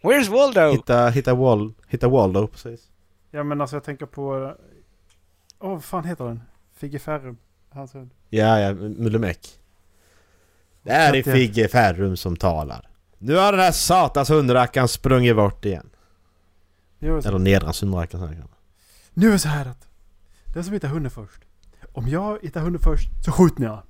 Where's 0.01 0.29
Waldo? 0.29 0.71
Hitta, 0.71 1.09
hitta, 1.09 1.33
wall, 1.33 1.73
hitta 1.87 2.07
Waldo, 2.07 2.47
precis. 2.47 2.89
Ja 3.31 3.43
men 3.43 3.61
alltså 3.61 3.75
jag 3.75 3.83
tänker 3.83 4.05
på... 4.05 4.55
Åh 5.59 5.69
vad 5.69 5.83
fan 5.83 6.05
heter 6.05 6.25
den? 6.25 6.41
Figge 6.75 6.99
Ferrum. 6.99 7.37
Hans 7.69 7.95
hund. 7.95 8.09
Ja, 8.29 8.59
ja, 8.59 8.73
Mullemäck. 8.73 9.59
Det 10.81 10.91
är 10.91 11.13
det 11.13 11.23
Figge 11.23 11.67
Ferrum 11.67 12.17
som 12.17 12.35
talar. 12.35 12.89
Nu 13.17 13.35
har 13.35 13.51
den 13.51 13.61
här 13.61 13.71
satans 13.71 14.29
hundrackaren 14.29 14.87
sprungit 14.87 15.35
bort 15.35 15.65
igen. 15.65 15.89
Eller 16.99 17.39
nedrans 17.39 17.83
hundrackaren 17.83 18.27
säger 18.27 18.41
jag. 18.41 18.49
Nu 19.13 19.27
är 19.27 19.31
det 19.31 19.39
så 19.39 19.47
här 19.47 19.65
att... 19.65 19.87
Den 20.53 20.63
som 20.63 20.73
hittar 20.73 20.87
hunden 20.87 21.11
först. 21.11 21.41
Om 21.93 22.07
jag 22.07 22.39
hittar 22.41 22.61
hunden 22.61 22.81
först 22.81 23.09
så 23.25 23.31
skjuter 23.31 23.63
jag. 23.63 23.83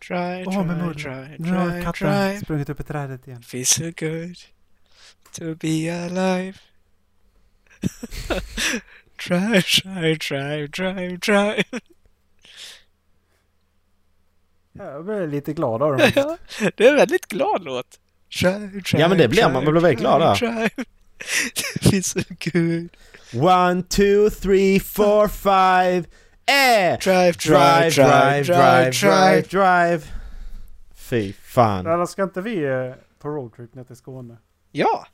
Try, 0.00 0.16
men 0.16 0.44
try, 0.44 0.84
mor. 0.84 0.94
try, 0.94 1.36
Nu 1.38 1.52
har 1.52 1.70
try, 1.70 1.82
katten 1.82 2.32
try. 2.32 2.40
sprungit 2.44 2.68
upp 2.68 2.80
i 2.80 2.82
trädet 2.82 3.28
igen. 3.28 3.42
Feels 3.42 3.68
so 3.70 3.84
good 3.84 4.36
to 5.32 5.54
be 5.54 5.90
alive. 6.04 6.58
try, 9.18 9.62
try, 9.62 10.18
try, 10.18 10.68
try, 10.68 11.18
try. 11.18 11.62
Ja, 14.72 14.84
Jag 14.84 15.04
blev 15.04 15.28
lite 15.28 15.52
glad 15.52 15.82
av 15.82 15.96
den. 15.96 16.12
Ja, 16.16 16.36
det 16.76 16.86
är 16.86 16.90
en 16.90 16.96
väldigt 16.96 17.26
glad 17.26 17.64
låt. 17.64 18.00
Try, 18.40 18.82
try, 18.82 19.00
Ja, 19.00 19.08
men 19.08 19.18
det 19.18 19.28
blir 19.28 19.42
man. 19.42 19.52
Man 19.52 19.64
blir 19.64 19.72
väldigt 19.82 19.98
glad 20.00 20.20
där. 20.20 20.34
try. 20.34 20.84
Feels 21.90 22.06
so 22.12 22.20
good. 22.52 22.88
One, 23.44 23.82
two, 23.82 24.30
three, 24.30 24.80
four, 24.80 25.28
five. 25.28 26.04
Eh! 26.48 26.98
Drive, 26.98 27.32
Drive, 27.32 27.90
drive, 27.90 28.42
drive, 28.42 28.90
drive, 28.90 29.42
drive. 29.42 30.02
Fy 30.94 31.32
fan. 31.32 31.86
Eller 31.86 32.06
ska 32.06 32.22
inte 32.22 32.40
vi 32.40 32.64
eh, 32.64 32.92
på 33.18 33.28
roadtrip 33.28 33.74
ner 33.74 33.84
till 33.84 33.96
Skåne? 33.96 34.36
Ja! 34.72 35.06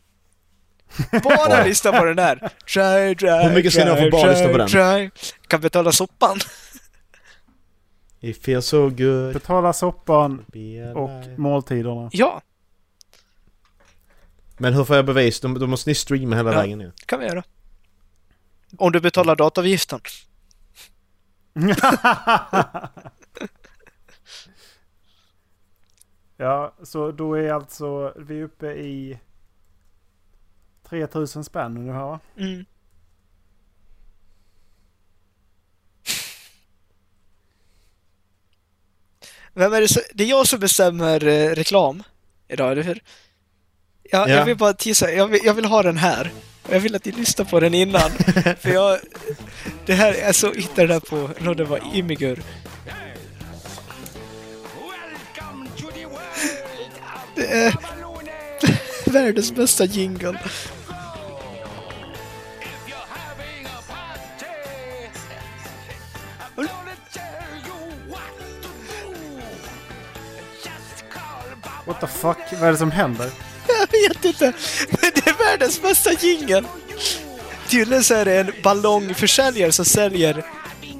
Bara 1.24 1.64
lyssna 1.64 1.92
på 1.92 2.04
den 2.04 2.16
där. 2.16 2.36
Try, 2.74 3.14
try, 3.14 3.28
Hur 3.48 3.54
mycket 3.54 3.72
ska 3.72 3.84
ni 3.84 3.90
ha 3.90 3.96
för 3.96 4.10
bara 4.10 4.30
lyssna 4.30 4.48
på 4.48 4.58
den? 4.58 4.68
try. 4.68 5.10
Kan 5.48 5.60
betala 5.60 5.92
soppan. 5.92 6.36
It 8.20 8.44
feels 8.44 8.66
so 8.66 8.88
good. 8.90 9.32
Betala 9.32 9.72
soppan 9.72 10.44
Be 10.46 10.92
och 10.92 11.38
måltiderna. 11.38 12.08
Ja, 12.12 12.40
Men 14.58 14.74
hur 14.74 14.84
får 14.84 14.96
jag 14.96 15.04
bevis? 15.04 15.40
Då, 15.40 15.48
då 15.48 15.66
måste 15.66 15.90
ni 15.90 15.94
streama 15.94 16.36
hela 16.36 16.52
Ja. 16.52 16.56
vägen 16.60 16.78
ner. 16.78 16.92
kan 17.06 17.20
vi 17.20 17.26
göra. 17.26 17.42
Om 18.78 18.92
du 18.92 19.00
betalar 19.00 19.36
datavgiften. 19.36 20.00
ja, 26.36 26.74
så 26.82 27.12
då 27.12 27.34
är 27.34 27.52
alltså 27.52 28.12
vi 28.16 28.42
uppe 28.42 28.66
i 28.66 29.18
3000 30.88 31.44
spänn 31.44 31.76
ungefär 31.76 32.04
va? 32.04 32.20
Mm. 32.36 32.64
Vem 39.52 39.72
är 39.72 39.80
det, 39.80 39.88
så, 39.88 40.00
det 40.14 40.24
är 40.24 40.28
jag 40.28 40.46
som 40.46 40.60
bestämmer 40.60 41.26
eh, 41.26 41.50
reklam 41.50 42.02
idag, 42.48 42.72
eller 42.72 42.82
hur? 42.82 43.02
Ja, 44.02 44.28
Ja. 44.28 44.28
Jag 44.28 44.44
vill 44.44 44.56
bara 44.56 44.72
tisa, 44.72 45.12
jag 45.12 45.28
vill, 45.28 45.40
jag 45.44 45.54
vill 45.54 45.64
ha 45.64 45.82
den 45.82 45.96
här. 45.96 46.32
Jag 46.70 46.80
vill 46.80 46.94
att 46.94 47.04
ni 47.04 47.12
lyssnar 47.12 47.44
på 47.44 47.60
den 47.60 47.74
innan. 47.74 48.10
För 48.60 48.70
jag... 48.70 48.98
Det 49.86 49.94
här, 49.94 50.14
jag 50.14 50.34
så 50.34 50.52
hittade 50.52 50.86
det 50.86 50.92
här 50.92 51.00
på, 51.00 51.28
tror 51.28 51.54
det 51.54 51.64
var 51.64 51.80
Imigur. 51.94 52.42
Det 57.34 57.52
är 57.52 57.74
världens 59.10 59.52
bästa 59.52 59.84
jingle. 59.84 60.40
What 71.86 72.00
the 72.00 72.06
fuck? 72.06 72.38
Vad 72.52 72.62
är 72.62 72.72
det 72.72 72.78
som 72.78 72.90
händer? 72.90 73.53
Jag 73.68 73.92
vet 73.92 74.24
inte. 74.24 74.52
Men 74.90 75.10
det 75.14 75.26
är 75.26 75.38
världens 75.38 75.82
bästa 75.82 76.12
jingel. 76.12 76.66
Tydligen 77.68 78.04
så 78.04 78.14
är 78.14 78.24
det 78.24 78.40
en 78.40 78.52
ballongförsäljare 78.62 79.72
som 79.72 79.84
säljer 79.84 80.44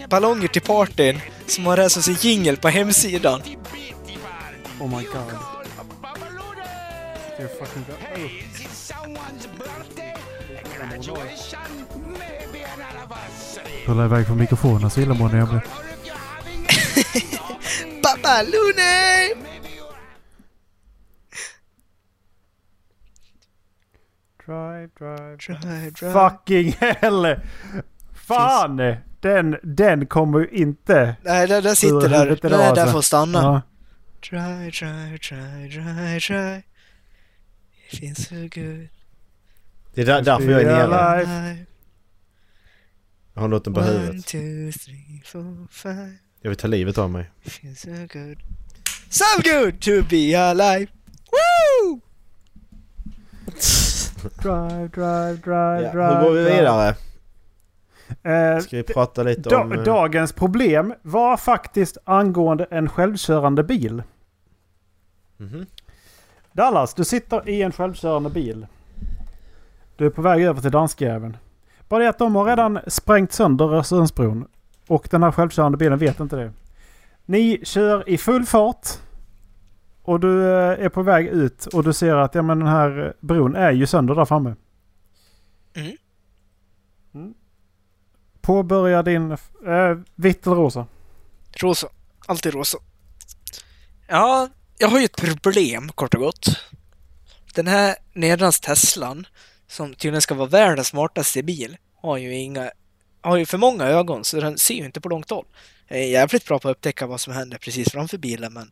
ballonger 0.08 0.48
till 0.48 0.62
partyn 0.62 1.20
som 1.46 1.66
har 1.66 1.76
det 1.76 1.82
här 1.82 1.88
som 1.88 2.02
sin 2.02 2.16
jingel 2.20 2.56
på 2.56 2.68
hemsidan. 2.68 3.42
Oh 4.80 4.88
my 4.88 5.04
god. 5.04 5.38
Är 7.38 7.48
fucking 7.48 7.84
bra. 7.86 7.94
Oh. 8.16 8.30
Pulla 13.86 14.04
iväg 14.04 14.26
från 14.26 14.38
mikrofonen 14.38 14.90
så 14.90 15.00
illamående 15.00 15.36
jag 15.36 15.48
blir. 15.48 15.62
Babalune! 18.02 19.53
Drive, 24.47 24.88
drive, 24.99 25.36
drive, 25.36 25.90
drive. 25.90 26.12
Fucking 26.12 26.72
hell! 26.72 27.40
Fan! 28.14 28.76
Den, 29.20 29.57
den 29.62 30.07
kommer 30.07 30.38
ju 30.40 30.49
inte... 30.49 31.16
Nej, 31.22 31.49
den, 31.49 31.62
den 31.62 31.76
sitter 31.76 32.09
där. 32.09 32.38
Den 32.42 32.53
är 32.53 32.59
där 32.59 32.68
alltså. 32.68 32.86
för 32.86 32.99
att 32.99 33.05
stanna. 33.05 33.38
Ja. 33.42 33.62
Try, 34.20 34.70
try, 34.70 35.18
try, 35.18 35.70
try, 35.70 36.20
try. 36.20 36.62
It 37.90 37.99
feels 37.99 38.28
so 38.28 38.34
good. 38.34 38.88
Det 39.95 40.01
är 40.01 40.07
där, 40.07 40.22
därför 40.22 40.51
jag 40.51 40.61
är 40.61 40.66
nere. 40.66 40.97
Alive. 40.97 41.64
Jag 43.34 43.40
har 43.40 43.49
låten 43.49 43.74
på 43.74 43.80
One, 43.80 43.90
huvudet. 43.90 44.26
two, 44.26 44.72
three, 44.84 45.22
four, 45.24 45.66
five. 45.70 46.14
Jag 46.40 46.51
vill 46.51 46.59
ta 46.59 46.68
livet 46.68 46.99
av 46.99 47.11
mig. 47.11 47.30
Feels 47.45 47.80
so 47.80 47.90
good. 47.90 48.38
So 49.11 49.24
good 49.42 49.80
to 49.80 50.03
be 50.11 50.38
alive! 50.40 50.86
Woo! 51.30 52.01
Drive, 54.43 54.89
drive, 54.89 55.37
drive, 55.45 55.83
Ja, 55.83 55.93
drive. 55.93 56.14
hur 56.18 56.22
går 56.25 56.31
vi 56.33 56.45
vidare? 56.45 56.95
Eh, 58.22 58.59
Ska 58.61 58.77
vi 58.77 58.83
prata 58.83 59.22
lite 59.22 59.49
da- 59.51 59.61
om... 59.61 59.72
eh, 59.72 59.83
Dagens 59.83 60.33
problem 60.33 60.95
var 61.03 61.37
faktiskt 61.37 61.99
angående 62.05 62.66
en 62.70 62.89
självkörande 62.89 63.62
bil. 63.64 64.03
Mhm. 65.37 65.66
Dallas, 66.53 66.95
du 66.95 67.05
sitter 67.05 67.49
i 67.49 67.62
en 67.62 67.72
självkörande 67.72 68.31
bil. 68.31 68.66
Du 69.97 70.07
är 70.07 70.11
på 70.11 70.22
väg 70.22 70.43
över 70.43 70.61
till 70.61 70.70
danskjäveln. 70.70 71.37
Bara 71.89 72.03
det 72.03 72.09
att 72.09 72.18
de 72.18 72.35
har 72.35 72.45
redan 72.45 72.79
sprängt 72.87 73.33
sönder 73.33 73.75
Öresundsbron. 73.75 74.47
Och 74.89 75.09
den 75.11 75.22
här 75.22 75.33
självkörande 75.33 75.79
bilen 75.79 75.99
vet 75.99 76.20
inte 76.20 76.37
det. 76.37 76.53
Ni 77.27 77.61
kör 77.64 78.09
i 78.09 78.18
full 78.18 78.45
fart. 78.47 78.87
Och 80.05 80.20
du 80.20 80.42
eh, 80.42 80.84
är 80.84 80.88
på 80.88 81.02
väg 81.02 81.26
ut 81.26 81.66
och 81.66 81.84
du 81.84 81.92
ser 81.92 82.14
att 82.14 82.34
ja, 82.34 82.42
men 82.42 82.59
den 82.59 82.68
här 82.68 83.07
eh, 83.07 83.12
bron 83.20 83.57
är 83.57 83.72
ju 83.72 83.86
sönder 83.86 84.14
där 84.14 84.24
framme. 84.24 84.55
Mm. 85.74 85.96
Mm. 87.14 87.34
Påbörja 88.40 89.02
din... 89.02 89.32
Äh, 89.32 89.38
vitt 90.14 90.46
eller 90.46 90.57
rosa? 90.57 90.86
Rosa. 91.52 91.88
Alltid 92.26 92.55
rosa. 92.55 92.78
Ja, 94.07 94.48
jag 94.78 94.88
har 94.88 94.98
ju 94.98 95.05
ett 95.05 95.42
problem 95.42 95.88
kort 95.88 96.14
och 96.14 96.20
gott. 96.20 96.46
Den 97.55 97.66
här 97.66 97.96
nedrans 98.12 98.61
Teslan, 98.61 99.26
som 99.66 99.94
tydligen 99.94 100.22
ska 100.22 100.34
vara 100.34 100.48
världens 100.48 100.88
smartaste 100.88 101.42
bil, 101.42 101.76
har 101.96 102.16
ju 102.16 102.34
inga... 102.34 102.70
Har 103.20 103.36
ju 103.36 103.46
för 103.46 103.59
många 103.59 103.84
ögon, 103.84 104.24
så 104.24 104.40
den 104.40 104.59
ser 104.59 104.74
ju 104.74 104.84
inte 104.84 105.00
på 105.00 105.09
långt 105.09 105.30
håll. 105.30 105.46
Jag 105.88 105.98
är 105.98 106.07
jävligt 106.07 106.46
bra 106.46 106.59
på 106.59 106.68
att 106.68 106.76
upptäcka 106.76 107.07
vad 107.07 107.20
som 107.20 107.32
händer 107.32 107.59
precis 107.59 107.92
framför 107.92 108.18
bilen, 108.18 108.52
men 108.52 108.70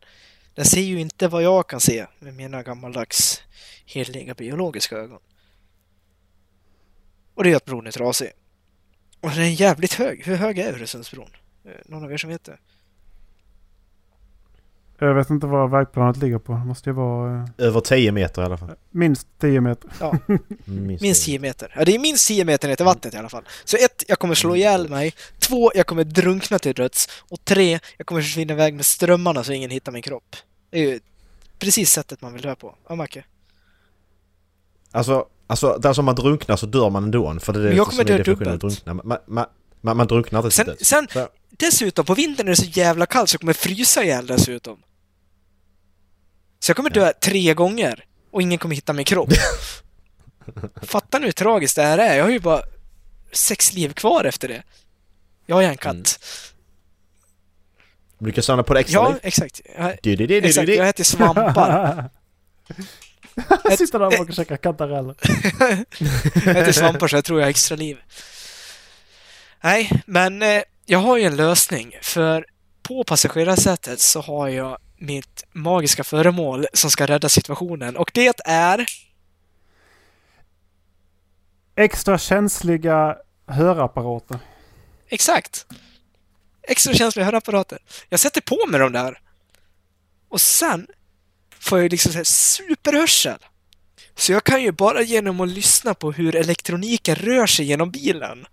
den 0.55 0.65
ser 0.65 0.81
ju 0.81 1.01
inte 1.01 1.29
vad 1.29 1.43
jag 1.43 1.69
kan 1.69 1.81
se 1.81 2.07
med 2.19 2.35
mina 2.35 2.63
gammaldags 2.63 3.43
heliga 3.85 4.35
biologiska 4.35 4.97
ögon. 4.97 5.21
Och 7.35 7.45
det 7.45 7.53
är 7.53 7.57
att 7.57 7.65
bron 7.65 7.87
är 7.87 7.91
trasig. 7.91 8.33
Och 9.21 9.31
den 9.31 9.39
är 9.39 9.49
jävligt 9.49 9.93
hög. 9.93 10.27
Hur 10.27 10.37
hög 10.37 10.59
är 10.59 10.73
Öresundsbron? 10.73 11.31
Eh, 11.65 11.71
någon 11.85 12.05
av 12.05 12.13
er 12.13 12.17
som 12.17 12.31
vet 12.31 12.45
det? 12.45 12.59
Jag 15.07 15.15
vet 15.15 15.31
inte 15.31 15.47
vad 15.47 15.71
vägplanet 15.71 16.17
ligger 16.17 16.39
på. 16.39 16.53
Det 16.53 16.59
måste 16.65 16.91
ju 16.91 16.95
vara 16.95 17.35
eh, 17.43 17.67
Över 17.67 17.81
10 17.81 18.13
meter 18.13 18.43
i 18.43 18.45
alla 18.45 18.57
fall. 18.57 18.71
minst 18.91 19.27
10 19.41 19.61
meter. 19.61 19.91
Ja, 20.01 20.19
Minst. 20.65 21.03
minst 21.03 21.25
10 21.25 21.39
meter. 21.39 21.73
Ja, 21.77 21.85
det 21.85 21.95
är 21.95 21.99
minst 21.99 22.29
10 22.29 22.45
meter 22.45 22.69
ner 22.69 22.77
till 22.77 22.85
vattnet 22.85 23.15
i 23.15 23.17
alla 23.17 23.29
fall. 23.29 23.43
Så 23.65 23.77
ett, 23.77 24.05
jag 24.09 24.19
kommer 24.19 24.35
slå 24.35 24.57
ihjäl 24.57 24.89
mig. 24.89 25.15
Två, 25.39 25.71
jag 25.75 25.87
kommer 25.87 26.05
drunkna 26.05 26.59
till 26.59 26.75
döds. 26.75 27.09
Och 27.29 27.45
tre, 27.45 27.79
jag 27.97 28.07
kommer 28.07 28.21
försvinna 28.23 28.53
iväg 28.53 28.75
med 28.75 28.87
strömmarna 28.87 29.45
så 29.45 29.53
ingen 29.53 29.71
hittar 29.71 29.93
min 29.93 30.03
kropp. 30.03 30.37
Det 30.71 30.79
är 30.79 30.83
ju 30.91 31.01
precis 31.59 31.91
sättet 31.93 32.23
man 32.23 32.33
vill 32.33 32.43
dö 32.43 32.55
på. 32.55 32.75
Ja, 32.89 32.95
Macke? 32.95 33.25
Alltså, 34.91 35.27
alltså 35.47 35.79
där 35.79 35.93
som 35.93 36.05
man 36.05 36.15
drunknar 36.15 36.57
så 36.57 36.67
dör 36.67 36.91
man 36.91 37.05
ändå. 37.05 37.37
För 37.41 37.53
det 37.53 37.59
är 37.59 37.63
Men 37.63 37.71
det 37.71 37.77
jag 37.77 37.87
som 37.87 37.91
kommer 37.91 38.05
dö 38.05 38.19
definitionen 38.19 38.59
dubbelt. 38.59 38.61
drunkna. 38.85 38.95
Man, 38.95 39.19
man, 39.27 39.47
man, 39.81 39.97
man 39.97 40.07
drunknar 40.07 40.39
inte 40.39 40.49
till 40.51 40.57
Sen, 40.57 40.67
döds. 40.67 40.89
sen 40.89 41.27
dessutom, 41.51 42.05
på 42.05 42.15
vintern 42.15 42.47
är 42.47 42.51
det 42.51 42.57
så 42.57 42.65
jävla 42.65 43.07
kallt 43.07 43.29
så 43.31 43.35
jag 43.35 43.41
kommer 43.41 43.53
frysa 43.53 44.05
ihjäl 44.05 44.27
dessutom. 44.27 44.79
Så 46.63 46.71
jag 46.71 46.77
kommer 46.77 46.91
dö 46.91 47.13
tre 47.13 47.55
gånger 47.55 48.05
och 48.31 48.43
ingen 48.43 48.59
kommer 48.59 48.75
hitta 48.75 48.93
min 48.93 49.05
kropp. 49.05 49.31
Fattar 50.83 51.21
ni 51.21 51.25
hur 51.27 51.33
tragiskt 51.33 51.77
det 51.77 51.83
här 51.83 51.99
är? 51.99 52.17
Jag 52.17 52.25
har 52.25 52.31
ju 52.31 52.39
bara 52.39 52.63
sex 53.33 53.73
liv 53.73 53.93
kvar 53.93 54.25
efter 54.25 54.49
det. 54.49 54.63
Jag 55.47 55.65
är 55.65 55.69
en 55.69 55.77
katt. 55.77 55.95
Mm. 55.95 56.07
Du 58.19 58.33
kan 58.33 58.43
samla 58.45 58.63
på 58.63 58.75
det 58.75 58.81
extra 58.81 59.01
Ja, 59.01 59.09
liv. 59.09 59.19
exakt. 59.23 59.61
Jag, 59.77 59.99
Du, 60.03 60.17
du, 60.17 60.27
du, 60.27 60.37
exakt, 60.37 60.69
jag 60.69 60.89
äter 60.89 61.05
svampar. 61.05 62.11
Jag 63.65 63.79
sitter 63.79 63.99
där 63.99 64.19
bak 64.19 64.29
och 64.29 64.35
käkar 64.35 64.57
kantareller. 64.57 65.15
jag 66.47 66.57
äter 66.57 66.73
svampar 66.73 67.09
så 67.09 67.17
jag 67.17 67.25
tror 67.25 67.41
jag 67.41 67.47
har 67.47 67.51
extra 67.51 67.77
liv. 67.77 67.99
Nej, 69.61 70.03
men 70.07 70.43
eh, 70.43 70.63
jag 70.87 70.99
har 70.99 71.17
ju 71.17 71.25
en 71.25 71.37
lösning. 71.37 71.95
För 72.03 72.47
på 72.83 73.05
passagerarsätet 73.05 74.01
så 74.01 74.21
har 74.21 74.49
jag 74.49 74.79
mitt 75.03 75.45
magiska 75.53 76.05
föremål 76.05 76.67
som 76.73 76.91
ska 76.91 77.07
rädda 77.07 77.29
situationen. 77.29 77.97
Och 77.97 78.11
det 78.15 78.41
är... 78.45 78.87
Extra 81.77 82.19
känsliga 82.19 83.17
hörapparater. 83.47 84.39
Exakt! 85.09 85.67
Extra 86.63 86.95
känsliga 86.95 87.25
hörapparater. 87.25 87.79
Jag 88.09 88.21
sätter 88.21 88.41
på 88.41 88.67
mig 88.67 88.81
de 88.81 88.93
där. 88.93 89.21
Och 90.29 90.41
sen 90.41 90.87
får 91.59 91.81
jag 91.81 91.91
liksom 91.91 92.13
så 92.13 92.19
här 92.19 92.25
superhörsel. 92.25 93.39
Så 94.15 94.33
jag 94.33 94.45
kan 94.45 94.63
ju 94.63 94.73
bara 94.73 95.03
genom 95.03 95.41
att 95.41 95.49
lyssna 95.49 95.95
på 95.95 96.13
hur 96.13 96.37
elektroniken 96.37 97.17
rör 97.17 97.47
sig 97.47 97.67
genom 97.67 97.91
bilen 97.91 98.47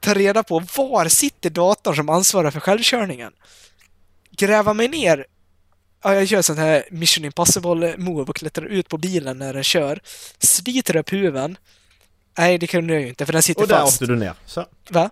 ta 0.00 0.14
reda 0.14 0.42
på 0.42 0.58
var 0.76 1.08
sitter 1.08 1.50
datorn 1.50 1.96
som 1.96 2.08
ansvarar 2.08 2.50
för 2.50 2.60
självkörningen. 2.60 3.32
Gräva 4.30 4.74
mig 4.74 4.88
ner. 4.88 5.26
Ja, 6.02 6.14
jag 6.14 6.24
gör 6.24 6.42
sån 6.42 6.58
här 6.58 6.84
Mission 6.90 7.24
Impossible 7.24 7.96
move 7.96 8.22
och 8.22 8.36
klättrar 8.36 8.66
ut 8.66 8.88
på 8.88 8.98
bilen 8.98 9.38
när 9.38 9.52
den 9.54 9.64
kör. 9.64 10.00
Sliter 10.38 10.96
upp 10.96 11.12
huven. 11.12 11.56
Nej, 12.38 12.58
det 12.58 12.66
kunde 12.66 12.92
jag 12.92 13.02
ju 13.02 13.08
inte 13.08 13.26
för 13.26 13.32
den 13.32 13.42
sitter 13.42 13.62
Och 13.62 13.68
där 13.68 13.78
fast. 13.80 14.02
åkte 14.02 14.12
du 14.12 14.18
ner. 14.18 14.32
Så. 14.46 14.66
Va? 14.90 15.10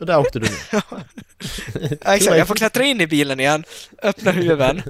Och 0.00 0.06
där 0.06 0.18
åkte 0.18 0.38
du 0.38 0.46
ner. 0.46 0.58
Ja, 2.04 2.14
exakt. 2.14 2.36
Jag 2.38 2.46
får 2.48 2.54
klättra 2.54 2.84
in 2.84 3.00
i 3.00 3.06
bilen 3.06 3.40
igen, 3.40 3.64
öppna 4.02 4.30
huven. 4.30 4.82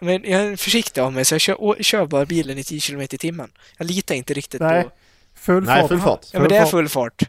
Men 0.00 0.22
jag 0.24 0.40
är 0.40 0.56
försiktig 0.56 1.00
av 1.00 1.12
mig 1.12 1.24
så 1.24 1.34
jag 1.34 1.40
kör, 1.40 1.82
kör 1.82 2.06
bara 2.06 2.26
bilen 2.26 2.58
i 2.58 2.64
10 2.64 2.80
km 2.80 3.00
i 3.00 3.06
timmen. 3.08 3.50
Jag 3.78 3.86
litar 3.86 4.14
inte 4.14 4.34
riktigt 4.34 4.60
Nej, 4.60 4.82
på... 4.82 4.90
full 5.34 5.64
Nej, 5.64 5.80
fart. 5.80 5.88
full 5.88 6.00
fart. 6.00 6.26
Ja, 6.32 6.40
men 6.40 6.48
det 6.48 6.56
är 6.56 6.66
full 6.66 6.88
fart. 6.88 7.22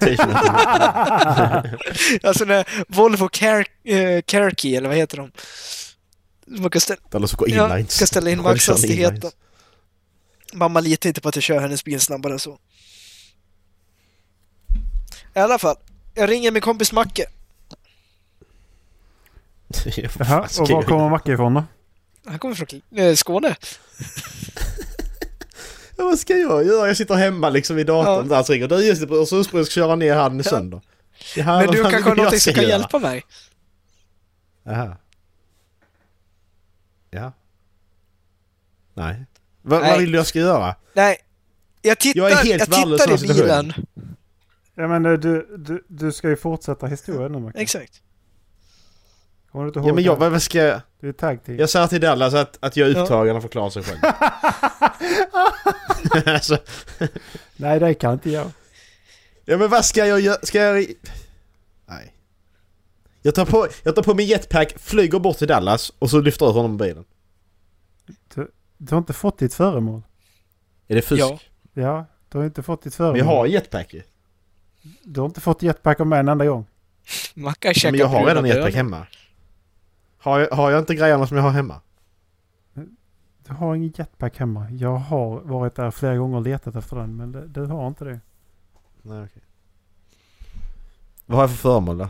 10 0.00 0.16
kilometer. 0.16 1.78
Alltså 2.26 2.44
när 2.44 2.84
Volvo 2.88 3.28
Car 3.28 3.66
eh, 3.84 3.96
eller 3.96 4.86
vad 4.88 4.96
heter 4.96 5.16
de? 5.16 5.30
Man 6.46 6.70
kan 6.70 6.80
ställa, 6.80 7.00
Eller 7.14 7.26
så 7.26 7.36
går 7.36 7.50
ja, 7.50 7.66
inlines. 7.66 7.98
kan 7.98 8.06
ställa 8.08 8.30
in 8.30 8.42
maxhastigheten. 8.42 9.30
Mamma 10.52 10.80
litar 10.80 11.08
inte 11.08 11.20
på 11.20 11.28
att 11.28 11.36
jag 11.36 11.42
kör 11.42 11.60
hennes 11.60 11.84
bil 11.84 12.00
snabbare 12.00 12.32
än 12.32 12.38
så. 12.38 12.58
I 15.34 15.38
alla 15.38 15.58
fall, 15.58 15.76
jag 16.14 16.30
ringer 16.30 16.50
min 16.50 16.62
kompis 16.62 16.92
Macke. 16.92 17.26
Ja, 19.96 20.08
vad 20.18 20.28
Jaha, 20.28 20.48
och 20.60 20.68
var 20.68 20.82
kommer? 20.82 21.10
Macke 21.10 21.32
ifrån 21.32 21.54
då? 21.54 21.64
Han 22.26 22.38
kommer 22.38 22.54
från 22.54 22.82
eh, 22.96 23.14
Skåne. 23.14 23.56
Ja, 26.12 26.14
vad 26.14 26.18
ska 26.18 26.36
jag 26.36 26.64
göra? 26.64 26.86
Jag 26.86 26.96
sitter 26.96 27.14
hemma 27.14 27.50
liksom 27.50 27.76
vid 27.76 27.86
datorn 27.86 28.28
där 28.28 28.42
så 28.42 28.52
ringer 28.52 28.68
du 28.68 28.86
just 28.86 29.08
på 29.08 29.14
Öresundsbron 29.14 29.64
ska 29.64 29.72
köra 29.72 29.96
ner 29.96 30.14
han 30.14 30.44
sönder. 30.44 30.80
Det 31.34 31.42
här 31.42 31.66
Men 31.66 31.74
du 31.74 31.82
kanske 31.82 32.02
har 32.02 32.08
jag 32.08 32.16
någonting 32.16 32.40
som 32.40 32.52
ska 32.52 32.60
kan 32.60 32.70
hjälpa 32.70 32.98
mig? 32.98 33.22
Jaha. 34.62 34.96
Ja. 37.10 37.32
Nej. 38.94 39.26
Va, 39.62 39.78
Nej. 39.78 39.90
vad 39.90 40.00
vill 40.00 40.12
du 40.12 40.18
jag 40.18 40.26
ska 40.26 40.38
göra? 40.38 40.74
Nej. 40.94 41.16
Jag 41.82 41.98
tittar, 41.98 42.20
Jag 42.20 42.30
är 42.30 42.36
helt 42.36 42.68
jag 42.68 42.98
tittar 42.98 43.10
i 43.10 43.30
i 43.30 43.34
bilen. 43.34 43.72
Ja 44.74 44.88
men 44.88 45.02
du, 45.02 45.16
du, 45.58 45.84
du 45.88 46.12
ska 46.12 46.28
ju 46.28 46.36
fortsätta 46.36 46.86
historien 46.86 47.32
nu 47.32 47.38
Macke. 47.38 47.58
Exakt. 47.58 48.02
Kommer 49.52 49.64
du 49.64 49.68
inte 49.68 49.78
ihåg 49.78 49.88
Ja 49.88 49.94
men 49.94 50.04
jag, 50.04 50.16
vad 50.16 50.42
ska 50.42 50.58
jag... 50.58 50.80
Du 51.00 51.08
är 51.08 51.12
tag 51.12 51.44
team. 51.44 51.58
Jag 51.58 51.70
säger 51.70 51.86
till 51.86 52.00
Dallas 52.00 52.34
att, 52.34 52.58
att 52.60 52.76
jag 52.76 52.88
är 52.90 52.94
Ja. 52.94 53.02
upptagen 53.02 53.36
och 53.36 53.42
förklarar 53.42 53.70
sig 53.70 53.82
själv. 53.82 53.98
alltså, 56.34 56.58
Nej 57.56 57.80
det 57.80 57.94
kan 57.94 58.12
inte 58.12 58.30
jag. 58.30 58.50
ja 59.44 59.56
men 59.56 59.70
vad 59.70 59.84
ska 59.84 60.06
jag 60.06 60.20
göra? 60.20 60.36
Ska 60.42 60.58
jag... 60.58 60.86
Nej. 61.86 62.14
Jag 63.22 63.34
tar, 63.34 63.44
på, 63.46 63.66
jag 63.82 63.94
tar 63.94 64.02
på 64.02 64.14
min 64.14 64.26
jetpack, 64.26 64.74
flyger 64.78 65.18
bort 65.18 65.36
till 65.38 65.48
Dallas 65.48 65.92
och 65.98 66.10
så 66.10 66.20
lyfter 66.20 66.48
ut 66.48 66.54
honom 66.54 66.78
på 66.78 66.84
bilen. 66.84 67.04
Du, 68.34 68.50
du 68.76 68.94
har 68.94 68.98
inte 68.98 69.12
fått 69.12 69.38
ditt 69.38 69.54
föremål. 69.54 70.02
Är 70.88 70.94
det 70.94 71.02
fusk? 71.02 71.20
Ja. 71.22 71.38
Ja, 71.74 72.06
du 72.28 72.38
har 72.38 72.44
inte 72.44 72.62
fått 72.62 72.82
ditt 72.82 72.94
föremål. 72.94 73.18
Men 73.18 73.26
jag 73.28 73.36
har 73.36 73.46
jetpack 73.46 73.94
ju. 73.94 74.02
Du 75.02 75.20
har 75.20 75.26
inte 75.26 75.40
fått 75.40 75.62
jetpack 75.62 76.00
av 76.00 76.06
mig 76.06 76.20
en 76.20 76.28
enda 76.28 76.46
gång. 76.46 76.66
Mackan 77.34 77.74
käkar 77.74 77.90
Men 77.90 78.00
jag 78.00 78.06
har 78.06 78.26
redan 78.26 78.46
jetpack 78.46 78.74
hemma. 78.74 79.06
Har 80.22 80.38
jag, 80.40 80.50
har 80.50 80.70
jag 80.70 80.78
inte 80.80 80.94
grejerna 80.94 81.26
som 81.26 81.36
jag 81.36 81.44
har 81.44 81.50
hemma? 81.50 81.80
Du 83.38 83.52
har 83.52 83.74
ingen 83.74 83.92
jetpack 83.96 84.38
hemma. 84.38 84.70
Jag 84.70 84.96
har 84.96 85.40
varit 85.40 85.74
där 85.74 85.90
flera 85.90 86.16
gånger 86.16 86.36
och 86.36 86.42
letat 86.42 86.76
efter 86.76 86.96
den 86.96 87.16
men 87.16 87.32
det, 87.32 87.46
du 87.46 87.66
har 87.66 87.88
inte 87.88 88.04
det. 88.04 88.20
Nej 89.02 89.24
okej. 89.24 89.42
Vad 91.26 91.36
har 91.36 91.42
jag 91.42 91.50
för 91.50 91.56
föremål 91.56 91.98
då? 91.98 92.08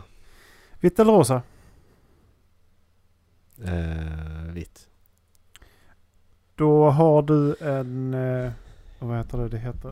Vitt 0.79 0.99
eller 0.99 1.11
rosa? 1.11 1.41
Eh, 3.63 4.53
vitt. 4.53 4.87
Då 6.55 6.89
har 6.89 7.21
du 7.21 7.55
en... 7.61 8.13
Eh, 8.13 8.51
vad 8.99 9.17
heter 9.17 9.37
det? 9.37 9.49
Det 9.49 9.57
heter... 9.57 9.89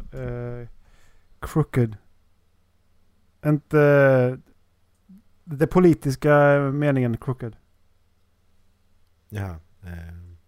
Eh, 0.62 0.68
crooked. 1.40 1.98
Inte... 3.46 4.38
Det 5.44 5.68
politiska 5.68 6.58
meningen 6.74 7.18
crooked. 7.18 7.56
Ja. 9.34 9.60
Eh, 9.84 9.92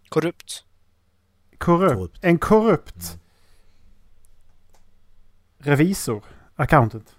Korrupt. 0.08 0.64
Korrupt. 1.58 1.94
Korrupt. 1.94 2.18
En 2.24 2.38
korrupt 2.38 3.18
revisor. 5.58 6.22
Accountant. 6.56 7.14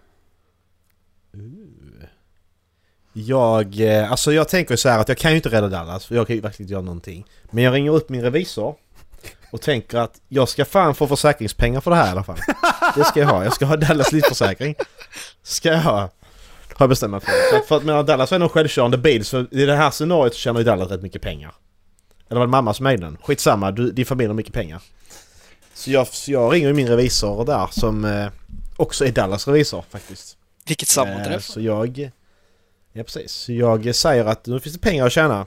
Jag, 3.14 3.80
eh, 3.80 4.12
alltså 4.12 4.34
jag 4.34 4.50
tänker 4.50 4.76
så 4.76 4.90
här 4.90 5.00
att 5.00 5.08
jag 5.10 5.18
kan 5.18 5.32
ju 5.32 5.38
inte 5.38 5.50
rädda 5.50 5.68
Dallas 5.70 6.06
för 6.06 6.16
jag 6.16 6.28
kan 6.28 6.36
ju 6.36 6.42
verkligen 6.42 6.66
inte 6.66 6.74
göra 6.74 6.82
någonting. 6.84 7.26
Men 7.52 7.64
jag 7.64 7.74
ringer 7.74 7.92
upp 7.92 8.10
min 8.10 8.22
revisor 8.22 8.76
och 9.52 9.62
tänker 9.62 9.98
att 9.98 10.22
jag 10.28 10.50
ska 10.50 10.66
fan 10.66 10.96
få 10.96 11.08
försäkringspengar 11.08 11.82
för 11.82 11.92
det 11.92 11.98
här 11.98 12.08
i 12.08 12.12
alla 12.12 12.24
fall. 12.24 12.40
Det 12.96 13.04
ska 13.04 13.20
jag 13.20 13.28
ha. 13.28 13.44
Jag 13.44 13.54
ska 13.54 13.66
ha 13.66 13.78
Dallas 13.78 14.12
livförsäkring. 14.12 14.76
Ska 15.44 15.70
jag 15.70 15.82
ha. 15.82 16.10
Har 16.78 16.84
jag 16.84 16.90
bestämt 16.90 17.12
mig 17.12 17.20
för. 17.22 17.32
Så 17.52 17.56
att 17.58 17.66
för 17.66 17.78
att 17.78 17.84
medan 17.84 18.06
Dallas 18.06 18.32
är 18.32 18.40
en 18.40 18.50
självkörande 18.50 18.98
bil 18.98 19.26
så 19.26 19.46
i 19.52 19.66
det 19.66 19.76
här 19.76 19.92
scenariot 19.92 20.34
så 20.34 20.40
tjänar 20.40 20.60
ju 20.60 20.64
Dallas 20.64 20.92
rätt 20.92 21.02
mycket 21.02 21.22
pengar. 21.22 21.54
Eller 22.30 22.40
var 22.40 22.48
det 22.48 22.52
mamma 22.52 22.74
som 22.74 22.86
ägde 22.86 23.06
den? 23.06 23.18
Skitsamma, 23.24 23.72
du, 23.72 23.92
din 23.92 24.06
familj 24.06 24.28
har 24.28 24.34
mycket 24.34 24.54
pengar. 24.54 24.82
Så 25.74 25.92
jag, 25.92 26.08
så 26.08 26.32
jag 26.32 26.54
ringer 26.54 26.74
min 26.74 26.88
revisor 26.88 27.46
där 27.46 27.68
som 27.72 28.06
eh, 28.06 28.28
också 28.78 29.06
är 29.06 29.12
Dallas 29.12 29.48
revisor 29.48 29.82
faktiskt. 29.90 30.38
Vilket 30.68 30.90
Eh, 30.90 30.92
sammanträff. 30.92 31.44
Så 31.44 31.62
jag... 31.62 32.12
Ja 32.94 33.04
precis. 33.04 33.32
Så 33.32 33.52
jag 33.54 33.96
säger 33.96 34.26
att 34.26 34.46
nu 34.46 34.60
finns 34.60 34.76
det 34.76 34.82
pengar 34.82 35.06
att 35.06 35.12
tjäna. 35.12 35.46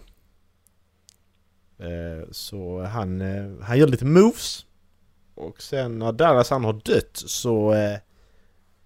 Eh, 1.79 2.29
Så 2.33 2.83
han, 2.83 3.20
eh, 3.20 3.64
han 3.64 3.79
gör 3.79 3.87
lite 3.87 4.05
moves. 4.05 4.64
Och 5.35 5.62
sen 5.62 5.99
när 5.99 6.12
Dallas 6.12 6.51
han 6.51 6.64
har 6.64 6.72
dött 6.72 7.11
så 7.26 7.72
eh, 7.74 7.99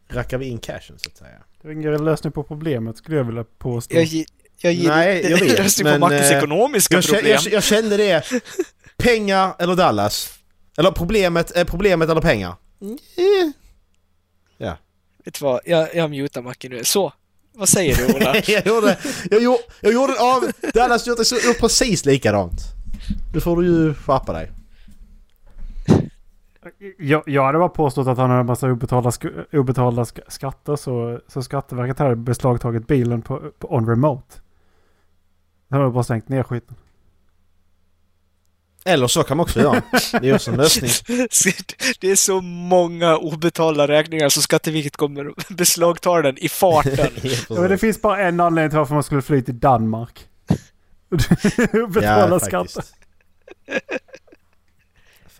rackar 0.08 0.38
vi 0.38 0.46
in 0.46 0.58
cashen 0.58 0.98
så 0.98 1.08
att 1.10 1.16
säga. 1.16 1.42
Det 1.62 1.68
är 1.68 1.72
ingen 1.72 2.04
lösning 2.04 2.32
på 2.32 2.42
problemet 2.42 2.96
skulle 2.96 3.16
jag 3.16 3.24
vilja 3.24 3.44
påstå. 3.58 3.96
Jag, 3.96 4.24
jag 4.60 4.72
ger 4.72 4.88
Nej, 4.88 5.30
jag 5.30 5.38
vet. 5.38 5.58
lösning 5.58 5.84
på 5.84 5.90
men, 5.90 6.00
Mackes 6.00 6.30
eh, 6.30 6.36
ekonomiska 6.38 6.94
jag, 6.94 7.04
känner, 7.04 7.18
problem. 7.18 7.38
jag, 7.44 7.52
jag 7.52 7.62
kände 7.62 7.96
det. 7.96 8.24
Pengar 8.96 9.54
eller 9.58 9.76
Dallas? 9.76 10.38
Eller 10.78 10.90
problemet, 10.90 11.56
eh, 11.56 11.64
problemet 11.64 12.08
eller 12.10 12.20
pengar? 12.20 12.54
Eh. 12.80 13.50
Ja. 14.56 14.76
Vet 15.24 15.34
du 15.34 15.44
vad? 15.44 15.60
Jag, 15.64 15.94
jag 15.94 16.10
mutar 16.10 16.42
Macke 16.42 16.68
nu. 16.68 16.84
Så. 16.84 17.12
Vad 17.54 17.68
säger 17.68 17.96
du 17.96 18.14
Ola? 18.14 18.36
jag 18.46 18.66
gjorde, 18.66 18.98
jag 19.30 19.42
gjorde, 19.42 19.62
jag 19.80 19.92
gjorde 19.92 20.20
av... 20.20 20.52
Dallas 20.74 21.06
gjorde 21.06 21.24
precis 21.60 22.04
likadant. 22.04 22.60
Nu 23.34 23.40
får 23.40 23.62
du 23.62 23.66
ju 23.66 23.94
skärpa 23.94 24.32
dig. 24.32 24.50
Jag, 26.98 27.22
jag 27.26 27.44
hade 27.44 27.58
bara 27.58 27.68
påstått 27.68 28.06
att 28.06 28.18
han 28.18 28.30
hade 28.30 28.40
en 28.40 28.46
massa 28.46 28.66
obetalda, 28.70 29.10
sk- 29.10 29.56
obetalda 29.56 30.02
sk- 30.02 30.20
skatter 30.28 30.76
så, 30.76 31.20
så 31.28 31.42
Skatteverket 31.42 31.98
hade 31.98 32.16
beslagtagit 32.16 32.86
bilen 32.86 33.22
på, 33.22 33.50
på 33.58 33.74
on 33.74 33.88
remote. 33.88 34.36
De 35.68 35.74
hade 35.78 35.90
bara 35.90 36.04
stängt 36.04 36.28
ner 36.28 36.42
skiten. 36.42 36.76
Eller 38.84 39.06
så 39.06 39.22
kan 39.22 39.36
man 39.36 39.44
också 39.44 39.60
göra. 39.60 39.82
Det 40.20 40.28
är 40.30 40.34
också 40.34 40.50
en 40.50 40.56
lösning. 40.56 40.90
Det 42.00 42.10
är 42.10 42.16
så 42.16 42.40
många 42.40 43.16
obetalda 43.16 43.88
räkningar 43.88 44.28
så 44.28 44.42
Skatteverket 44.42 44.96
kommer 44.96 45.28
och 45.28 45.34
beslagtar 45.50 46.22
den 46.22 46.38
i 46.38 46.48
farten. 46.48 47.10
Ja, 47.48 47.60
men 47.60 47.70
det 47.70 47.78
finns 47.78 48.02
bara 48.02 48.18
en 48.20 48.40
anledning 48.40 48.70
till 48.70 48.78
varför 48.78 48.94
man 48.94 49.02
skulle 49.02 49.22
fly 49.22 49.42
till 49.42 49.58
Danmark. 49.60 50.28
Betala 51.88 52.28
Ja, 52.34 52.40
skatter. 52.40 52.84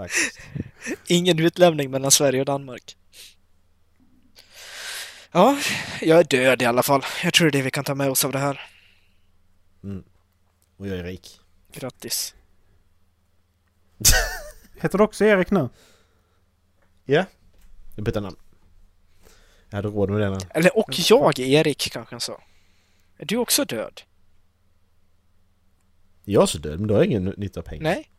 Faktiskt. 0.03 0.41
Ingen 1.07 1.39
utlämning 1.39 1.91
mellan 1.91 2.11
Sverige 2.11 2.41
och 2.41 2.47
Danmark. 2.47 2.97
Ja, 5.33 5.59
jag 6.01 6.19
är 6.19 6.25
död 6.25 6.63
i 6.63 6.65
alla 6.65 6.83
fall. 6.83 7.03
Jag 7.25 7.35
tror 7.35 7.51
det 7.51 7.59
är 7.59 7.59
det 7.59 7.65
vi 7.65 7.71
kan 7.71 7.85
ta 7.85 7.95
med 7.95 8.11
oss 8.11 8.25
av 8.25 8.33
det 8.33 8.39
här. 8.39 8.61
Mm. 9.85 10.05
Och 10.77 10.89
jag 10.89 10.99
är 10.99 11.05
rik. 11.05 11.41
Grattis. 11.73 12.35
Heter 14.81 14.99
du 14.99 15.05
också 15.05 15.25
Erik 15.25 15.51
nu? 15.51 15.69
Ja. 17.05 17.25
Jag 17.97 18.05
bytte 18.05 18.21
namn. 18.21 18.37
Jag 19.71 19.77
hade 19.77 19.89
råd 19.89 20.11
med 20.11 20.21
det. 20.21 20.31
nu. 20.31 20.39
Eller 20.51 20.79
och 20.79 20.95
jag, 21.11 21.39
Erik, 21.39 21.93
kanske 21.93 22.15
han 22.15 22.21
sa. 22.21 22.43
Är 23.19 23.27
du 23.27 23.37
också 23.37 23.65
död? 23.65 24.03
Jag 26.25 26.43
är 26.43 26.47
så 26.47 26.59
död, 26.59 26.79
men 26.79 26.89
då 26.89 26.95
har 26.95 27.01
jag 27.01 27.07
ingen 27.07 27.25
nytta 27.25 27.61
av 27.61 27.65
pengar. 27.65 27.83
Nej. 27.83 28.12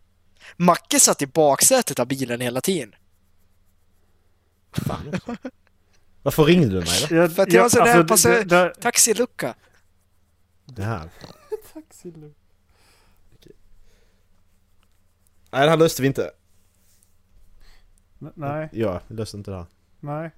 Macke 0.58 1.00
satt 1.00 1.22
i 1.22 1.28
baksätet 1.28 2.00
av 2.00 2.08
bilen 2.08 2.41
hela 2.41 2.62
tiden. 2.62 2.96
Fan. 4.72 5.14
Varför 6.24 6.44
ringde 6.46 6.68
du 6.68 6.80
mig 6.80 7.06
då? 7.10 7.16
Jag, 7.16 7.36
För 7.36 7.44
att 7.44 7.54
jag 7.54 7.62
har 7.62 7.66
en 7.66 7.70
sån 7.70 7.84
där 7.86 8.00
alltså, 8.12 8.28
det- 8.30 8.44
det- 8.44 8.74
taxilucka. 8.82 9.56
Det 10.66 10.84
här. 10.84 11.10
Taxilugg. 11.74 12.34
Nej, 15.52 15.64
det 15.64 15.70
här 15.70 15.78
löste 15.78 16.02
vi 16.02 16.08
inte. 16.08 16.32
N- 18.22 18.32
Nej, 18.36 18.70
Ja, 18.72 19.02
vi 19.08 19.16
löste 19.16 19.38
inte 19.38 19.52
det 19.52 19.58
här. 19.58 19.66
nej. 20.00 20.32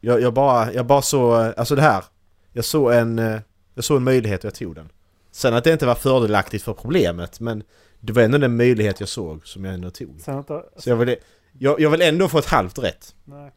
Jag, 0.00 0.20
jag 0.20 0.34
bara, 0.34 0.72
jag 0.72 0.86
bara 0.86 1.02
såg, 1.02 1.32
alltså 1.56 1.74
det 1.74 1.82
här. 1.82 2.04
Jag 2.52 2.64
såg 2.64 2.92
en, 2.92 3.18
eh, 3.18 3.40
jag 3.74 3.84
såg 3.84 3.96
en 3.96 4.04
möjlighet 4.04 4.40
och 4.40 4.44
jag 4.46 4.54
tog 4.54 4.74
den. 4.74 4.88
Sen 5.30 5.54
att 5.54 5.64
det 5.64 5.72
inte 5.72 5.86
var 5.86 5.94
fördelaktigt 5.94 6.64
för 6.64 6.74
problemet, 6.74 7.40
men 7.40 7.62
det 8.04 8.12
var 8.12 8.22
ändå 8.22 8.38
den 8.38 8.56
möjlighet 8.56 9.00
jag 9.00 9.08
såg 9.08 9.46
som 9.46 9.64
jag 9.64 9.74
ändå 9.74 9.90
tog. 9.90 10.20
Sen 10.20 10.38
inte, 10.38 10.62
Så 10.76 10.90
jag 10.90 10.96
vill, 10.96 11.16
jag, 11.58 11.80
jag 11.80 11.90
vill 11.90 12.02
ändå 12.02 12.28
få 12.28 12.38
ett 12.38 12.46
halvt 12.46 12.78
rätt. 12.78 13.14
nej. 13.24 13.52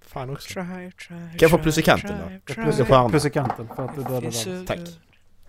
Fan 0.00 0.30
också. 0.30 0.52
Try, 0.52 0.92
try, 0.92 1.16
Kan 1.16 1.38
jag 1.40 1.50
få 1.50 1.58
plus 1.58 1.78
i 1.78 1.82
kanten 1.82 2.16
då? 2.18 2.54
try, 2.54 2.62
Plus 2.62 2.76
stjärna. 2.76 3.08
Plus 3.08 3.24
i 3.24 3.30
kanten 3.30 3.68
för 3.76 3.84
att 3.84 3.94
du 3.94 4.02
dödade 4.02 4.30
den. 4.44 4.66
Tack. 4.66 4.78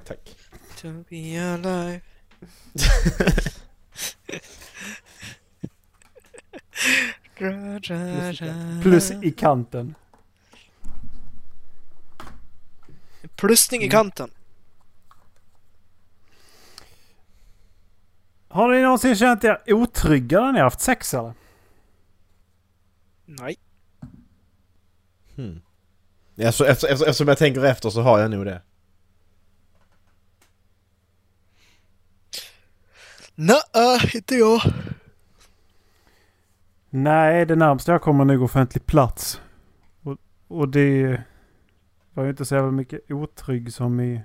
Tack. 0.08 0.36
To 0.82 0.88
be 1.10 1.54
alive. 1.54 2.02
Plus 8.82 9.12
i 9.12 9.32
kanten. 9.32 9.96
Plussning 13.36 13.82
i 13.84 13.90
kanten. 13.90 14.30
Har 18.56 18.72
ni 18.72 18.82
någonsin 18.82 19.16
känt 19.16 19.44
er 19.44 19.62
otrygga 19.68 20.40
när 20.40 20.52
ni 20.52 20.60
har 20.60 20.64
haft 20.64 20.82
sex 20.82 21.14
eller? 21.14 21.34
Nej. 23.26 23.56
Hmm. 25.36 25.62
Alltså, 26.46 26.68
efter, 26.68 26.88
efter, 26.88 27.06
eftersom 27.06 27.28
jag 27.28 27.38
tänker 27.38 27.66
efter 27.66 27.90
så 27.90 28.02
har 28.02 28.20
jag 28.20 28.32
nog 28.32 28.46
det. 28.46 28.62
Nej, 33.36 34.12
inte 34.14 34.36
jag. 34.36 34.62
Nej, 36.90 37.46
det 37.46 37.56
närmsta 37.56 37.92
jag 37.92 38.02
kommer 38.02 38.26
nog 38.26 38.42
offentlig 38.44 38.86
plats. 38.86 39.42
Och, 40.04 40.18
och 40.48 40.70
det 40.70 41.24
var 42.14 42.24
ju 42.24 42.30
inte 42.30 42.46
så 42.46 42.56
jävla 42.56 42.72
mycket 42.72 43.12
otrygg 43.12 43.74
som 43.74 44.00
i... 44.00 44.22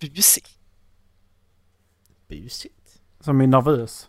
Busig. 0.00 0.44
Busigt. 2.28 2.83
Som 3.24 3.40
i 3.40 3.46
nervös. 3.46 4.08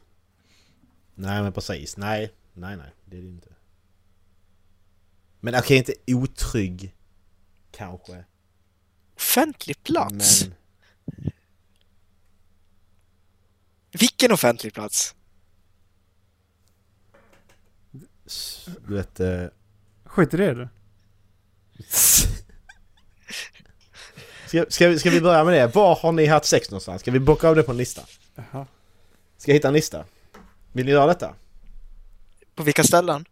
Nej 1.16 1.44
men 1.44 1.54
precis. 1.54 1.98
Nej. 1.98 2.34
Nej 2.54 2.78
nej. 2.78 2.94
Det 3.06 3.18
är 3.18 3.22
det 3.22 3.28
inte. 3.28 3.50
Men 5.40 5.56
okej, 5.56 5.78
inte 5.78 5.94
otrygg. 6.08 6.96
Kanske. 7.72 8.26
Offentlig 9.16 9.84
plats? 9.84 10.46
Men... 10.46 10.56
Vilken 13.92 14.32
offentlig 14.32 14.74
plats? 14.74 15.16
Du 18.88 18.96
vet... 18.96 19.20
Eh... 19.20 19.46
Skit 20.04 20.34
i 20.34 20.38
det 20.38 20.54
du. 20.54 20.68
Ska, 24.48 24.66
ska, 24.70 24.88
vi, 24.88 25.00
ska 25.00 25.10
vi 25.10 25.22
börja 25.22 25.44
med 25.44 25.54
det? 25.54 25.76
Var 25.76 25.96
har 25.96 26.12
ni 26.12 26.26
haft 26.26 26.46
sex 26.46 26.72
någonstans? 26.72 27.02
Ska 27.02 27.12
vi 27.12 27.20
bocka 27.20 27.50
av 27.50 27.56
det 27.56 27.64
på 27.64 27.72
en 27.72 27.78
lista? 27.78 28.02
Jaha. 28.36 28.68
Ska 29.46 29.52
jag 29.52 29.56
hitta 29.56 29.68
en 29.68 29.74
lista? 29.74 30.06
Vill 30.72 30.86
ni 30.86 30.92
göra 30.92 31.06
detta? 31.06 31.36
På 32.56 32.64
vilka 32.64 32.84
ställen? 32.84 33.26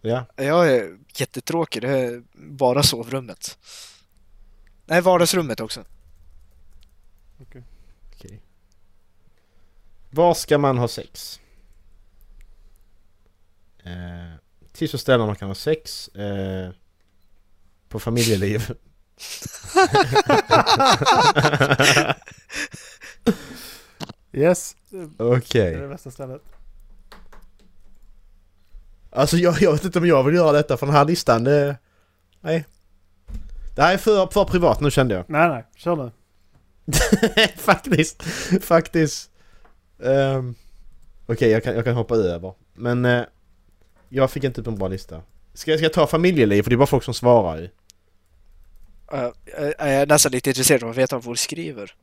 Ja. 0.00 0.24
Jag 0.36 0.72
är 0.72 0.98
jättetråkig. 1.14 1.82
Det 1.82 1.88
är 1.88 2.22
bara 2.32 2.82
sovrummet. 2.82 3.58
Nej, 4.86 5.00
vardagsrummet 5.00 5.60
också. 5.60 5.84
Okej. 8.14 8.40
Var 10.10 10.34
ska 10.34 10.58
man 10.58 10.78
ha 10.78 10.88
sex? 10.88 11.40
Eh, 13.84 14.32
till 14.72 14.88
så 14.88 14.98
ställen 14.98 15.26
man 15.26 15.36
kan 15.36 15.48
ha 15.48 15.54
sex. 15.54 16.08
Eh, 16.08 16.70
på 17.88 18.00
familjeliv. 18.00 18.74
Yes. 24.32 24.76
Okej. 25.18 25.70
Det 25.70 25.78
är 25.78 25.82
det 25.82 25.88
bästa 25.88 26.10
stället. 26.10 26.42
Alltså 29.10 29.36
jag, 29.36 29.60
jag 29.62 29.72
vet 29.72 29.84
inte 29.84 29.98
om 29.98 30.06
jag 30.06 30.24
vill 30.24 30.34
göra 30.34 30.52
detta 30.52 30.76
för 30.76 30.86
den 30.86 30.94
här 30.94 31.04
listan, 31.04 31.44
det... 31.44 31.76
Nej. 32.40 32.64
Det 33.76 33.82
här 33.82 33.94
är 33.94 33.98
för, 33.98 34.26
för 34.26 34.44
privat 34.44 34.80
nu 34.80 34.90
kände 34.90 35.14
jag. 35.14 35.24
Nej, 35.28 35.48
nej. 35.48 35.64
Kör 35.76 35.96
nu. 35.96 36.10
faktiskt. 37.56 38.22
Faktiskt. 38.62 39.30
Um, 39.98 40.54
Okej, 41.26 41.50
jag, 41.50 41.64
kan, 41.64 41.74
jag 41.74 41.84
kan 41.84 41.94
hoppa 41.94 42.14
över. 42.14 42.54
Men 42.74 43.04
eh, 43.04 43.22
jag 44.08 44.30
fick 44.30 44.44
inte 44.44 44.60
upp 44.60 44.66
en 44.66 44.74
bra 44.78 44.88
lista. 44.88 45.22
Ska, 45.54 45.70
jag- 45.70 45.78
ska 45.80 45.84
jag 45.84 45.92
ta 45.92 46.06
familjeliv? 46.06 46.62
För 46.62 46.70
det 46.70 46.74
är 46.74 46.78
bara 46.78 46.86
folk 46.86 47.04
som 47.04 47.14
svarar 47.14 47.56
ju. 47.58 47.64
Uh, 49.14 49.30
jag 49.58 49.74
är 49.78 50.06
nästan 50.06 50.32
lite 50.32 50.50
intresserad 50.50 50.82
av 50.82 50.90
att 50.90 50.96
veta 50.96 51.16
vad 51.16 51.24
folk 51.24 51.38
skriver. 51.38 51.94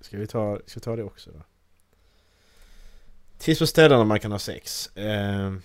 Ska 0.00 0.16
vi 0.18 0.26
ta, 0.26 0.58
ska 0.66 0.80
vi 0.80 0.84
ta 0.84 0.96
det 0.96 1.02
också 1.02 1.30
då? 1.30 1.42
Tips 3.38 3.58
på 3.58 3.66
ställen 3.66 4.06
man 4.06 4.20
kan 4.20 4.32
ha 4.32 4.38
sex. 4.38 4.90
Um, 4.94 5.62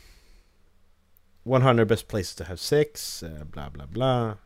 100 1.46 1.86
best 1.86 2.08
places 2.08 2.36
to 2.36 2.44
have 2.44 2.58
sex. 2.58 3.24
eh, 3.24 3.44
bla 3.44 3.70
bla 3.70 3.88
bla. 3.88 4.38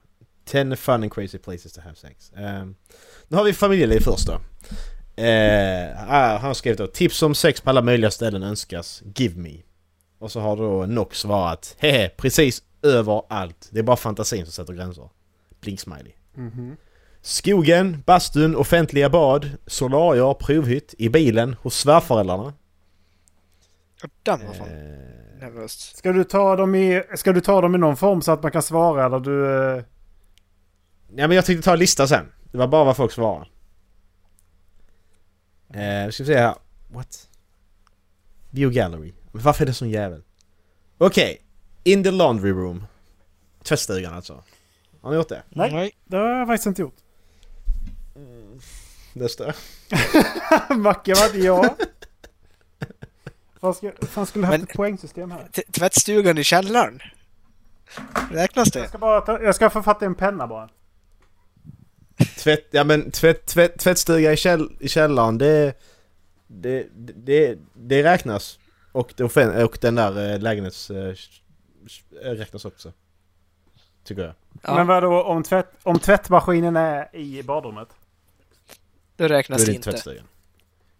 10 0.45 0.75
fun 0.75 1.03
and 1.03 1.13
crazy 1.13 1.37
places 1.37 1.73
to 1.73 1.81
have 1.81 1.95
sex. 1.95 2.31
Um, 2.35 2.75
nu 3.27 3.37
har 3.37 3.43
vi 3.43 3.53
familjeliv 3.53 3.99
först 3.99 4.27
då. 4.27 4.33
Eh, 5.23 6.11
ah, 6.13 6.37
han 6.37 6.55
skrivit 6.55 6.77
då 6.77 6.87
tips 6.87 7.21
om 7.23 7.35
sex 7.35 7.61
på 7.61 7.69
alla 7.69 7.81
möjliga 7.81 8.11
ställen 8.11 8.43
önskas. 8.43 9.03
Give 9.15 9.39
me. 9.39 9.61
Och 10.19 10.31
så 10.31 10.39
har 10.39 10.57
då 10.57 10.85
Nox 10.85 11.19
svarat 11.19 11.75
hehe 11.79 12.09
precis 12.09 12.63
överallt. 12.81 13.69
Det 13.71 13.79
är 13.79 13.83
bara 13.83 13.97
fantasin 13.97 14.45
som 14.45 14.51
sätter 14.51 14.73
gränser. 14.73 15.09
Blink 15.61 15.79
smiley. 15.79 16.13
Mhm. 16.33 16.77
Skogen, 17.29 18.03
bastun, 18.05 18.55
offentliga 18.55 19.09
bad, 19.09 19.49
solarier, 19.67 20.33
provhytt, 20.33 20.93
i 20.97 21.09
bilen, 21.09 21.53
hos 21.61 21.75
svärföräldrarna. 21.75 22.53
Den 24.23 24.47
var 24.47 24.53
fan 24.53 24.67
Eh, 24.67 25.39
nervöst. 25.39 25.97
Ska 25.97 26.11
du, 26.11 26.23
ta 26.23 26.55
dem 26.55 26.75
i, 26.75 27.03
ska 27.15 27.33
du 27.33 27.41
ta 27.41 27.61
dem 27.61 27.75
i 27.75 27.77
någon 27.77 27.97
form 27.97 28.21
så 28.21 28.31
att 28.31 28.43
man 28.43 28.51
kan 28.51 28.61
svara 28.61 29.05
eller 29.05 29.19
du... 29.19 29.45
eh, 29.77 29.83
Ja 31.15 31.27
men 31.27 31.31
jag 31.31 31.45
tänkte 31.45 31.65
ta 31.65 31.73
en 31.73 31.79
lista 31.79 32.07
sen. 32.07 32.25
Det 32.51 32.57
var 32.57 32.67
bara 32.67 32.83
vad 32.83 32.97
folk 32.97 33.11
svarar. 33.11 33.49
Eh, 35.73 36.09
ska 36.11 36.23
vi 36.23 36.27
se 36.27 36.37
här. 36.37 36.55
What? 36.91 37.27
View 38.49 38.75
gallery. 38.75 39.13
Men 39.31 39.41
varför 39.41 39.63
är 39.63 39.67
det 39.67 39.73
sån 39.73 39.89
jävel? 39.89 40.23
Okej. 40.97 41.41
In 41.83 42.03
the 42.03 42.11
laundry 42.11 42.51
room. 42.51 42.85
Tvättstugan 43.63 44.13
alltså. 44.13 44.43
Har 45.01 45.09
ni 45.11 45.15
gjort 45.15 45.29
det? 45.29 45.43
Nej, 45.49 45.91
det 46.05 46.17
har 46.17 46.25
jag 46.29 46.47
faktiskt 46.47 46.65
inte 46.67 46.81
gjort. 46.81 46.95
Nästa. 49.19 49.53
Macke 50.75 51.13
var 51.13 51.25
inte 51.25 51.39
jag. 51.39 51.75
Fan, 53.61 53.73
ska, 53.73 53.91
fan 54.07 54.25
skulle 54.25 54.45
haft 54.45 54.59
Men- 54.59 54.67
ett 54.67 54.73
poängsystem 54.73 55.31
här. 55.31 55.47
T- 55.51 55.61
Tvättstugan 55.71 56.37
i 56.37 56.43
källaren? 56.43 56.99
Räknas 58.31 58.75
Jag 58.75 58.83
det? 58.83 58.87
ska 58.89 58.97
bara 58.97 59.21
ta, 59.21 59.41
jag 59.41 59.55
ska 59.55 59.69
få 59.69 59.81
fatta 59.83 60.05
en 60.05 60.15
penna 60.15 60.47
bara. 60.47 60.69
Tvätt, 62.37 62.67
ja 62.71 62.83
men 62.83 63.11
tvätt, 63.11 63.45
tvätt, 63.45 63.79
tvättstuga 63.79 64.33
i, 64.33 64.37
käll, 64.37 64.77
i 64.79 64.87
källaren 64.87 65.37
det, 65.37 65.73
det, 66.47 66.87
det, 67.15 67.57
det 67.73 68.03
räknas. 68.03 68.59
Och, 68.91 69.13
det 69.17 69.23
och 69.63 69.77
den 69.81 69.95
där 69.95 70.33
eh, 70.33 70.39
lägenhets... 70.39 70.89
eh, 70.91 71.13
räknas 72.21 72.65
också. 72.65 72.93
Tycker 74.03 74.21
jag. 74.21 74.33
Ja. 74.61 74.75
Men 74.75 74.87
vadå 74.87 75.23
om, 75.23 75.43
tvätt, 75.43 75.71
om 75.83 75.99
tvättmaskinen 75.99 76.75
är 76.75 77.15
i 77.15 77.43
badrummet? 77.43 77.87
Det 79.19 79.27
Då 79.27 79.33
räknas 79.33 79.61
är 79.61 79.65
det 79.65 79.73
inte. 79.73 79.91
tvättstugan. 79.91 80.27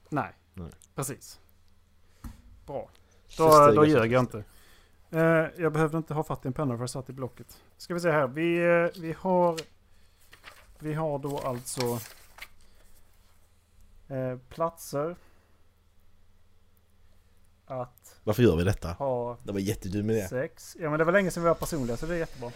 Nej, 0.10 0.32
Nej. 0.54 0.70
precis. 0.96 1.40
Bra. 2.66 2.90
Då, 3.38 3.72
då 3.76 3.86
ljög 3.86 4.12
jag 4.12 4.20
inte. 4.20 4.44
Eh, 5.12 5.22
jag 5.58 5.74
behövde 5.74 5.98
inte 5.98 6.14
ha 6.14 6.24
fatt 6.24 6.46
i 6.46 6.48
en 6.48 6.54
penna 6.54 6.74
för 6.76 6.82
jag 6.84 6.90
satt 6.90 7.10
i 7.10 7.14
blocket. 7.14 7.58
Ska 7.78 7.94
vi 7.94 8.00
se 8.00 8.12
här. 8.12 8.28
Vi, 8.28 8.58
eh, 8.58 9.02
vi 9.02 9.16
har... 9.20 9.60
Vi 10.80 10.94
har 10.94 11.20
då 11.20 11.38
alltså... 11.40 12.00
Eh, 14.08 14.38
platser. 14.50 15.16
Att 17.66 18.20
Varför 18.24 18.44
gör 18.44 18.56
vi 18.56 18.64
detta? 18.64 18.92
ha 18.92 19.38
Det 19.44 19.52
var 19.52 19.60
jättedum 19.60 20.10
idé. 20.10 20.28
sex. 20.28 20.78
Ja 20.80 20.90
men 20.90 21.00
det 21.00 21.06
var 21.06 21.12
länge 21.14 21.32
sedan 21.32 21.44
vi 21.44 21.48
var 21.50 21.56
personliga 21.56 21.98
så 21.98 22.06
det 22.06 22.16
är 22.16 22.20
jättebra. 22.20 22.52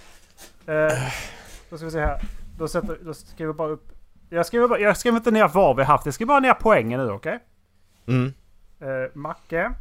Eh, 0.66 1.14
då 1.70 1.78
ska 1.78 1.86
vi 1.86 1.91
se 1.91 1.99
här. 1.99 2.22
Då, 2.57 2.68
sätter, 2.68 2.99
då 3.03 3.14
skriver 3.14 3.45
jag 3.49 3.55
bara 3.55 3.70
upp... 3.72 3.91
Jag 4.30 4.45
skriver, 4.45 4.78
jag 4.78 4.97
skriver 4.97 5.17
inte 5.17 5.32
ner 5.32 5.47
vad 5.47 5.76
vi 5.76 5.84
har 5.84 5.88
haft. 5.88 6.05
Jag 6.05 6.13
skriver 6.13 6.28
bara 6.28 6.39
ner 6.39 6.53
poängen 6.53 6.99
nu 6.99 7.11
okej? 7.11 7.39
Mm. 8.07 8.34
Eh, 8.80 8.88
Macke. 9.13 9.74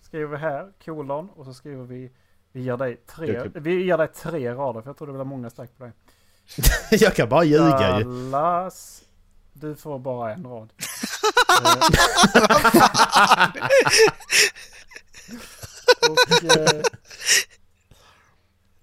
Skriver 0.00 0.26
vi 0.26 0.36
här, 0.36 0.72
kolon. 0.84 1.28
Och 1.36 1.44
så 1.44 1.54
skriver 1.54 1.84
vi... 1.84 2.10
Vi 2.52 2.62
ger 2.62 2.76
dig 2.76 2.96
tre, 2.96 3.50
vi 3.54 3.84
ger 3.84 3.98
dig 3.98 4.08
tre 4.08 4.54
rader 4.54 4.80
för 4.80 4.88
jag 4.88 4.96
tror 4.96 5.06
det 5.06 5.12
blir 5.12 5.24
många 5.24 5.50
streck 5.50 5.78
på 5.78 5.84
dig. 5.84 5.92
jag 6.90 7.14
kan 7.14 7.28
bara 7.28 7.44
ljuga 7.44 7.98
ju. 7.98 8.04
Dallas. 8.04 9.02
Du 9.52 9.76
får 9.76 9.98
bara 9.98 10.32
en 10.32 10.46
rad. 10.46 10.72
Och, 16.10 16.44
eh, 16.56 16.82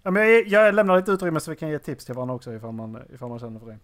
ja, 0.03 0.11
men 0.11 0.23
jag, 0.31 0.47
jag 0.47 0.75
lämnar 0.75 0.97
lite 0.97 1.11
utrymme 1.11 1.39
så 1.39 1.51
vi 1.51 1.57
kan 1.57 1.69
ge 1.69 1.79
tips 1.79 2.05
till 2.05 2.15
varandra 2.15 2.35
också 2.35 2.53
ifall 2.53 2.71
man, 2.71 3.03
ifall 3.13 3.29
man 3.29 3.39
känner 3.39 3.59
för 3.59 3.67
det. 3.67 3.77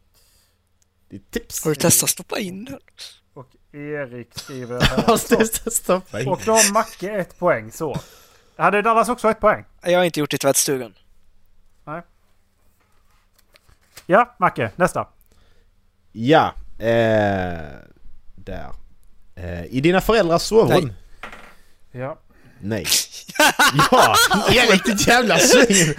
Det 1.09 1.15
är 1.15 1.21
tips. 1.31 1.63
Har 1.63 1.71
du 1.71 1.75
testat 1.75 2.09
stoppa 2.09 2.39
in 2.39 2.65
den? 2.65 2.79
Och 3.33 3.47
Erik 3.75 4.27
skriver 4.39 4.81
här. 4.81 5.69
stoppa 5.69 6.21
in? 6.21 6.27
Och 6.27 6.41
då 6.45 6.51
har 6.51 6.73
Macke 6.73 7.11
ett 7.11 7.39
poäng 7.39 7.71
så. 7.71 7.99
Hade 8.57 8.81
Dallas 8.81 9.09
också 9.09 9.29
ett 9.29 9.39
poäng? 9.39 9.65
Jag 9.81 9.97
har 9.99 10.03
inte 10.05 10.19
gjort 10.19 10.31
det 10.31 10.35
i 10.35 10.37
tvättstugan. 10.37 10.93
Ja, 14.05 14.35
Macke, 14.39 14.71
nästa. 14.75 15.07
Ja. 16.11 16.53
Eh, 16.79 17.59
där. 18.35 18.71
Eh, 19.35 19.65
I 19.65 19.81
dina 19.81 20.01
föräldrars 20.01 20.41
sovrum? 20.41 20.93
Ja. 21.91 22.19
Nej. 22.59 22.85
ja! 23.91 24.15
Erik 24.51 24.85
ditt 24.85 25.07
jävla 25.07 25.37
svin! 25.39 25.95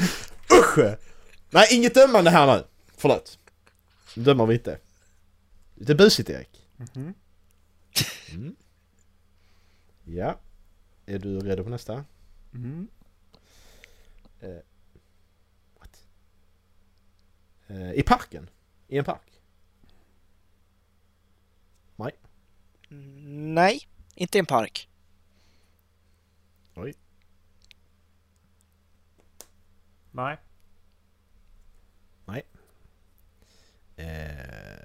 Usch! 0.52 0.78
Nej, 1.50 1.66
inget 1.70 1.94
dömande 1.94 2.30
här 2.30 2.46
nu. 2.56 2.64
Förlåt. 2.96 3.38
Nu 4.14 4.22
dömer 4.22 4.46
vi 4.46 4.54
inte. 4.54 4.78
Lite 5.79 5.95
busigt 5.95 6.31
Erik. 6.31 6.68
Mhm. 6.76 7.14
Mm. 8.35 8.57
Ja. 10.05 10.41
Är 11.07 11.18
du 11.18 11.41
redo 11.41 11.64
på 11.64 11.70
nästa? 11.70 12.05
Mm. 12.55 12.89
Uh, 14.43 14.61
what? 15.79 16.07
Uh, 17.70 17.93
I 17.95 18.03
parken? 18.03 18.51
I 18.89 18.99
en 18.99 19.05
park? 19.05 19.41
Nej. 21.97 22.12
Mm, 22.91 23.55
nej, 23.55 23.89
inte 24.14 24.39
i 24.39 24.41
en 24.41 24.47
park. 24.47 24.89
Oj. 26.74 26.95
Nej. 30.11 30.37
Nej. 32.26 32.43
Uh, 33.99 34.78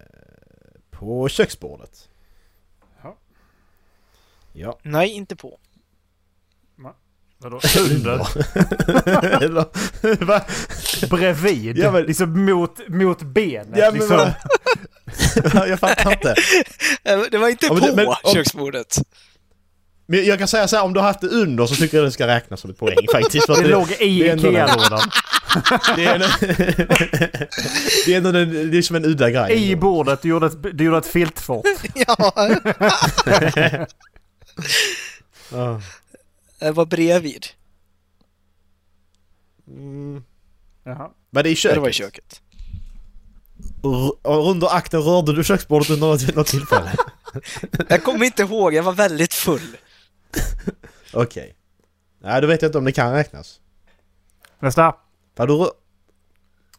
på 1.04 1.30
köksbordet. 1.30 2.10
Ja. 3.04 3.18
Ja. 4.54 4.80
Nej, 4.84 5.10
inte 5.10 5.36
på. 5.36 5.60
Vadå? 7.38 7.60
Under? 7.92 8.14
Eller, 9.44 10.26
va? 10.26 10.42
Bredvid? 11.10 11.78
Ja, 11.78 11.92
men- 11.92 12.04
Liksom 12.04 12.46
mot, 12.46 12.88
mot 12.88 13.22
benet? 13.22 13.78
Ja, 13.78 13.86
men 13.92 14.00
liksom. 14.00 14.32
jag 15.68 15.80
fattar 15.80 16.12
inte. 16.12 16.36
Det 17.32 17.38
var 17.38 17.50
inte 17.50 17.66
Ja, 17.66 17.74
men 17.74 17.82
på 17.90 17.96
men 17.96 18.08
om- 18.08 18.16
köksbordet. 18.34 18.98
Men 20.06 20.26
jag 20.26 20.40
kan 20.40 20.48
säga 20.48 20.68
så 20.68 20.76
här, 20.76 20.84
om 20.84 20.94
du 20.94 21.00
har 21.00 21.08
haft 21.08 21.22
det 21.22 21.28
under 21.28 21.66
så 21.66 21.76
tycker 21.76 21.98
jag 21.98 22.06
det 22.08 22.12
ska 22.12 22.28
räknas 22.28 22.60
som 22.62 22.70
ett 22.72 22.78
poäng 22.78 22.98
faktiskt. 23.12 23.46
för 23.46 23.54
att 23.54 23.60
Det 23.64 23.68
låg 23.70 23.92
i 23.92 23.96
det 24.24 24.34
Ikea-lådan. 24.34 25.00
Det 25.96 26.06
är, 26.06 26.20
det 28.06 28.14
ändå 28.16 28.32
den, 28.32 28.72
det 28.72 28.78
är 28.78 28.82
som 28.82 28.96
en 28.96 29.06
udda 29.06 29.30
grej. 29.30 29.70
I 29.72 29.76
bordet, 29.76 30.22
du 30.22 30.30
gjorde 30.30 30.46
ett, 30.48 30.78
du 30.78 30.84
gjorde 30.84 30.98
ett 30.98 31.06
filtfort. 31.08 31.66
ja, 31.96 32.34
Ja. 35.52 35.82
det 36.60 36.72
var 36.72 36.86
bredvid. 36.86 37.46
Mm. 39.68 40.24
Jaha. 40.84 41.10
Var 41.30 41.44
det 41.44 41.50
i 41.50 41.56
köket? 41.56 41.76
Det 41.76 41.82
var 41.82 41.90
i 41.90 41.94
köket. 41.94 42.42
R- 43.84 44.28
och 44.28 44.50
under 44.52 44.76
akten 44.76 45.02
rörde 45.02 45.34
du 45.36 45.44
köksbordet 45.44 45.90
under 45.90 46.36
något 46.36 46.48
tillfälle? 46.48 46.92
Jag 47.90 48.04
kommer 48.04 48.26
inte 48.26 48.42
ihåg, 48.42 48.74
jag 48.74 48.84
var 48.84 48.94
väldigt 48.94 49.34
full. 49.34 49.78
Okej. 51.14 51.56
Nej, 52.20 52.42
då 52.42 52.48
vet 52.48 52.62
jag 52.62 52.70
inte 52.70 52.78
om 52.78 52.86
det 52.86 52.92
kan 52.92 53.14
räknas. 53.14 53.60
Nästa. 54.60 54.96
Rö- 55.36 55.70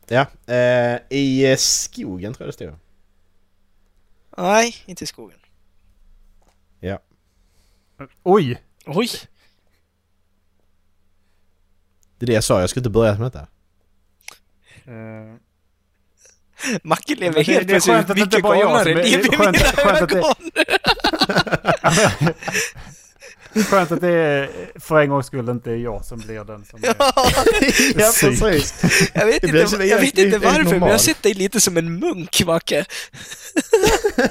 Ja, 0.09 0.27
eh, 0.55 0.99
i 1.11 1.51
eh, 1.53 1.57
skogen 1.57 2.35
tror 2.35 2.47
jag 2.47 2.49
det 2.49 2.53
stod. 2.53 2.75
Nej, 4.37 4.75
inte 4.87 5.05
i 5.05 5.07
skogen. 5.07 5.39
Ja. 6.81 6.99
Oj! 8.23 8.63
Oj! 8.87 9.09
Det 12.19 12.25
är 12.25 12.27
det 12.27 12.33
jag 12.33 12.45
sa, 12.45 12.61
jag 12.61 12.71
skulle 12.71 12.81
inte 12.81 12.91
börja 12.91 13.19
med 13.19 13.33
detta. 13.33 13.47
Eh, 14.93 15.35
Macke 16.83 17.15
lever 17.15 17.35
det- 17.35 17.43
helt 17.53 17.69
det 17.69 17.75
är 17.75 17.81
skönt 17.81 18.07
plötsligt 18.07 18.11
att 18.11 18.17
det 18.17 18.23
inte 18.37 18.43
bara 18.43 18.57
jag 18.59 18.83
som 18.83 18.93
är- 18.93 19.03
liv 19.03 19.21
i 19.21 19.23
skönt- 19.23 19.59
skönt 19.59 20.03
att 20.03 20.09
det-. 20.09 20.35
Skönt 23.55 23.93
att 23.93 24.01
det 24.01 24.09
är, 24.13 24.51
för 24.81 25.01
en 25.01 25.09
gångs 25.09 25.27
skull 25.27 25.49
inte 25.49 25.71
är 25.71 25.77
jag 25.77 26.05
som 26.05 26.19
blir 26.19 26.45
den 26.45 26.65
som 26.65 26.85
är... 26.85 26.87
ja, 28.01 28.13
precis. 28.21 28.75
Jag 29.15 29.27
vet 29.27 29.45
inte, 29.45 29.67
som- 29.69 29.87
jag 29.89 30.01
vet 30.01 30.19
inte 30.19 30.39
varför, 30.39 30.63
men 30.65 30.81
jag 30.81 30.89
har 30.89 30.99
sett 30.99 31.23
dig 31.23 31.35
lite 31.35 31.61
som 31.61 31.77
en 31.77 31.99
munk, 31.99 32.43
Macke. 32.47 32.85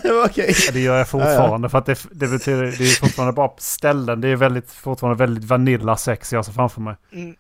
Okej. 0.26 0.56
Ja, 0.66 0.72
det 0.72 0.80
gör 0.80 0.98
jag 0.98 1.08
fortfarande 1.10 1.70
för 1.70 1.78
att 1.78 1.86
det, 1.86 2.00
det 2.12 2.28
betyder, 2.28 2.64
det 2.78 2.84
är 2.84 3.00
fortfarande 3.00 3.34
bara 3.34 3.52
ställen. 3.58 4.22
Det 4.22 4.28
är 4.28 4.36
väldigt, 4.36 4.72
fortfarande 4.72 5.20
väldigt 5.26 5.44
vanilla 5.44 5.98
sex 5.98 6.34
jag 6.34 6.46
ser 6.46 6.52
framför 6.54 6.82
mig. 6.82 6.96
Mm. 7.14 7.36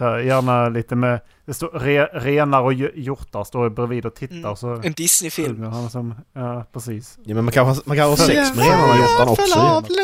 Så 0.00 0.04
här, 0.06 0.18
gärna 0.18 0.68
lite 0.68 0.94
med, 0.96 1.20
det 1.44 1.54
står 1.54 1.68
re, 1.68 2.06
renar 2.06 2.60
och 2.62 2.72
hj- 2.72 2.92
hjortar 2.94 3.44
står 3.44 3.70
bredvid 3.70 4.06
och 4.06 4.14
tittar. 4.14 4.36
Mm. 4.36 4.56
Så 4.56 4.74
En 4.74 4.92
Disney-film. 4.92 5.56
sjunger 5.56 5.70
han 5.70 5.90
som, 5.90 6.14
ja 6.32 6.64
precis. 6.72 7.18
Ja, 7.24 7.34
men 7.34 7.44
man 7.44 7.52
kan, 7.52 7.66
ha- 7.66 7.82
man 7.84 7.96
kan 7.96 8.08
ha 8.08 8.16
sex 8.16 8.56
med 8.56 8.64
renarna 8.66 8.92
och 8.92 8.98
hjortarna 8.98 9.30
också. 9.30 10.00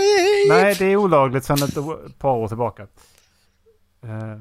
Nej, 0.48 0.74
det 0.78 0.84
är 0.84 0.96
olagligt 0.96 1.44
sedan 1.44 1.62
ett 1.62 2.18
par 2.18 2.30
år 2.30 2.48
tillbaka. 2.48 2.82
Eh, 4.02 4.40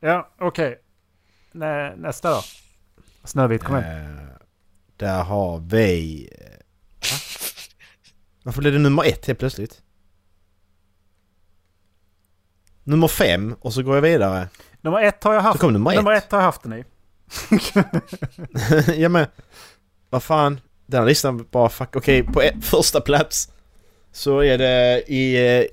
ja, 0.00 0.28
okej. 0.40 0.78
Nä, 1.52 1.96
nästa 1.96 2.30
då. 2.30 2.40
Snövit, 3.24 3.64
kom 3.64 3.76
igen. 3.76 4.18
Eh, 4.18 4.24
där 4.96 5.22
har 5.22 5.58
vi... 5.58 6.28
eh, 6.38 6.46
Va? 7.10 7.16
Varför 8.42 8.60
blev 8.60 8.72
det 8.72 8.78
nummer 8.78 9.04
ett 9.04 9.26
helt 9.26 9.38
plötsligt? 9.38 9.82
Nummer 12.84 13.08
fem 13.08 13.54
och 13.60 13.72
så 13.74 13.82
går 13.82 13.94
jag 13.94 14.02
vidare. 14.02 14.48
Nummer 14.80 15.02
ett 15.02 15.24
har 15.24 15.34
jag 15.34 15.40
haft. 15.40 15.60
Så 15.60 15.66
kom 15.66 15.72
nummer 15.72 15.90
ett. 15.90 15.96
nummer 15.96 16.12
ett 16.12 16.32
har 16.32 16.38
jag 16.38 16.44
haft 16.44 16.62
den 16.62 16.72
i. 16.72 16.84
ja 19.02 19.08
men... 19.08 19.26
Vad 20.10 20.22
fan? 20.22 20.60
Den 20.86 21.00
här 21.00 21.06
listan 21.08 21.46
bara 21.50 21.68
fuck. 21.68 21.96
Okej, 21.96 22.22
på 22.22 22.40
ett, 22.42 22.54
första 22.64 23.00
plats 23.00 23.52
så 24.12 24.38
är 24.42 24.58
det 24.58 25.04
i, 25.06 25.36
eh, 25.60 25.66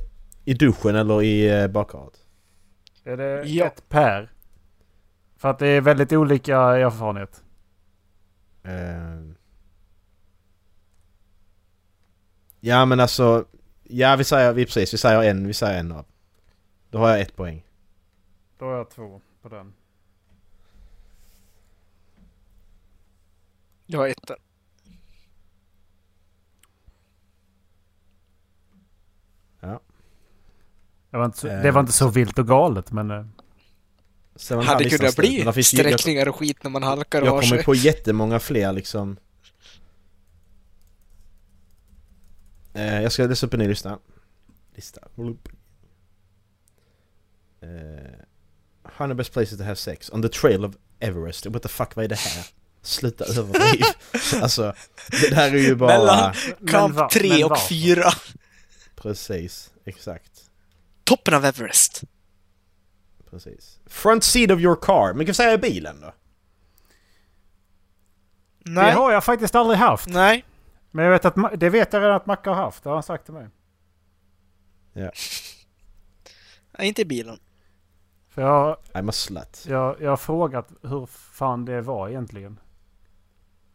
i 0.45 0.53
duschen 0.53 0.95
eller 0.95 1.21
i 1.23 1.47
eh, 1.61 1.67
badkaret. 1.67 2.13
Är 3.03 3.17
det 3.17 3.43
Ja. 3.49 3.65
ett 3.65 3.89
per? 3.89 4.31
För 5.37 5.49
att 5.49 5.59
det 5.59 5.67
är 5.67 5.81
väldigt 5.81 6.11
olika 6.11 6.57
erfarenhet. 6.57 7.43
Eh. 8.63 9.31
Ja 12.59 12.85
men 12.85 12.99
alltså... 12.99 13.45
Ja 13.83 14.15
vi 14.15 14.23
säger, 14.23 14.53
vi 14.53 14.65
precis, 14.65 14.93
vi 14.93 14.97
säger 14.97 15.23
en, 15.23 15.47
vi 15.47 15.53
säger 15.53 15.79
en 15.79 15.91
av. 15.91 16.05
Då 16.89 16.97
har 16.97 17.09
jag 17.09 17.21
ett 17.21 17.35
poäng. 17.35 17.63
Då 18.57 18.65
har 18.65 18.73
jag 18.73 18.89
två 18.89 19.21
på 19.41 19.49
den. 19.49 19.73
Du 23.85 23.97
har 23.97 24.07
ett. 24.07 24.31
Ja. 29.59 29.79
Det 31.09 31.17
var 31.17 31.25
inte 31.25 31.37
så, 31.37 31.47
Eh, 31.47 31.61
det 31.61 31.71
var 31.71 31.79
inte 31.79 31.91
så 31.91 32.09
vilt 32.09 32.39
och 32.39 32.47
galet 32.47 32.91
men... 32.91 33.11
eh, 33.11 33.25
Sen 34.35 34.59
Hade 34.59 34.83
listan 34.83 34.99
kunnat 34.99 35.15
bli 35.15 35.43
jag- 35.43 35.65
sträckningar 35.65 36.27
och 36.29 36.35
skit 36.35 36.63
när 36.63 36.71
man 36.71 36.83
halkar 36.83 37.21
och 37.21 37.27
Jag 37.27 37.41
kommer 37.43 37.63
på 37.63 37.75
jättemånga 37.75 38.39
fler 38.39 38.73
liksom. 38.73 39.17
Eh, 42.73 43.01
jag 43.01 43.11
ska 43.11 43.23
läsa 43.25 43.45
upp 43.45 43.53
en 43.53 43.59
ny 43.59 43.67
lista. 43.67 43.99
Lista. 44.75 45.01
Eh, 47.61 48.19
100 48.97 49.15
best 49.15 49.33
places 49.33 49.57
to 49.57 49.63
have 49.63 49.75
sex. 49.75 50.09
On 50.09 50.21
the 50.21 50.29
trail 50.29 50.65
of 50.65 50.75
Everest. 50.99 51.45
What 51.45 51.61
the 51.63 51.69
fuck, 51.69 51.95
vad 51.95 52.05
är 52.05 52.09
det 52.09 52.19
här? 52.19 52.45
Sluta 52.81 53.25
överdriv. 53.25 53.83
alltså, 54.41 54.73
det 55.29 55.35
här 55.35 55.51
är 55.51 55.57
ju 55.57 55.75
bara... 55.75 55.97
Mellan 55.97 56.33
kamp 56.67 56.95
va- 56.95 57.09
3 57.13 57.29
men 57.29 57.43
och 57.43 57.49
varför? 57.49 57.67
4. 57.67 58.03
Precis, 58.95 59.71
exakt. 59.85 60.31
Toppen 61.03 61.33
av 61.33 61.45
Everest. 61.45 62.03
Precis. 63.29 63.79
Front 63.85 64.23
seat 64.23 64.51
of 64.51 64.59
your 64.59 64.75
car. 64.75 65.13
Men 65.13 65.25
kan 65.25 65.31
vi 65.31 65.33
säga 65.33 65.57
bilen 65.57 66.01
då? 66.01 66.13
Det 68.63 68.71
Nej. 68.71 68.93
har 68.93 69.11
jag 69.11 69.23
faktiskt 69.23 69.55
aldrig 69.55 69.79
haft. 69.79 70.07
Nej. 70.07 70.45
Men 70.91 71.05
jag 71.05 71.11
vet 71.11 71.25
att, 71.25 71.59
det 71.59 71.69
vet 71.69 71.93
jag 71.93 72.01
redan 72.01 72.15
att 72.15 72.25
Macke 72.25 72.49
har 72.49 72.55
haft. 72.55 72.83
Det 72.83 72.89
har 72.89 72.95
han 72.95 73.03
sagt 73.03 73.25
till 73.25 73.33
mig. 73.33 73.47
Ja. 74.93 75.11
Nej, 76.77 76.87
inte 76.87 77.01
i 77.01 77.05
bilen. 77.05 77.39
För 78.37 78.43
jag, 78.43 78.77
I'm 78.93 79.09
a 79.09 79.11
slut. 79.11 79.65
jag, 79.67 80.01
jag 80.01 80.09
har 80.09 80.17
frågat 80.17 80.69
hur 80.81 81.05
fan 81.31 81.65
det 81.65 81.81
var 81.81 82.09
egentligen. 82.09 82.59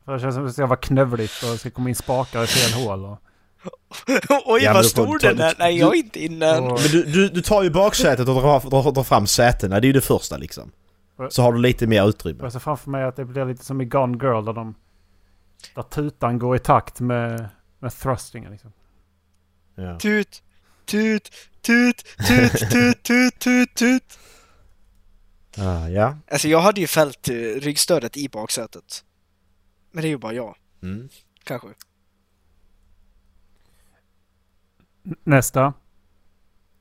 För 0.05 0.13
det 0.13 0.21
känns 0.21 0.35
som 0.35 0.47
att 0.47 0.53
ska 0.53 0.67
vara 0.67 0.77
knövligt 0.77 1.43
och 1.43 1.51
det 1.51 1.59
ska 1.59 1.71
komma 1.71 1.89
in 1.89 1.95
spakar 1.95 2.45
i 2.45 2.47
fel 2.47 2.85
hål. 2.85 3.05
Och, 3.05 3.19
Oj, 4.47 4.63
Ja, 4.63 4.73
vad 4.73 4.87
stor 4.87 5.19
den 5.19 5.41
är. 5.41 5.55
Nej, 5.59 5.79
jag 5.79 5.95
är 5.95 5.99
inte 5.99 6.25
inne 6.25 6.47
än. 6.47 6.65
Men 6.65 6.77
du, 6.77 7.03
du, 7.03 7.29
du 7.29 7.43
tar 7.43 7.63
ju 7.63 7.71
baksätet 7.71 8.29
och 8.29 8.35
drar, 8.35 8.71
drar, 8.71 8.93
drar 8.93 9.03
fram 9.03 9.27
sätena. 9.27 9.81
Det 9.81 9.85
är 9.85 9.89
ju 9.89 9.93
det 9.93 10.01
första 10.01 10.37
liksom. 10.37 10.73
Så 11.29 11.43
har 11.43 11.53
du 11.53 11.59
lite 11.59 11.87
mer 11.87 12.09
utrymme. 12.09 12.43
jag 12.43 12.53
ser 12.53 12.59
framför 12.59 12.91
mig 12.91 13.05
att 13.05 13.17
det 13.17 13.25
blir 13.25 13.45
lite 13.45 13.65
som 13.65 13.81
i 13.81 13.85
Gone 13.85 14.19
Girl 14.23 14.45
där 14.45 14.53
de... 14.53 14.75
Där 15.75 15.83
tutan 15.83 16.39
går 16.39 16.57
i 16.57 16.59
takt 16.59 17.01
med, 17.01 17.49
med 17.79 17.93
thrustingen 17.93 18.51
liksom. 18.51 18.73
Ja. 19.75 19.99
Tut, 19.99 20.43
tut, 20.85 21.31
tut, 21.63 22.05
tut, 22.29 22.71
tut, 22.71 23.03
tut, 23.03 23.39
tut, 23.39 23.75
tut. 23.75 24.19
Ah, 25.59 25.89
ja. 25.89 26.19
Alltså 26.31 26.49
jag 26.49 26.61
hade 26.61 26.81
ju 26.81 26.87
fällt 26.87 27.29
eh, 27.29 27.33
ryggstödet 27.35 28.17
i 28.17 28.29
baksätet. 28.29 29.05
Men 29.91 30.03
det 30.03 30.09
är 30.09 30.11
ju 30.11 30.19
bara 30.19 30.33
jag, 30.33 30.57
Mm. 30.83 31.09
kanske. 31.45 31.69
Nästa. 35.25 35.75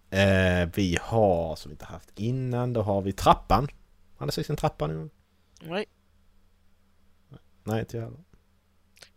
Eh, 0.10 0.70
vi 0.76 0.98
har, 1.02 1.56
som 1.56 1.70
vi 1.70 1.74
inte 1.74 1.86
haft 1.86 2.20
innan, 2.20 2.74
då 2.74 2.82
har 2.82 3.02
vi 3.02 3.14
trappan. 3.14 3.68
Har 4.18 4.26
ni 4.26 4.32
sett 4.32 4.50
en 4.50 4.56
trappa 4.56 4.88
nu? 4.88 5.10
Nej. 5.62 5.86
Nej, 7.64 7.80
inte 7.80 7.98
jag 7.98 8.04
heller. 8.04 8.20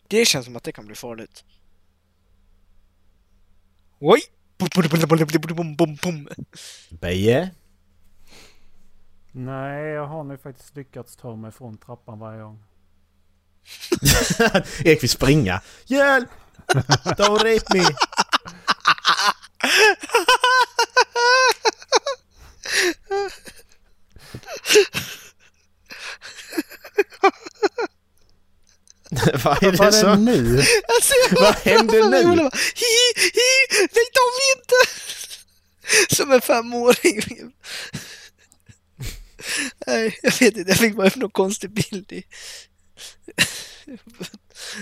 Det 0.08 0.24
känns 0.24 0.44
som 0.44 0.56
att 0.56 0.62
det 0.64 0.72
kan 0.72 0.86
bli 0.86 0.94
farligt. 0.94 1.44
Oj! 3.98 4.20
Bum, 5.98 6.28
Nej, 9.36 9.84
jag 9.84 10.06
har 10.06 10.24
nu 10.24 10.38
faktiskt 10.38 10.76
lyckats 10.76 11.16
ta 11.16 11.36
mig 11.36 11.52
från 11.52 11.78
trappan 11.78 12.18
varje 12.18 12.42
gång. 12.42 12.64
Erik 14.84 15.02
vill 15.02 15.10
springa. 15.10 15.60
Hjälp! 15.86 16.28
Don't 17.04 17.38
rape 17.38 17.78
me! 17.78 17.84
Vad 29.44 29.62
är 29.62 29.72
det, 29.72 29.78
Vad 29.78 29.94
så? 29.94 30.14
nu? 30.14 30.58
Alltså, 30.88 31.14
Vad 31.40 31.54
händer 31.54 32.08
nu? 32.10 32.18
Hi, 32.74 33.12
hi, 33.16 33.30
hi, 33.34 33.80
lägg 33.80 34.14
av 34.24 34.34
inte! 34.56 34.80
Som 36.14 36.32
en 36.32 36.40
femåring. 36.40 37.52
Nej, 39.86 40.18
jag 40.22 40.30
vet 40.40 40.56
inte, 40.56 40.70
jag 40.70 40.78
fick 40.78 40.96
bara 40.96 41.06
upp 41.06 41.16
någon 41.16 41.30
konstig 41.30 41.70
bild 41.70 42.12
i... 42.12 42.24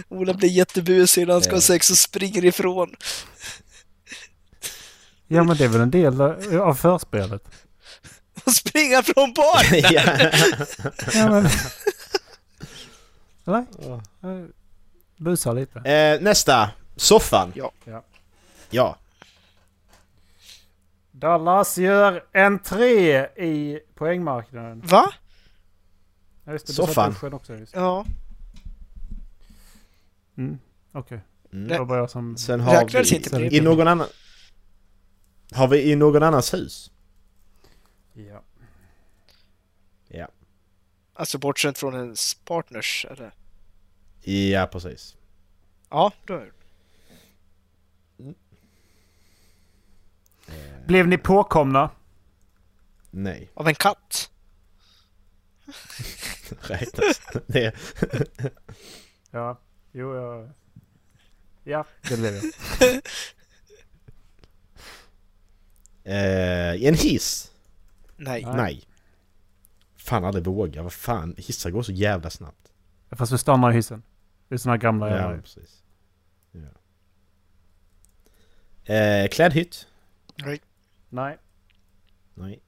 Ola 0.08 0.34
blir 0.34 0.48
jättebusig 0.48 1.26
när 1.26 1.32
han 1.32 1.42
ska 1.42 1.52
ha 1.54 1.60
sex 1.60 1.90
och 1.90 1.96
springer 1.98 2.44
ifrån. 2.44 2.94
Ja 5.28 5.44
men 5.44 5.56
det 5.56 5.64
är 5.64 5.68
väl 5.68 5.80
en 5.80 5.90
del 5.90 6.20
av 6.60 6.74
förspelet. 6.74 7.42
Och 8.44 8.52
springer 8.52 9.02
från 9.02 9.32
barnen! 9.34 9.82
ja. 11.14 11.30
Men... 11.30 11.48
Eller? 13.46 13.66
Ja. 13.78 14.02
Busar 15.16 15.54
lite. 15.54 15.78
eh, 15.78 16.20
nästa. 16.20 16.70
Soffan. 16.96 17.52
Ja. 17.54 17.72
Ja. 18.70 18.96
Dallas 21.22 21.78
gör 21.78 22.24
entré 22.32 23.26
i 23.36 23.80
poängmarknaden. 23.94 24.80
Va? 24.84 25.12
Ja, 26.44 26.52
just 26.52 26.66
det, 26.66 26.72
Soffan. 26.72 27.14
också. 27.32 27.54
Just. 27.54 27.74
Ja. 27.74 28.06
Mm. 30.36 30.58
Okej. 30.92 31.20
Mm. 31.52 31.68
Det 31.68 31.78
var 31.78 31.86
bara 31.86 31.98
jag 31.98 32.10
som... 32.10 32.36
Sen 32.36 32.60
har 32.60 33.02
vi 33.02 33.16
inte 33.16 33.56
i 33.56 33.60
någon 33.60 33.88
annan... 33.88 34.06
Har 35.52 35.68
vi 35.68 35.92
i 35.92 35.96
någon 35.96 36.22
annans 36.22 36.54
hus? 36.54 36.90
Ja. 38.12 38.42
Ja. 40.08 40.28
Alltså 41.14 41.38
bortsett 41.38 41.78
från 41.78 41.94
ens 41.94 42.34
partners, 42.34 43.06
eller? 43.10 43.34
Ja, 44.22 44.68
precis. 44.72 45.16
Ja, 45.90 46.12
då 46.26 46.34
är 46.34 46.40
det. 46.40 46.61
Blev 50.86 51.08
ni 51.08 51.18
påkomna? 51.18 51.90
Nej. 53.10 53.50
Av 53.54 53.68
en 53.68 53.74
katt? 53.74 54.30
Rätt. 56.60 57.00
Det... 57.46 57.74
Ja. 59.30 59.60
Jo, 59.92 60.14
jag... 60.14 60.50
Ja, 61.64 61.84
det 62.08 62.16
blev 62.16 62.34
jag. 62.34 62.44
Eh, 66.04 66.84
en 66.84 66.94
hiss? 66.94 67.52
Nej. 68.16 68.44
Nej. 68.44 68.84
Fan 69.96 70.24
aldrig 70.24 70.44
våga. 70.44 70.82
Vad 70.82 70.92
fan. 70.92 71.34
Hissar 71.38 71.70
går 71.70 71.82
så 71.82 71.92
jävla 71.92 72.30
snabbt. 72.30 72.72
Fast 73.10 73.32
vi 73.32 73.38
stannar 73.38 73.72
i 73.72 73.74
hissen. 73.74 74.02
Det 74.48 74.54
är 74.54 74.58
såna 74.58 74.76
gamla 74.76 75.10
Ja, 75.10 75.38
precis. 75.42 75.82
Ja. 76.52 76.68
Eh, 78.94 79.28
klädhytt? 79.28 79.86
Nej. 80.36 80.60
Nej. 81.08 81.38
Nej. 82.34 82.62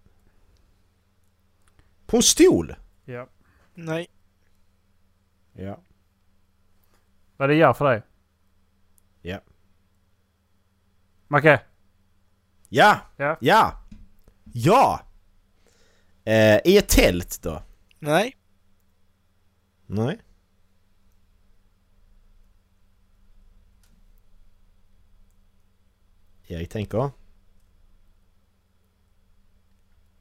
På 2.07 2.17
en 2.17 2.23
stol? 2.23 2.75
Ja. 3.05 3.29
Nej. 3.75 4.07
Ja. 5.53 5.81
Vad 7.37 7.49
det 7.49 7.55
gör 7.55 7.73
för 7.73 7.85
dig? 7.85 8.03
Ja. 9.23 9.41
Macke? 11.29 11.63
Ja! 12.69 13.01
Ja. 13.17 13.37
Ja! 13.41 13.83
Ja! 14.53 15.01
Eh, 16.25 16.61
I 16.65 16.79
ett 16.79 16.89
tält 16.89 17.43
då? 17.43 17.63
Nej. 17.99 18.37
Nej. 19.87 20.21
Jag 26.47 26.71
tänker. 26.71 27.11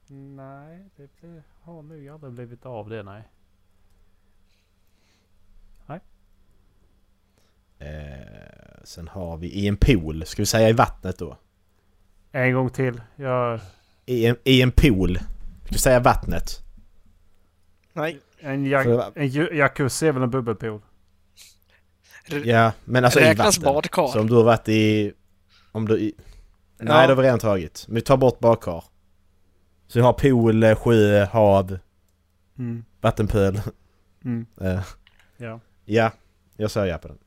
Nej, 0.08 0.90
det, 0.96 1.44
har 1.62 1.82
nog 1.82 2.08
aldrig 2.10 2.34
blivit 2.34 2.66
av 2.66 2.90
det 2.90 3.04
nej. 3.04 3.24
Nej. 5.86 6.00
Eh, 7.80 8.84
sen 8.84 9.08
har 9.08 9.38
vi 9.38 9.48
i 9.48 9.68
en 9.68 9.78
pool. 9.78 10.26
Ska 10.26 10.42
vi 10.42 10.46
säga 10.46 10.70
i 10.70 10.74
vattnet 10.74 11.20
då? 11.20 11.38
En 12.32 12.54
gång 12.54 12.70
till. 12.70 13.02
Jag... 13.16 13.60
I 14.06 14.26
en, 14.26 14.36
i 14.44 14.62
en 14.62 14.72
pool. 14.72 15.16
Ska 15.64 15.70
vi 15.72 15.78
säga 15.78 16.00
vattnet? 16.00 16.64
Nej. 17.94 18.20
En, 18.40 18.66
ja, 18.66 19.12
en 19.16 19.30
jacuzzi 19.30 20.08
är 20.08 20.12
väl 20.12 20.24
en 20.24 20.30
bubbelpool? 20.30 20.82
Ja, 22.44 22.72
men 22.86 23.06
alltså 23.06 23.20
i 23.20 23.24
Räknas 23.24 23.58
vatten. 23.58 23.74
badkar? 23.74 24.08
Så 24.08 24.20
om 24.20 24.28
du 24.28 24.36
har 24.36 24.44
varit 24.44 24.70
i... 24.70 25.14
Om 25.72 25.88
du... 25.88 26.00
I, 26.00 26.14
nej, 26.78 26.88
Ja. 26.88 27.02
det 27.02 27.08
har 27.08 27.16
vi 27.16 27.24
redan 27.24 27.40
tagit. 27.40 27.86
Men 27.88 27.96
vi 27.96 28.02
tar 28.02 28.18
bort 28.18 28.40
badkar. 28.40 28.84
Så 29.88 30.00
vi 30.00 30.04
har 30.04 30.14
pool, 30.14 30.64
eh, 30.64 30.76
sjö, 30.76 31.26
hav, 31.26 31.78
Mm. 32.58 32.86
vattenpöl. 33.02 33.62
Mm. 34.26 34.46
Eh, 34.62 34.84
Ja. 35.38 35.60
ja, 35.86 36.12
jag 36.58 36.72
säger 36.72 36.88
ja 36.88 36.98
på 36.98 37.08
den. 37.08 37.18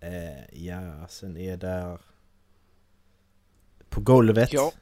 Eh, 0.00 0.54
ja, 0.66 1.06
sen 1.08 1.36
är 1.36 1.56
där... 1.56 2.00
På 3.88 4.00
golvet. 4.00 4.52
Ja. 4.52 4.72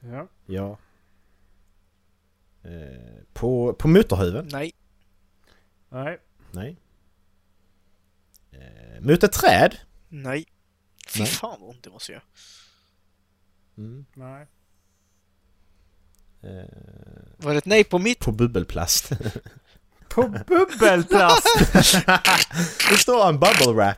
Ja. 0.00 0.26
Ja. 0.46 0.78
Eh, 2.62 3.22
på, 3.32 3.72
på 3.74 3.88
motorhuven? 3.88 4.48
Nej. 4.52 4.72
Nej. 5.88 6.18
Nej. 6.52 6.76
Eh, 8.50 9.00
mot 9.00 9.22
ett 9.22 9.32
träd? 9.32 9.76
Nej. 10.10 10.44
Fy 11.06 11.20
Nej. 11.20 11.28
fan 11.28 11.60
vad 11.60 11.70
ont 11.70 11.82
det 11.84 11.90
måste 11.90 12.12
göra. 12.12 12.22
Mm. 13.78 14.06
Nej. 14.14 14.46
Eh, 16.42 16.64
Var 17.36 17.52
det 17.52 17.58
ett 17.58 17.64
nej 17.66 17.84
på 17.84 17.98
mitt? 17.98 18.18
på 18.18 18.32
bubbelplast. 18.32 19.12
På 20.08 20.28
bubbelplast! 20.28 21.46
det 22.90 22.96
står 22.98 23.28
en 23.28 23.38
bubble 23.40 23.72
wrap. 23.72 23.96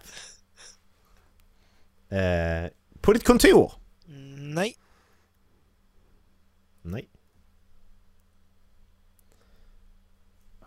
Eh, 2.08 2.70
på 3.00 3.12
ditt 3.12 3.24
kontor? 3.24 3.72
Nej. 4.36 4.76
Nej. 6.82 7.08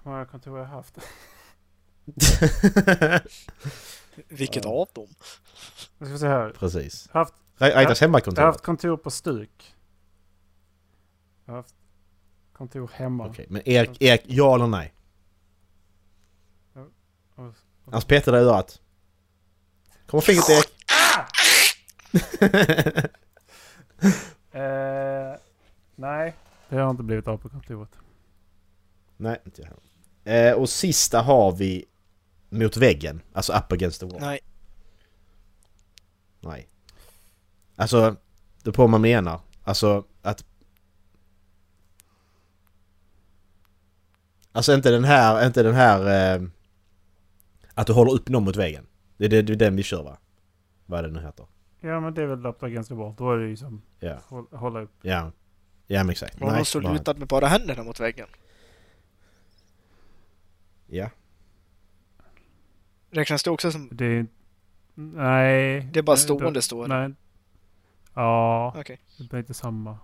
Hur 0.03 0.11
många 0.11 0.25
kontor 0.25 0.51
har 0.51 0.59
jag 0.59 0.65
haft? 0.65 0.97
Vilket 4.27 4.65
av 4.65 4.87
dem? 4.93 5.07
Jag 5.97 6.07
ska 6.07 6.17
se 6.17 6.27
här. 6.27 6.49
Precis. 6.49 7.09
Haft, 7.11 7.33
Räknas 7.57 7.81
jag 7.83 7.89
har 7.89 7.95
hemmakontor? 7.95 8.41
haft 8.43 8.61
kontor 8.61 8.97
på 8.97 9.11
Stuk. 9.11 9.75
Jag 11.45 11.53
har 11.53 11.57
haft 11.57 11.75
kontor 12.53 12.91
hemma. 12.93 13.27
Okej, 13.27 13.45
men 13.49 13.61
Erik, 13.69 14.01
Erik, 14.01 14.21
ja 14.25 14.55
eller 14.55 14.67
nej? 14.67 14.93
Och- 17.35 17.53
Annars 17.85 18.05
petar 18.05 18.31
det 18.31 18.37
i 18.39 18.41
örat. 18.41 18.81
Kommer 20.05 20.21
fingret 20.21 20.49
Erik? 20.49 20.71
Eh, 24.51 25.35
nej, 25.95 26.35
det 26.69 26.75
har 26.77 26.89
inte 26.91 27.03
blivit 27.03 27.27
av 27.27 27.37
på 27.37 27.49
kontoret. 27.49 27.89
nej, 29.17 29.41
inte 29.45 29.61
jag 29.61 29.67
heller. 29.69 30.49
Eh, 30.51 30.53
och 30.55 30.69
sista 30.69 31.21
har 31.21 31.51
vi 31.51 31.85
mot 32.55 32.77
väggen. 32.77 33.21
Alltså 33.33 33.53
up 33.53 33.71
against 33.71 33.99
the 33.99 34.05
wall. 34.05 34.19
Nej. 34.21 34.39
Nej. 36.41 36.67
Alltså, 37.75 38.15
det 38.63 38.69
är 38.69 38.73
på 38.73 38.81
vad 38.81 38.89
man 38.89 39.01
menar. 39.01 39.39
Alltså 39.63 40.05
att... 40.21 40.45
Alltså 44.51 44.73
inte 44.73 44.91
den 44.91 45.03
här, 45.03 45.45
inte 45.45 45.63
den 45.63 45.73
här... 45.75 46.35
Eh, 46.35 46.43
att 47.73 47.87
du 47.87 47.93
håller 47.93 48.11
upp 48.11 48.29
någon 48.29 48.43
mot 48.43 48.55
väggen. 48.55 48.87
Det 49.17 49.25
är, 49.25 49.29
det, 49.29 49.41
det 49.41 49.53
är 49.53 49.57
den 49.57 49.75
vi 49.75 49.83
kör 49.83 50.03
va? 50.03 50.17
Vad 50.85 50.99
är 50.99 51.03
det 51.03 51.11
nu 51.13 51.21
heter? 51.21 51.45
Ja 51.81 51.99
men 51.99 52.13
det 52.13 52.21
är 52.21 52.25
väl 52.25 52.45
up 52.45 52.63
against 52.63 52.89
the 52.89 52.95
wall. 52.95 53.13
Då 53.17 53.31
är 53.31 53.37
det 53.37 53.47
ju 53.47 53.57
som 53.57 53.81
Ja. 53.99 54.17
håll, 54.27 54.45
hålla 54.51 54.81
upp. 54.81 54.91
Ja. 55.01 55.31
Ja 55.87 56.03
men 56.03 56.09
exakt. 56.09 56.39
Någon 56.39 56.65
så 56.65 56.81
bara- 56.81 56.93
lutad 56.93 57.13
med 57.13 57.27
bara 57.27 57.47
händerna 57.47 57.83
mot 57.83 57.99
väggen? 57.99 58.27
Ja. 60.87 61.09
Räknas 63.15 63.43
det 63.43 63.49
också 63.51 63.71
som... 63.71 63.89
Det 63.91 64.05
är... 64.05 64.25
Nej. 64.95 65.89
Det 65.93 65.99
är 65.99 66.03
bara 66.03 66.17
stående 66.17 66.51
då- 66.51 66.61
stående. 66.61 66.97
Nej. 67.07 67.13
Ja. 68.13 68.73
Okej. 68.77 68.99
Det 69.17 69.23
blir 69.29 69.39
inte 69.39 69.53
samma. 69.53 69.97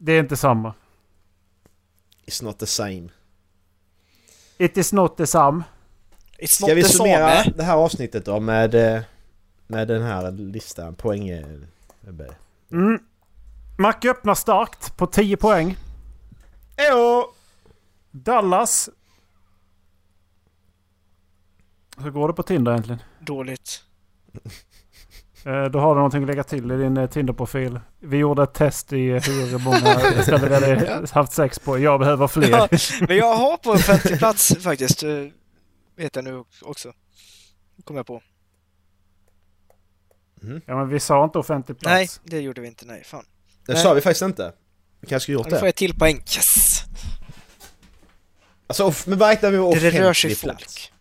Det 0.00 0.12
är 0.12 0.20
inte 0.20 0.36
samma. 0.36 0.74
It's 2.26 2.44
not 2.44 2.58
the 2.58 2.66
same. 2.66 3.08
It 4.58 4.76
is 4.76 4.92
not 4.92 5.16
the 5.16 5.26
same. 5.26 5.62
It's 6.38 6.46
Ska 6.54 6.66
not 6.66 6.76
vi 6.76 6.82
the 6.82 6.88
summera 6.88 7.42
same. 7.42 7.56
det 7.56 7.62
här 7.62 7.76
avsnittet 7.76 8.24
då 8.24 8.40
med, 8.40 8.74
eh, 8.74 9.02
med 9.66 9.88
den 9.88 10.02
här 10.02 10.30
listan? 10.32 10.94
Poäng... 10.94 11.28
eh, 11.28 11.46
Mm. 12.72 12.98
Macke 13.78 14.10
öppnar 14.10 14.34
starkt 14.34 14.96
på 14.96 15.06
10 15.06 15.36
poäng. 15.36 15.76
Ejo! 16.76 17.24
Dallas. 18.10 18.88
Hur 21.98 22.10
går 22.10 22.28
det 22.28 22.34
på 22.34 22.42
Tinder 22.42 22.72
egentligen? 22.72 23.02
Dåligt. 23.20 23.82
Eh, 25.44 25.64
Då 25.64 25.78
har 25.78 25.88
du 25.94 25.96
någonting 25.96 26.22
att 26.22 26.26
lägga 26.28 26.44
till 26.44 26.70
i 26.72 26.76
din 26.76 26.96
eh, 26.96 27.10
Tinder-profil. 27.10 27.80
Vi 28.00 28.16
gjorde 28.16 28.42
ett 28.42 28.54
test 28.54 28.92
i 28.92 28.96
hur 29.10 29.58
många 29.58 30.22
ställen 30.22 30.48
vi 30.48 30.54
hade 30.54 31.06
haft 31.12 31.32
sex 31.32 31.58
på. 31.58 31.78
Jag 31.78 32.00
behöver 32.00 32.26
fler. 32.28 32.48
Ja, 32.50 32.68
men 33.08 33.16
jag 33.16 33.34
har 33.36 33.56
på 33.56 33.72
en 34.12 34.18
plats 34.18 34.56
faktiskt. 34.60 35.02
eh, 35.02 35.10
Vet 35.96 36.16
jag 36.16 36.24
nu 36.24 36.44
också. 36.62 36.92
Kom 37.84 37.96
jag 37.96 38.06
på. 38.06 38.22
Ja, 40.66 40.76
men 40.76 40.88
vi 40.88 41.00
sa 41.00 41.24
inte 41.24 41.38
offentlig 41.38 41.78
plats. 41.78 41.94
Nej, 41.94 42.08
det 42.24 42.40
gjorde 42.40 42.60
vi 42.60 42.66
inte. 42.66 42.86
Nej, 42.86 43.04
fan. 43.04 43.24
Det 43.66 43.72
Nej. 43.72 43.82
sa 43.82 43.94
vi 43.94 44.00
faktiskt 44.00 44.22
inte. 44.22 44.52
Vi 45.00 45.06
kanske 45.06 45.24
skulle 45.24 45.34
gjort 45.38 45.46
Nu 45.46 45.50
får 45.50 45.60
det. 45.60 45.66
jag 45.66 45.74
till 45.74 45.98
poäng. 45.98 46.16
Yes! 46.16 46.82
Alltså, 48.66 48.92
men 49.10 49.18
vad 49.18 49.28
räknar 49.28 49.50
vi 49.50 49.56
med 49.56 49.66
Det 49.66 49.68
offentlig 49.76 50.00
rör 50.00 50.12
sig 50.12 50.34
plats? 50.36 50.64
folk. 50.64 50.92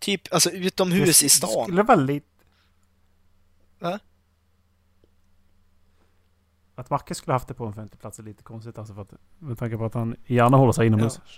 Typ, 0.00 0.22
alltså 0.30 0.50
utomhus 0.50 1.22
i 1.22 1.26
Det 1.26 1.30
stan. 1.30 1.64
skulle 1.64 1.82
vara 1.82 1.98
lite... 1.98 2.26
Va? 3.78 3.98
Att 6.74 6.90
Macke 6.90 7.14
skulle 7.14 7.32
haft 7.32 7.48
det 7.48 7.54
på 7.54 7.64
en 7.64 7.70
offentlig 7.70 8.00
plats 8.00 8.18
är 8.18 8.22
lite 8.22 8.42
konstigt 8.42 8.78
alltså 8.78 8.94
för 8.94 9.02
att, 9.02 9.12
med 9.38 9.58
tanke 9.58 9.76
på 9.76 9.84
att 9.84 9.94
han 9.94 10.16
gärna 10.26 10.56
håller 10.56 10.72
sig 10.72 10.86
inomhus. 10.86 11.20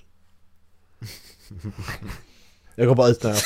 Jag 2.74 2.88
går 2.88 2.94
bara 2.94 3.08
ut 3.08 3.22
när 3.22 3.30
jag 3.30 3.38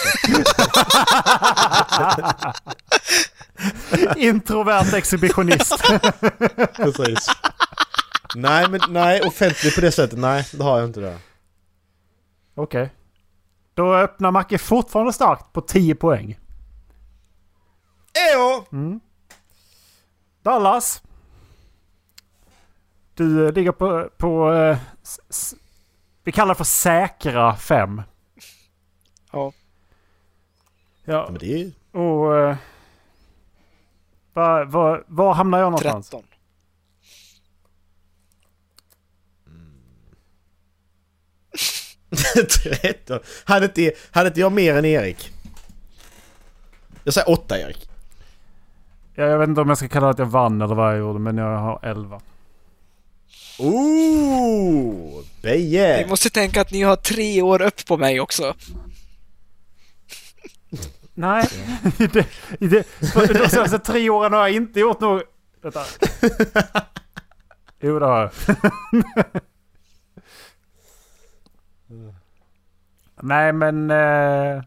Introvert 4.16 4.94
exhibitionist. 4.94 5.82
Precis. 6.76 7.26
Nej, 8.34 8.68
men 8.68 8.80
nej, 8.88 9.20
offentlig 9.20 9.74
på 9.74 9.80
det 9.80 9.92
sättet, 9.92 10.18
nej, 10.18 10.46
det 10.52 10.64
har 10.64 10.78
jag 10.78 10.88
inte 10.88 11.00
det. 11.00 11.18
Okej. 12.54 12.90
Då 13.76 13.94
öppnar 13.94 14.30
Macke 14.30 14.58
fortfarande 14.58 15.12
starkt 15.12 15.52
på 15.52 15.60
10 15.60 15.94
poäng. 15.94 16.38
Ejo! 18.32 18.64
Mm. 18.72 19.00
Dallas. 20.42 21.02
Du 23.14 23.46
eh, 23.46 23.52
ligger 23.52 23.72
på... 23.72 24.10
på 24.16 24.52
eh, 24.52 24.78
vi 26.24 26.32
kallar 26.32 26.54
det 26.54 26.58
för 26.58 26.64
säkra 26.64 27.56
5. 27.56 28.02
Ja. 29.32 29.52
Ja, 31.04 31.26
Men 31.30 31.38
det 31.38 31.52
är 31.52 31.58
ju... 31.58 31.72
och... 31.92 32.38
Eh, 32.38 32.56
var, 34.32 34.64
var, 34.64 35.04
var 35.06 35.34
hamnar 35.34 35.58
jag 35.58 35.66
någonstans? 35.66 36.10
13. 36.10 36.28
Tretton. 42.48 43.20
Hade 43.44 43.66
inte, 43.66 43.92
hade 44.10 44.28
inte 44.28 44.40
jag 44.40 44.52
mer 44.52 44.76
än 44.76 44.84
Erik? 44.84 45.32
Jag 47.04 47.14
säger 47.14 47.30
åtta 47.30 47.60
Erik. 47.60 47.88
Ja, 49.14 49.24
jag 49.24 49.38
vet 49.38 49.48
inte 49.48 49.60
om 49.60 49.68
jag 49.68 49.78
ska 49.78 49.88
kalla 49.88 50.06
det 50.06 50.10
att 50.10 50.18
jag 50.18 50.26
vann 50.26 50.62
eller 50.62 50.74
vad 50.74 50.92
jag 50.92 50.98
gjorde, 50.98 51.18
men 51.18 51.38
jag 51.38 51.56
har 51.56 51.80
11. 51.82 52.20
Ooh! 53.58 55.24
Beje! 55.42 56.02
Ni 56.02 56.06
måste 56.08 56.30
tänka 56.30 56.60
att 56.60 56.70
ni 56.70 56.82
har 56.82 56.96
tre 56.96 57.42
år 57.42 57.62
upp 57.62 57.86
på 57.86 57.96
mig 57.96 58.20
också. 58.20 58.54
Nej, 61.14 61.48
det, 61.98 62.26
det, 62.58 62.86
de 63.38 63.48
senaste 63.48 63.78
tre 63.78 64.10
åren 64.10 64.32
har 64.32 64.40
jag 64.40 64.50
inte 64.56 64.80
gjort 64.80 65.00
något... 65.00 65.22
Vänta. 65.62 65.84
Jo, 67.80 67.98
det 67.98 68.06
har 68.06 68.20
jag. 68.20 68.30
Nej, 73.26 73.52
men... 73.52 73.90
Eh, 73.90 74.62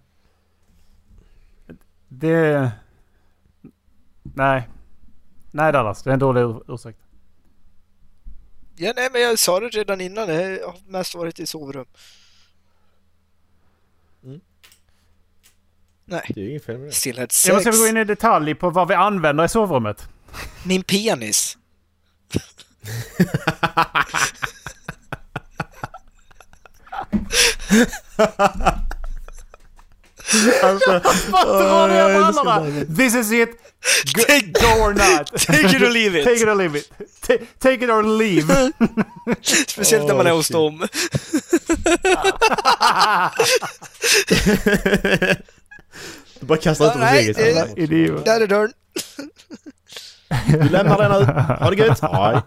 det... 2.07 2.71
Nej. 4.23 4.69
Nej, 5.51 5.71
Dallas. 5.73 6.03
Det 6.03 6.09
är 6.09 6.13
en 6.13 6.19
dålig 6.19 6.41
ur- 6.41 6.73
ursäkt. 6.73 6.99
Ja, 8.75 8.93
nej, 8.95 9.09
men 9.11 9.21
jag 9.21 9.39
sa 9.39 9.59
det 9.59 9.67
redan 9.69 10.01
innan. 10.01 10.29
Jag 10.29 10.67
har 10.67 10.75
mest 10.91 11.15
varit 11.15 11.39
i 11.39 11.47
sovrum. 11.47 11.85
Nej, 16.05 16.21
Det 16.27 16.41
är 16.41 16.43
ju 16.43 16.49
inget 16.49 16.65
fel 16.65 16.77
med 16.77 16.87
det. 16.87 16.91
still 16.93 17.15
had 17.17 17.23
Jag 17.23 17.31
sex. 17.33 17.65
måste 17.65 17.81
gå 17.81 17.87
in 17.87 17.97
i 17.97 18.03
detalj 18.03 18.55
på 18.55 18.69
vad 18.69 18.87
vi 18.87 18.93
använder 18.93 19.45
i 19.45 19.49
sovrummet. 19.49 20.07
Min 20.65 20.83
penis. 20.83 21.57
Alltså, 30.63 31.01
Vad 31.31 31.47
drar 31.47 31.89
jag 31.89 32.11
ner 32.11 32.19
brallorna? 32.19 32.85
This 32.97 33.15
is 33.15 33.31
it! 33.31 33.49
Go, 34.13 34.23
go 34.61 34.67
or 34.83 34.93
not! 34.93 35.27
Take 35.47 35.75
it 35.75 35.81
or 35.81 35.89
leave 35.89 36.19
it. 36.19 36.25
Take 36.25 36.35
it 36.41 36.47
or 36.47 36.55
leave 36.55 36.79
it. 36.79 36.89
Ta- 37.27 37.45
take 37.59 37.83
it 37.85 37.89
or 37.89 38.03
leave. 38.03 38.71
Speciellt 39.67 40.07
när 40.07 40.15
man 40.15 40.27
är 40.27 40.31
hos 40.31 40.47
dem. 40.47 40.87
Du 46.39 46.45
bara 46.45 46.57
kastar 46.57 46.85
ut 46.87 46.91
dem 46.93 47.01
det- 47.01 47.59
ansvar. 47.59 47.79
Idiot. 47.79 48.25
Där 48.25 48.41
är 48.41 48.47
dörren. 48.47 48.73
Du 50.47 50.69
lämnar 50.69 50.97
den 50.97 51.21
ut. 51.21 51.27
Ha 51.59 51.69
det 51.69 51.75
gött. 51.75 52.01
Nej. 52.01 52.41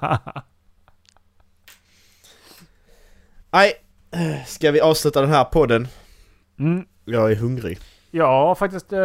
Nej. 3.53 3.75
Ska 4.47 4.71
vi 4.71 4.81
avsluta 4.81 5.21
den 5.21 5.31
här 5.31 5.45
podden? 5.45 5.89
Mm. 6.59 6.85
Jag 7.05 7.33
är 7.33 7.37
hungrig. 7.37 7.79
Jag 8.11 8.27
har 8.27 8.55
faktiskt 8.55 8.93
eh, 8.93 9.01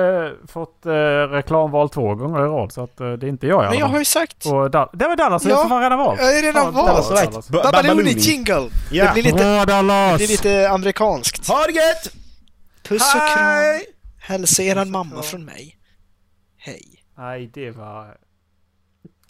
fått 0.47 0.86
eh, 0.86 0.91
reklamval 1.32 1.89
två 1.89 2.16
gånger 2.16 2.39
i 2.39 2.47
rad 2.47 2.72
så 2.72 2.84
att 2.84 2.99
eh, 2.99 3.12
det 3.14 3.26
är 3.26 3.30
inte 3.30 3.47
jag 3.47 3.66
i 3.66 3.70
Men 3.70 3.80
jag 3.80 3.86
har 3.88 3.99
ju 3.99 4.05
sagt... 4.05 4.45
Och 4.45 4.51
Dal- 4.72 4.89
det 4.93 5.08
var 5.08 5.16
Dallas, 5.16 5.43
så 5.43 5.49
Ja, 5.49 5.60
jag 5.60 5.70
får 5.70 5.82
redan 5.82 5.97
valt. 5.99 6.20
Jag 6.22 6.38
är 6.38 6.41
redan 6.41 6.74
Ja, 6.76 7.03
valt. 7.12 7.49
Ba- 7.49 7.64
Babaloni 7.72 8.12
jingle! 8.12 8.70
Ja. 8.91 9.05
Det 9.05 9.14
blir 9.14 9.24
lite, 9.24 9.36
Bra 9.68 9.82
det 10.12 10.18
blir 10.18 10.28
lite 10.28 10.70
amerikanskt. 10.70 11.47
Ha 11.47 11.66
det 11.66 11.72
gött! 11.72 12.14
Puss 12.84 13.16
och 13.16 13.22
kram. 13.38 13.80
Hälsa 14.20 14.64
eran 14.64 14.91
mamma 14.91 15.22
från 15.22 15.45
mig. 15.45 15.78
Hej. 16.58 16.84
Nej, 17.18 17.51
det 17.53 17.72
var... 17.72 18.18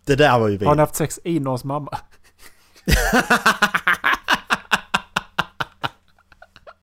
Det 0.06 0.16
där 0.16 0.40
var 0.40 0.48
ju 0.48 0.66
Har 0.66 0.72
ni 0.76 0.76
vi. 0.76 0.80
haft 0.82 0.96
sex 0.96 1.20
inne 1.24 1.50
hos 1.50 1.64
mamma? 1.64 1.98